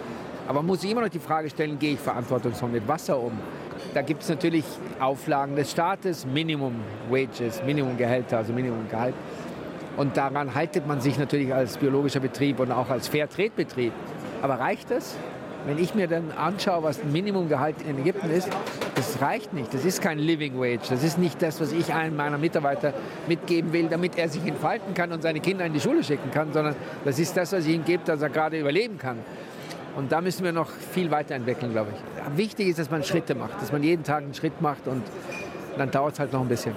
Aber 0.47 0.59
man 0.59 0.66
muss 0.66 0.83
sich 0.83 0.91
immer 0.91 1.01
noch 1.01 1.09
die 1.09 1.18
Frage 1.18 1.49
stellen, 1.49 1.78
gehe 1.78 1.95
ich 1.95 2.01
verantwortungsvoll 2.01 2.68
mit 2.68 2.87
Wasser 2.87 3.18
um? 3.18 3.33
Da 3.95 4.03
gibt 4.03 4.22
es 4.22 4.28
natürlich 4.28 4.64
Auflagen 5.01 5.57
des 5.57 5.70
Staates, 5.70 6.26
Minimum 6.26 6.74
Wages, 7.11 7.62
Minimumgehälter, 7.64 8.39
also 8.39 8.53
Minimumgehalt. 8.53 9.14
Und 9.97 10.16
daran 10.16 10.55
haltet 10.55 10.87
man 10.87 11.01
sich 11.01 11.18
natürlich 11.18 11.53
als 11.53 11.76
biologischer 11.76 12.20
Betrieb 12.20 12.61
und 12.61 12.72
auch 12.72 12.89
als 12.89 13.09
Fairtrade-Betrieb. 13.09 13.93
Aber 14.43 14.61
reicht 14.61 14.91
das? 14.91 15.16
Wenn 15.66 15.78
ich 15.78 15.95
mir 15.95 16.09
dann 16.09 16.33
anschaue, 16.33 16.83
was 16.83 17.03
ein 17.03 17.12
Minimumgehalt 17.12 17.83
in 17.83 17.99
Ägypten 17.99 18.31
ist, 18.31 18.49
das 18.95 19.20
reicht 19.20 19.53
nicht. 19.53 19.74
Das 19.74 19.85
ist 19.85 20.01
kein 20.01 20.18
Living 20.18 20.59
Wage. 20.59 20.89
Das 20.89 21.05
ist 21.05 21.18
nicht 21.18 21.43
das, 21.43 21.61
was 21.61 21.72
ich 21.72 21.93
einem 21.93 22.16
meiner 22.16 22.39
Mitarbeiter 22.39 22.95
mitgeben 23.28 23.72
will, 23.74 23.89
damit 23.89 24.16
er 24.16 24.31
sich 24.31 24.47
entfalten 24.47 24.95
kann 24.95 25.12
und 25.12 25.20
seine 25.20 25.41
Kinder 25.41 25.66
in 25.66 25.74
die 25.74 25.81
Schule 25.81 26.03
schicken 26.03 26.31
kann, 26.31 26.53
sondern 26.55 26.76
das 27.05 27.18
ist 27.18 27.37
das, 27.37 27.53
was 27.53 27.66
ich 27.66 27.74
ihm 27.74 27.85
gebe, 27.85 28.05
dass 28.05 28.22
er 28.22 28.31
gerade 28.31 28.59
überleben 28.59 28.97
kann. 28.97 29.18
Und 29.97 30.12
da 30.12 30.20
müssen 30.20 30.45
wir 30.45 30.53
noch 30.53 30.70
viel 30.70 31.11
weiterentwickeln, 31.11 31.72
glaube 31.72 31.93
ich. 31.93 32.36
Wichtig 32.36 32.68
ist, 32.68 32.78
dass 32.78 32.91
man 32.91 33.03
Schritte 33.03 33.34
macht, 33.34 33.61
dass 33.61 33.72
man 33.72 33.82
jeden 33.82 34.05
Tag 34.05 34.22
einen 34.22 34.34
Schritt 34.34 34.61
macht 34.61 34.86
und 34.86 35.03
dann 35.76 35.91
dauert 35.91 36.14
es 36.14 36.20
halt 36.20 36.32
noch 36.32 36.41
ein 36.41 36.49
bisschen. 36.49 36.74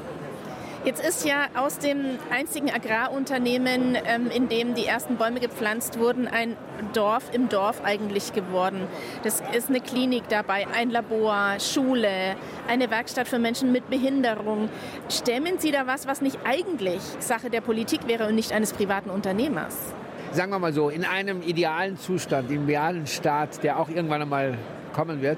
Jetzt 0.86 1.02
ist 1.02 1.26
ja 1.26 1.48
aus 1.56 1.80
dem 1.80 2.20
einzigen 2.30 2.70
Agrarunternehmen, 2.70 3.96
ähm, 4.04 4.30
in 4.30 4.50
dem 4.50 4.76
die 4.76 4.86
ersten 4.86 5.16
Bäume 5.16 5.40
gepflanzt 5.40 5.98
wurden, 5.98 6.28
ein 6.28 6.58
Dorf 6.92 7.24
im 7.32 7.48
Dorf 7.48 7.82
eigentlich 7.86 8.34
geworden. 8.34 8.82
Das 9.24 9.42
ist 9.56 9.70
eine 9.70 9.80
Klinik 9.80 10.28
dabei, 10.28 10.68
ein 10.74 10.90
Labor, 10.90 11.58
Schule, 11.62 12.36
eine 12.68 12.90
Werkstatt 12.90 13.30
für 13.30 13.40
Menschen 13.40 13.72
mit 13.72 13.90
Behinderung. 13.90 14.68
Stemmen 15.08 15.58
Sie 15.58 15.72
da 15.72 15.88
was, 15.88 16.06
was 16.06 16.22
nicht 16.22 16.40
eigentlich 16.44 17.02
Sache 17.20 17.50
der 17.50 17.62
Politik 17.62 18.06
wäre 18.08 18.28
und 18.28 18.36
nicht 18.36 18.52
eines 18.52 18.74
privaten 18.74 19.10
Unternehmers? 19.10 19.94
Sagen 20.34 20.52
wir 20.52 20.58
mal 20.58 20.74
so, 20.74 20.90
in 20.90 21.06
einem 21.06 21.44
idealen 21.44 21.96
Zustand, 21.96 22.50
im 22.50 22.64
idealen 22.64 23.06
Staat, 23.06 23.64
der 23.64 23.78
auch 23.78 23.88
irgendwann 23.88 24.24
einmal 24.24 24.58
kommen 24.92 25.22
wird, 25.22 25.38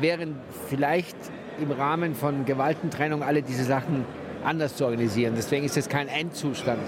wären 0.00 0.36
vielleicht 0.68 1.16
im 1.60 1.72
Rahmen 1.72 2.14
von 2.14 2.44
Gewaltentrennung 2.44 3.24
alle 3.24 3.42
diese 3.42 3.64
Sachen 3.64 4.04
anders 4.44 4.76
zu 4.76 4.84
organisieren. 4.84 5.34
Deswegen 5.36 5.66
ist 5.66 5.76
es 5.76 5.88
kein 5.88 6.06
Endzustand. 6.06 6.78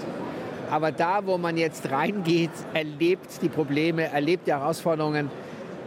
Aber 0.71 0.93
da, 0.93 1.25
wo 1.25 1.37
man 1.37 1.57
jetzt 1.57 1.91
reingeht, 1.91 2.51
erlebt 2.73 3.41
die 3.41 3.49
Probleme, 3.49 4.03
erlebt 4.09 4.47
die 4.47 4.51
Herausforderungen, 4.51 5.29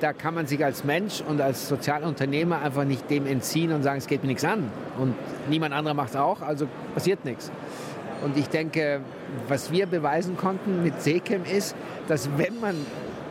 da 0.01 0.13
kann 0.13 0.35
man 0.35 0.47
sich 0.47 0.63
als 0.63 0.85
Mensch 0.85 1.23
und 1.27 1.41
als 1.41 1.69
Sozialunternehmer 1.69 2.61
einfach 2.61 2.85
nicht 2.85 3.09
dem 3.09 3.27
entziehen 3.27 3.73
und 3.73 3.83
sagen, 3.83 3.97
es 3.97 4.09
geht 4.09 4.23
mir 4.23 4.29
nichts 4.29 4.45
an. 4.45 4.71
Und 4.99 5.15
niemand 5.49 5.73
anderer 5.73 5.95
macht 5.95 6.11
es 6.11 6.17
auch, 6.17 6.43
also 6.43 6.67
passiert 6.93 7.25
nichts. 7.25 7.51
Und 8.23 8.37
ich 8.37 8.49
denke, 8.49 9.01
was 9.49 9.73
wir 9.73 9.87
beweisen 9.87 10.37
konnten 10.37 10.83
mit 10.83 11.03
Sekem 11.03 11.43
ist, 11.45 11.75
dass 12.09 12.29
wenn 12.37 12.61
man 12.61 12.77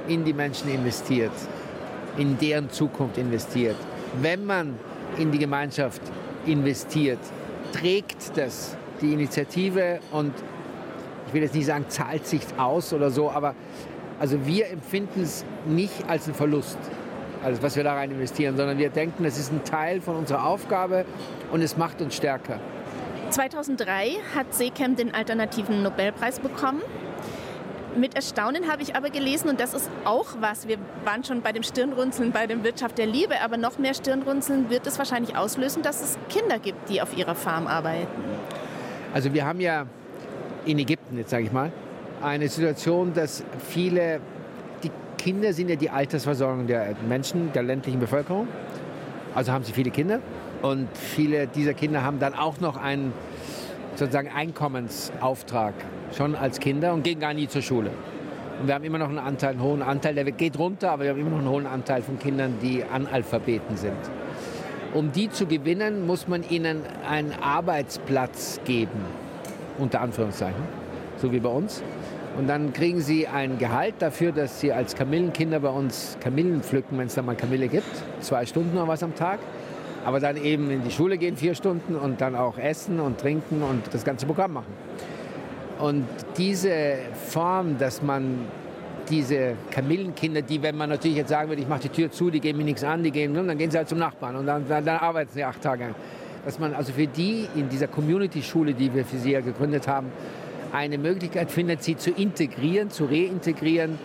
in 0.07 0.25
die 0.25 0.33
Menschen 0.33 0.69
investiert, 0.69 1.31
in 2.17 2.37
deren 2.37 2.69
Zukunft 2.69 3.17
investiert, 3.17 3.77
wenn 4.21 4.45
man 4.45 4.77
in 5.17 5.31
die 5.31 5.39
Gemeinschaft 5.39 6.01
investiert, 6.45 7.19
trägt 7.71 8.37
das 8.37 8.75
die 8.99 9.13
Initiative 9.13 9.99
und 10.11 10.33
ich 11.27 11.33
will 11.33 11.43
jetzt 11.43 11.55
nicht 11.55 11.67
sagen, 11.67 11.85
zahlt 11.87 12.27
sich 12.27 12.41
aus 12.57 12.91
oder 12.93 13.09
so, 13.09 13.31
aber 13.31 13.55
also 14.19 14.45
wir 14.45 14.69
empfinden 14.69 15.21
es 15.21 15.45
nicht 15.65 16.07
als 16.07 16.25
einen 16.25 16.35
Verlust, 16.35 16.77
alles 17.43 17.63
was 17.63 17.75
wir 17.75 17.83
da 17.83 17.93
rein 17.93 18.11
investieren, 18.11 18.57
sondern 18.57 18.77
wir 18.77 18.89
denken, 18.89 19.23
es 19.25 19.39
ist 19.39 19.51
ein 19.51 19.63
Teil 19.63 20.01
von 20.01 20.15
unserer 20.15 20.45
Aufgabe 20.45 21.05
und 21.51 21.61
es 21.61 21.77
macht 21.77 22.01
uns 22.01 22.15
stärker. 22.15 22.59
2003 23.31 24.17
hat 24.35 24.53
Seekem 24.53 24.95
den 24.95 25.13
alternativen 25.13 25.83
Nobelpreis 25.83 26.39
bekommen. 26.39 26.81
Mit 27.95 28.15
Erstaunen 28.15 28.71
habe 28.71 28.83
ich 28.83 28.95
aber 28.95 29.09
gelesen, 29.09 29.49
und 29.49 29.59
das 29.59 29.73
ist 29.73 29.89
auch 30.05 30.27
was, 30.39 30.67
wir 30.67 30.77
waren 31.03 31.23
schon 31.23 31.41
bei 31.41 31.51
dem 31.51 31.63
Stirnrunzeln, 31.63 32.31
bei 32.31 32.47
dem 32.47 32.63
Wirtschaft 32.63 32.97
der 32.97 33.05
Liebe, 33.05 33.41
aber 33.43 33.57
noch 33.57 33.79
mehr 33.79 33.93
Stirnrunzeln 33.93 34.69
wird 34.69 34.87
es 34.87 34.97
wahrscheinlich 34.97 35.35
auslösen, 35.35 35.81
dass 35.81 36.01
es 36.01 36.17
Kinder 36.29 36.59
gibt, 36.59 36.89
die 36.89 37.01
auf 37.01 37.17
ihrer 37.17 37.35
Farm 37.35 37.67
arbeiten. 37.67 38.07
Also 39.13 39.33
wir 39.33 39.45
haben 39.45 39.59
ja 39.59 39.87
in 40.65 40.79
Ägypten, 40.79 41.17
jetzt 41.17 41.31
sage 41.31 41.43
ich 41.43 41.51
mal, 41.51 41.71
eine 42.21 42.47
Situation, 42.47 43.13
dass 43.13 43.43
viele, 43.67 44.21
die 44.83 44.91
Kinder 45.17 45.51
sind 45.51 45.69
ja 45.69 45.75
die 45.75 45.89
Altersversorgung 45.89 46.67
der 46.67 46.95
Menschen, 47.09 47.51
der 47.51 47.63
ländlichen 47.63 47.99
Bevölkerung. 47.99 48.47
Also 49.35 49.51
haben 49.51 49.65
sie 49.65 49.73
viele 49.73 49.91
Kinder 49.91 50.21
und 50.61 50.87
viele 50.95 51.47
dieser 51.47 51.73
Kinder 51.73 52.03
haben 52.03 52.19
dann 52.19 52.33
auch 52.33 52.59
noch 52.59 52.77
einen 52.77 53.13
sozusagen 53.95 54.29
Einkommensauftrag 54.29 55.73
schon 56.15 56.35
als 56.35 56.59
Kinder 56.59 56.93
und 56.93 57.03
gehen 57.03 57.19
gar 57.19 57.33
nie 57.33 57.47
zur 57.47 57.61
Schule. 57.61 57.91
Und 58.59 58.67
wir 58.67 58.75
haben 58.75 58.83
immer 58.83 58.99
noch 58.99 59.09
einen 59.09 59.19
Anteil, 59.19 59.51
einen 59.51 59.63
hohen 59.63 59.81
Anteil, 59.81 60.13
der 60.13 60.25
geht 60.25 60.57
runter, 60.59 60.91
aber 60.91 61.03
wir 61.03 61.11
haben 61.11 61.19
immer 61.19 61.31
noch 61.31 61.39
einen 61.39 61.49
hohen 61.49 61.65
Anteil 61.65 62.01
von 62.01 62.19
Kindern, 62.19 62.55
die 62.61 62.83
Analphabeten 62.83 63.75
sind. 63.75 63.97
Um 64.93 65.11
die 65.11 65.29
zu 65.29 65.47
gewinnen, 65.47 66.05
muss 66.05 66.27
man 66.27 66.47
ihnen 66.47 66.81
einen 67.09 67.33
Arbeitsplatz 67.41 68.59
geben, 68.65 68.99
unter 69.79 70.01
Anführungszeichen, 70.01 70.61
so 71.17 71.31
wie 71.31 71.39
bei 71.39 71.49
uns. 71.49 71.81
Und 72.37 72.47
dann 72.47 72.71
kriegen 72.71 73.01
sie 73.01 73.27
ein 73.27 73.57
Gehalt 73.57 73.95
dafür, 73.99 74.31
dass 74.31 74.59
sie 74.59 74.71
als 74.71 74.95
Kamillenkinder 74.95 75.59
bei 75.59 75.69
uns 75.69 76.17
Kamillen 76.21 76.61
pflücken, 76.61 76.97
wenn 76.97 77.07
es 77.07 77.15
da 77.15 77.21
mal 77.21 77.35
Kamille 77.35 77.67
gibt. 77.67 77.89
Zwei 78.19 78.45
Stunden 78.45 78.77
oder 78.77 78.87
was 78.87 79.03
am 79.03 79.15
Tag. 79.15 79.39
Aber 80.03 80.19
dann 80.19 80.37
eben 80.37 80.71
in 80.71 80.83
die 80.83 80.91
Schule 80.91 81.17
gehen, 81.17 81.37
vier 81.37 81.55
Stunden 81.55 81.95
und 81.95 82.21
dann 82.21 82.35
auch 82.35 82.57
essen 82.57 82.99
und 82.99 83.19
trinken 83.19 83.61
und 83.61 83.83
das 83.93 84.03
ganze 84.03 84.25
Programm 84.25 84.53
machen. 84.53 84.73
Und 85.79 86.05
diese 86.37 86.97
Form, 87.27 87.77
dass 87.77 88.01
man 88.01 88.45
diese 89.09 89.55
Kamillenkinder, 89.71 90.41
die, 90.41 90.61
wenn 90.61 90.77
man 90.77 90.89
natürlich 90.89 91.17
jetzt 91.17 91.29
sagen 91.29 91.49
würde, 91.49 91.61
ich 91.61 91.67
mache 91.67 91.81
die 91.81 91.89
Tür 91.89 92.11
zu, 92.11 92.29
die 92.29 92.39
gehen 92.39 92.57
mir 92.57 92.63
nichts 92.63 92.83
an, 92.83 93.03
die 93.03 93.11
gehen, 93.11 93.33
dann 93.33 93.57
gehen 93.57 93.69
sie 93.69 93.77
halt 93.77 93.89
zum 93.89 93.99
Nachbarn 93.99 94.35
und 94.35 94.45
dann, 94.45 94.67
dann, 94.67 94.85
dann 94.85 94.97
arbeiten 94.97 95.31
sie 95.33 95.43
acht 95.43 95.61
Tage. 95.61 95.93
Dass 96.45 96.59
man 96.59 96.73
also 96.73 96.93
für 96.93 97.07
die 97.07 97.47
in 97.55 97.69
dieser 97.69 97.87
Community-Schule, 97.87 98.73
die 98.73 98.93
wir 98.93 99.05
für 99.05 99.17
sie 99.17 99.31
ja 99.31 99.41
gegründet 99.41 99.87
haben, 99.87 100.07
eine 100.71 100.97
Möglichkeit 100.97 101.51
findet, 101.51 101.83
sie 101.83 101.97
zu 101.97 102.11
integrieren, 102.11 102.89
zu 102.89 103.05
reintegrieren, 103.05 103.99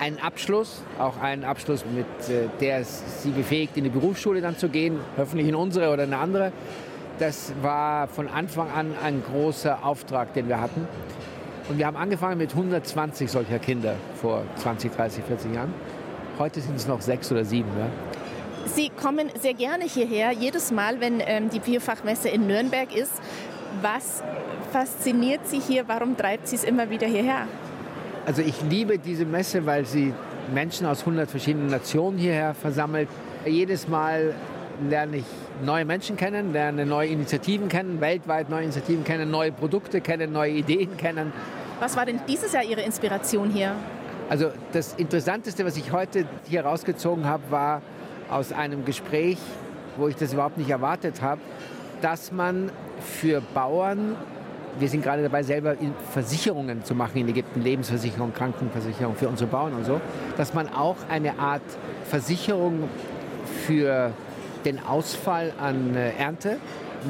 einen 0.00 0.18
Abschluss, 0.18 0.82
auch 0.98 1.18
einen 1.20 1.44
Abschluss, 1.44 1.84
mit 1.84 2.06
äh, 2.28 2.48
der 2.60 2.84
sie 2.84 3.30
befähigt, 3.30 3.76
in 3.76 3.84
die 3.84 3.90
Berufsschule 3.90 4.40
dann 4.40 4.56
zu 4.56 4.68
gehen, 4.68 4.98
hoffentlich 5.16 5.48
in 5.48 5.54
unsere 5.54 5.92
oder 5.92 6.04
eine 6.04 6.18
andere. 6.18 6.52
Das 7.18 7.52
war 7.62 8.08
von 8.08 8.28
Anfang 8.28 8.70
an 8.70 8.94
ein 9.02 9.22
großer 9.22 9.84
Auftrag, 9.84 10.34
den 10.34 10.48
wir 10.48 10.60
hatten. 10.60 10.88
Und 11.68 11.78
wir 11.78 11.86
haben 11.86 11.96
angefangen 11.96 12.38
mit 12.38 12.50
120 12.50 13.30
solcher 13.30 13.58
Kinder 13.58 13.94
vor 14.20 14.42
20, 14.56 14.92
30, 14.92 15.24
40 15.24 15.54
Jahren. 15.54 15.72
Heute 16.38 16.60
sind 16.60 16.76
es 16.76 16.86
noch 16.86 17.00
sechs 17.00 17.30
oder 17.30 17.44
sieben. 17.44 17.70
Ja. 17.78 17.86
Sie 18.66 18.90
kommen 18.90 19.30
sehr 19.40 19.54
gerne 19.54 19.84
hierher, 19.84 20.32
jedes 20.32 20.72
Mal, 20.72 21.00
wenn 21.00 21.22
ähm, 21.24 21.48
die 21.50 21.60
Biofachmesse 21.60 22.28
in 22.28 22.46
Nürnberg 22.46 22.94
ist. 22.94 23.12
Was 23.80 24.22
fasziniert 24.72 25.46
Sie 25.46 25.60
hier? 25.60 25.86
Warum 25.86 26.16
treibt 26.16 26.48
Sie 26.48 26.56
es 26.56 26.64
immer 26.64 26.90
wieder 26.90 27.06
hierher? 27.06 27.46
Also 28.26 28.40
ich 28.40 28.62
liebe 28.62 28.98
diese 28.98 29.26
Messe, 29.26 29.66
weil 29.66 29.84
sie 29.84 30.14
Menschen 30.52 30.86
aus 30.86 31.00
100 31.00 31.30
verschiedenen 31.30 31.66
Nationen 31.66 32.18
hierher 32.18 32.54
versammelt. 32.54 33.08
Jedes 33.44 33.86
Mal 33.86 34.34
lerne 34.88 35.18
ich 35.18 35.24
neue 35.62 35.84
Menschen 35.84 36.16
kennen, 36.16 36.52
lerne 36.52 36.86
neue 36.86 37.08
Initiativen 37.08 37.68
kennen, 37.68 38.00
weltweit 38.00 38.48
neue 38.48 38.64
Initiativen 38.64 39.04
kennen, 39.04 39.30
neue 39.30 39.52
Produkte 39.52 40.00
kennen, 40.00 40.32
neue 40.32 40.52
Ideen 40.52 40.96
kennen. 40.96 41.32
Was 41.80 41.96
war 41.96 42.06
denn 42.06 42.20
dieses 42.26 42.52
Jahr 42.52 42.64
Ihre 42.64 42.80
Inspiration 42.80 43.50
hier? 43.50 43.72
Also 44.30 44.50
das 44.72 44.94
Interessanteste, 44.94 45.66
was 45.66 45.76
ich 45.76 45.92
heute 45.92 46.24
hier 46.48 46.64
rausgezogen 46.64 47.26
habe, 47.26 47.42
war 47.50 47.82
aus 48.30 48.52
einem 48.52 48.86
Gespräch, 48.86 49.36
wo 49.98 50.08
ich 50.08 50.16
das 50.16 50.32
überhaupt 50.32 50.56
nicht 50.56 50.70
erwartet 50.70 51.20
habe, 51.20 51.42
dass 52.00 52.32
man 52.32 52.70
für 53.00 53.42
Bauern, 53.52 54.16
wir 54.78 54.88
sind 54.88 55.02
gerade 55.02 55.22
dabei, 55.22 55.42
selber 55.42 55.76
Versicherungen 56.12 56.84
zu 56.84 56.94
machen 56.94 57.18
in 57.18 57.28
Ägypten, 57.28 57.62
Lebensversicherung, 57.62 58.32
Krankenversicherung 58.32 59.14
für 59.14 59.28
unsere 59.28 59.48
Bauern 59.50 59.74
und 59.74 59.84
so, 59.84 60.00
dass 60.36 60.54
man 60.54 60.72
auch 60.72 60.96
eine 61.08 61.38
Art 61.38 61.62
Versicherung 62.04 62.88
für 63.66 64.12
den 64.64 64.84
Ausfall 64.84 65.52
an 65.60 65.94
äh, 65.94 66.12
Ernte 66.16 66.58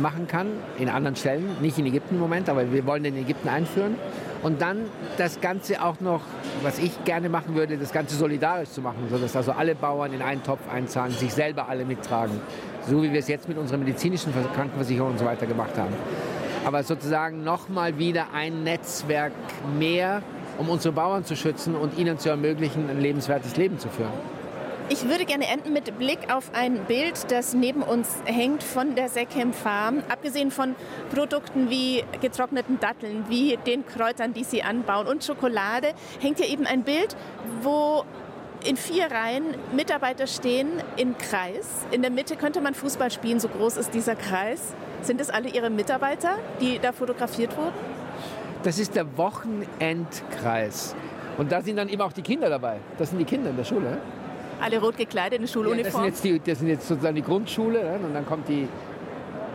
machen 0.00 0.26
kann, 0.26 0.48
in 0.78 0.88
anderen 0.88 1.16
Stellen, 1.16 1.56
nicht 1.60 1.78
in 1.78 1.86
Ägypten 1.86 2.16
im 2.16 2.20
Moment, 2.20 2.48
aber 2.48 2.72
wir 2.72 2.84
wollen 2.84 3.04
den 3.04 3.16
in 3.16 3.22
Ägypten 3.22 3.48
einführen. 3.48 3.96
Und 4.42 4.60
dann 4.60 4.86
das 5.16 5.40
Ganze 5.40 5.82
auch 5.82 6.00
noch, 6.00 6.20
was 6.62 6.78
ich 6.78 7.04
gerne 7.04 7.28
machen 7.28 7.54
würde, 7.54 7.78
das 7.78 7.92
Ganze 7.92 8.16
solidarisch 8.16 8.70
zu 8.70 8.82
machen, 8.82 9.06
sodass 9.10 9.34
also 9.36 9.52
alle 9.52 9.74
Bauern 9.74 10.12
in 10.12 10.20
einen 10.20 10.42
Topf 10.42 10.60
einzahlen, 10.70 11.12
sich 11.12 11.32
selber 11.32 11.68
alle 11.68 11.84
mittragen. 11.84 12.40
So 12.86 13.02
wie 13.02 13.10
wir 13.10 13.20
es 13.20 13.28
jetzt 13.28 13.48
mit 13.48 13.56
unserer 13.56 13.78
medizinischen 13.78 14.34
Krankenversicherung 14.54 15.12
und 15.12 15.18
so 15.18 15.24
weiter 15.24 15.46
gemacht 15.46 15.78
haben. 15.78 15.94
Aber 16.64 16.82
sozusagen 16.82 17.44
nochmal 17.44 17.98
wieder 17.98 18.28
ein 18.32 18.62
Netzwerk 18.64 19.32
mehr, 19.78 20.22
um 20.58 20.68
unsere 20.68 20.94
Bauern 20.94 21.24
zu 21.24 21.36
schützen 21.36 21.74
und 21.74 21.98
ihnen 21.98 22.18
zu 22.18 22.28
ermöglichen, 22.28 22.88
ein 22.88 23.00
lebenswertes 23.00 23.56
Leben 23.56 23.78
zu 23.78 23.88
führen. 23.88 24.12
Ich 24.90 25.08
würde 25.08 25.24
gerne 25.24 25.48
enden 25.48 25.72
mit 25.72 25.98
Blick 25.98 26.30
auf 26.30 26.50
ein 26.52 26.84
Bild, 26.84 27.30
das 27.30 27.54
neben 27.54 27.82
uns 27.82 28.08
hängt 28.26 28.62
von 28.62 28.94
der 28.94 29.08
Sechem 29.08 29.54
Farm. 29.54 30.02
Abgesehen 30.10 30.50
von 30.50 30.74
Produkten 31.14 31.70
wie 31.70 32.04
getrockneten 32.20 32.78
Datteln, 32.80 33.24
wie 33.28 33.58
den 33.66 33.86
Kräutern, 33.86 34.34
die 34.34 34.44
sie 34.44 34.62
anbauen 34.62 35.06
und 35.06 35.24
Schokolade, 35.24 35.94
hängt 36.20 36.38
hier 36.38 36.50
eben 36.50 36.66
ein 36.66 36.82
Bild, 36.82 37.16
wo 37.62 38.04
in 38.64 38.76
vier 38.76 39.10
Reihen 39.10 39.44
Mitarbeiter 39.74 40.26
stehen 40.26 40.68
im 40.96 41.16
Kreis. 41.16 41.86
In 41.90 42.02
der 42.02 42.10
Mitte 42.10 42.36
könnte 42.36 42.60
man 42.60 42.74
Fußball 42.74 43.10
spielen, 43.10 43.40
so 43.40 43.48
groß 43.48 43.78
ist 43.78 43.94
dieser 43.94 44.16
Kreis. 44.16 44.74
Sind 45.05 45.20
es 45.20 45.28
alle 45.28 45.50
Ihre 45.50 45.68
Mitarbeiter, 45.68 46.38
die 46.62 46.78
da 46.78 46.92
fotografiert 46.92 47.55
wurden? 47.59 47.74
Das 48.62 48.78
ist 48.78 48.94
der 48.94 49.18
Wochenendkreis. 49.18 50.94
Und 51.36 51.52
da 51.52 51.61
sind 51.61 51.76
dann 51.76 51.90
eben 51.90 52.00
auch 52.00 52.12
die 52.12 52.22
Kinder 52.22 52.48
dabei. 52.48 52.78
Das 52.96 53.11
sind 53.11 53.18
die 53.18 53.26
Kinder 53.26 53.50
in 53.50 53.57
der 53.57 53.64
Schule. 53.64 53.98
Alle 54.62 54.80
rot 54.80 54.96
gekleidet 54.96 55.40
in 55.40 55.46
Schuluniform? 55.46 55.78
Ja, 55.78 55.84
das, 55.84 55.94
sind 55.94 56.05
jetzt 56.05 56.24
die, 56.46 56.50
das 56.50 56.59
sind 56.59 56.68
jetzt 56.68 56.88
sozusagen 56.88 57.16
die 57.16 57.22
Grundschule 57.22 57.84
ne? 57.84 57.98
und 58.02 58.14
dann 58.14 58.24
kommt 58.24 58.48
die 58.48 58.66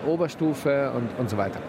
Oberstufe 0.06 0.92
und, 0.96 1.10
und 1.18 1.32
so 1.32 1.38
weiter. 1.38 1.60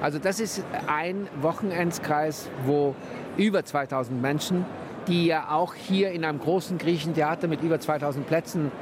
Also 0.00 0.18
das 0.18 0.40
ist 0.40 0.64
ein 0.86 1.28
Wochenendskreis, 1.42 2.48
wo 2.64 2.94
über 3.36 3.64
2000 3.64 4.20
Menschen, 4.22 4.64
die 5.08 5.26
ja 5.26 5.50
auch 5.50 5.74
hier 5.74 6.10
in 6.10 6.24
einem 6.24 6.38
großen 6.38 6.78
griechischen 6.78 7.12
Theater 7.12 7.48
mit 7.48 7.62
über 7.62 7.78
2000 7.78 8.26
Plätzen 8.26 8.72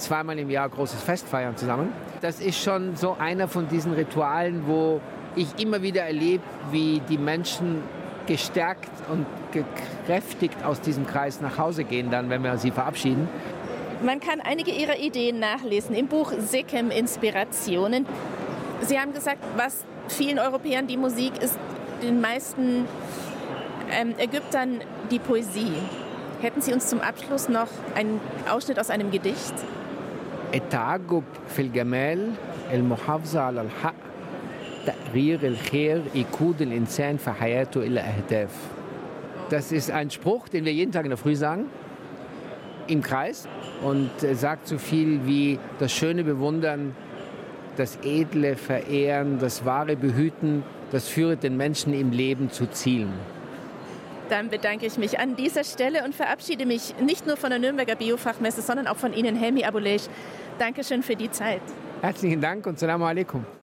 zweimal 0.00 0.38
im 0.38 0.50
Jahr 0.50 0.68
großes 0.68 1.02
Fest 1.02 1.28
feiern 1.28 1.56
zusammen. 1.56 1.92
Das 2.20 2.40
ist 2.40 2.62
schon 2.62 2.96
so 2.96 3.16
einer 3.18 3.48
von 3.48 3.68
diesen 3.68 3.92
Ritualen, 3.92 4.66
wo 4.66 5.00
ich 5.36 5.58
immer 5.58 5.82
wieder 5.82 6.02
erlebe, 6.02 6.42
wie 6.70 7.00
die 7.08 7.18
Menschen 7.18 7.82
gestärkt 8.26 8.90
und 9.10 9.26
gekräftigt 9.52 10.64
aus 10.64 10.80
diesem 10.80 11.06
Kreis 11.06 11.40
nach 11.40 11.58
Hause 11.58 11.84
gehen, 11.84 12.10
dann, 12.10 12.30
wenn 12.30 12.42
wir 12.42 12.58
sie 12.58 12.70
verabschieden. 12.70 13.28
Man 14.02 14.20
kann 14.20 14.40
einige 14.40 14.70
Ihrer 14.70 14.98
Ideen 14.98 15.40
nachlesen 15.40 15.94
im 15.94 16.06
Buch 16.06 16.32
Sekem 16.38 16.90
Inspirationen. 16.90 18.06
Sie 18.82 18.98
haben 18.98 19.12
gesagt, 19.12 19.38
was 19.56 19.84
vielen 20.08 20.38
Europäern 20.38 20.86
die 20.86 20.96
Musik 20.96 21.32
ist, 21.42 21.58
den 22.02 22.20
meisten 22.20 22.86
ähm, 23.90 24.14
Ägyptern 24.18 24.80
die 25.10 25.18
Poesie. 25.18 25.72
Hätten 26.40 26.62
Sie 26.62 26.72
uns 26.72 26.88
zum 26.88 27.00
Abschluss 27.00 27.48
noch 27.48 27.68
einen 27.94 28.20
Ausschnitt 28.50 28.78
aus 28.78 28.88
einem 28.88 29.10
Gedicht? 29.10 29.54
التعجب 30.53 31.23
في 31.47 31.61
الجمال 31.61 32.31
المحافظة 32.73 33.39
على 33.39 33.61
الحق 33.61 33.95
تقرير 34.85 35.47
الخير 35.47 36.01
يقود 36.15 36.61
الإنسان 36.61 37.17
في 37.17 37.31
حياته 37.31 37.81
إلى 37.81 37.99
أهداف 37.99 38.51
Das 39.49 39.71
ist 39.71 39.91
ein 39.91 40.09
Spruch, 40.09 40.47
den 40.49 40.65
wir 40.65 40.73
jeden 40.73 40.91
Tag 40.91 41.05
in 41.05 41.09
der 41.09 41.19
Früh 41.19 41.35
sagen, 41.35 41.65
im 42.87 43.01
Kreis 43.01 43.47
und 43.83 44.09
sagt 44.33 44.67
so 44.67 44.79
viel 44.79 45.25
wie 45.25 45.59
das 45.77 45.91
Schöne 45.91 46.23
bewundern, 46.23 46.95
das 47.77 47.99
Edle 48.03 48.55
verehren, 48.55 49.37
das 49.39 49.63
Wahre 49.63 49.95
behüten, 49.95 50.63
das 50.91 51.07
führt 51.07 51.43
den 51.43 51.57
Menschen 51.57 51.93
im 51.93 52.11
Leben 52.11 52.49
zu 52.49 52.65
Zielen. 52.67 53.13
Dann 54.30 54.48
bedanke 54.48 54.86
ich 54.86 54.96
mich 54.96 55.18
an 55.18 55.34
dieser 55.34 55.64
Stelle 55.64 56.04
und 56.04 56.14
verabschiede 56.14 56.64
mich 56.64 56.94
nicht 57.00 57.26
nur 57.26 57.36
von 57.36 57.50
der 57.50 57.58
Nürnberger 57.58 57.96
Biofachmesse, 57.96 58.62
sondern 58.62 58.86
auch 58.86 58.96
von 58.96 59.12
Ihnen, 59.12 59.34
Helmi 59.34 59.64
Abulesh. 59.64 60.04
Dankeschön 60.58 61.02
für 61.02 61.16
die 61.16 61.30
Zeit. 61.30 61.62
Herzlichen 62.00 62.40
Dank 62.40 62.64
und 62.66 62.78
Salam 62.78 63.02
alaikum. 63.02 63.44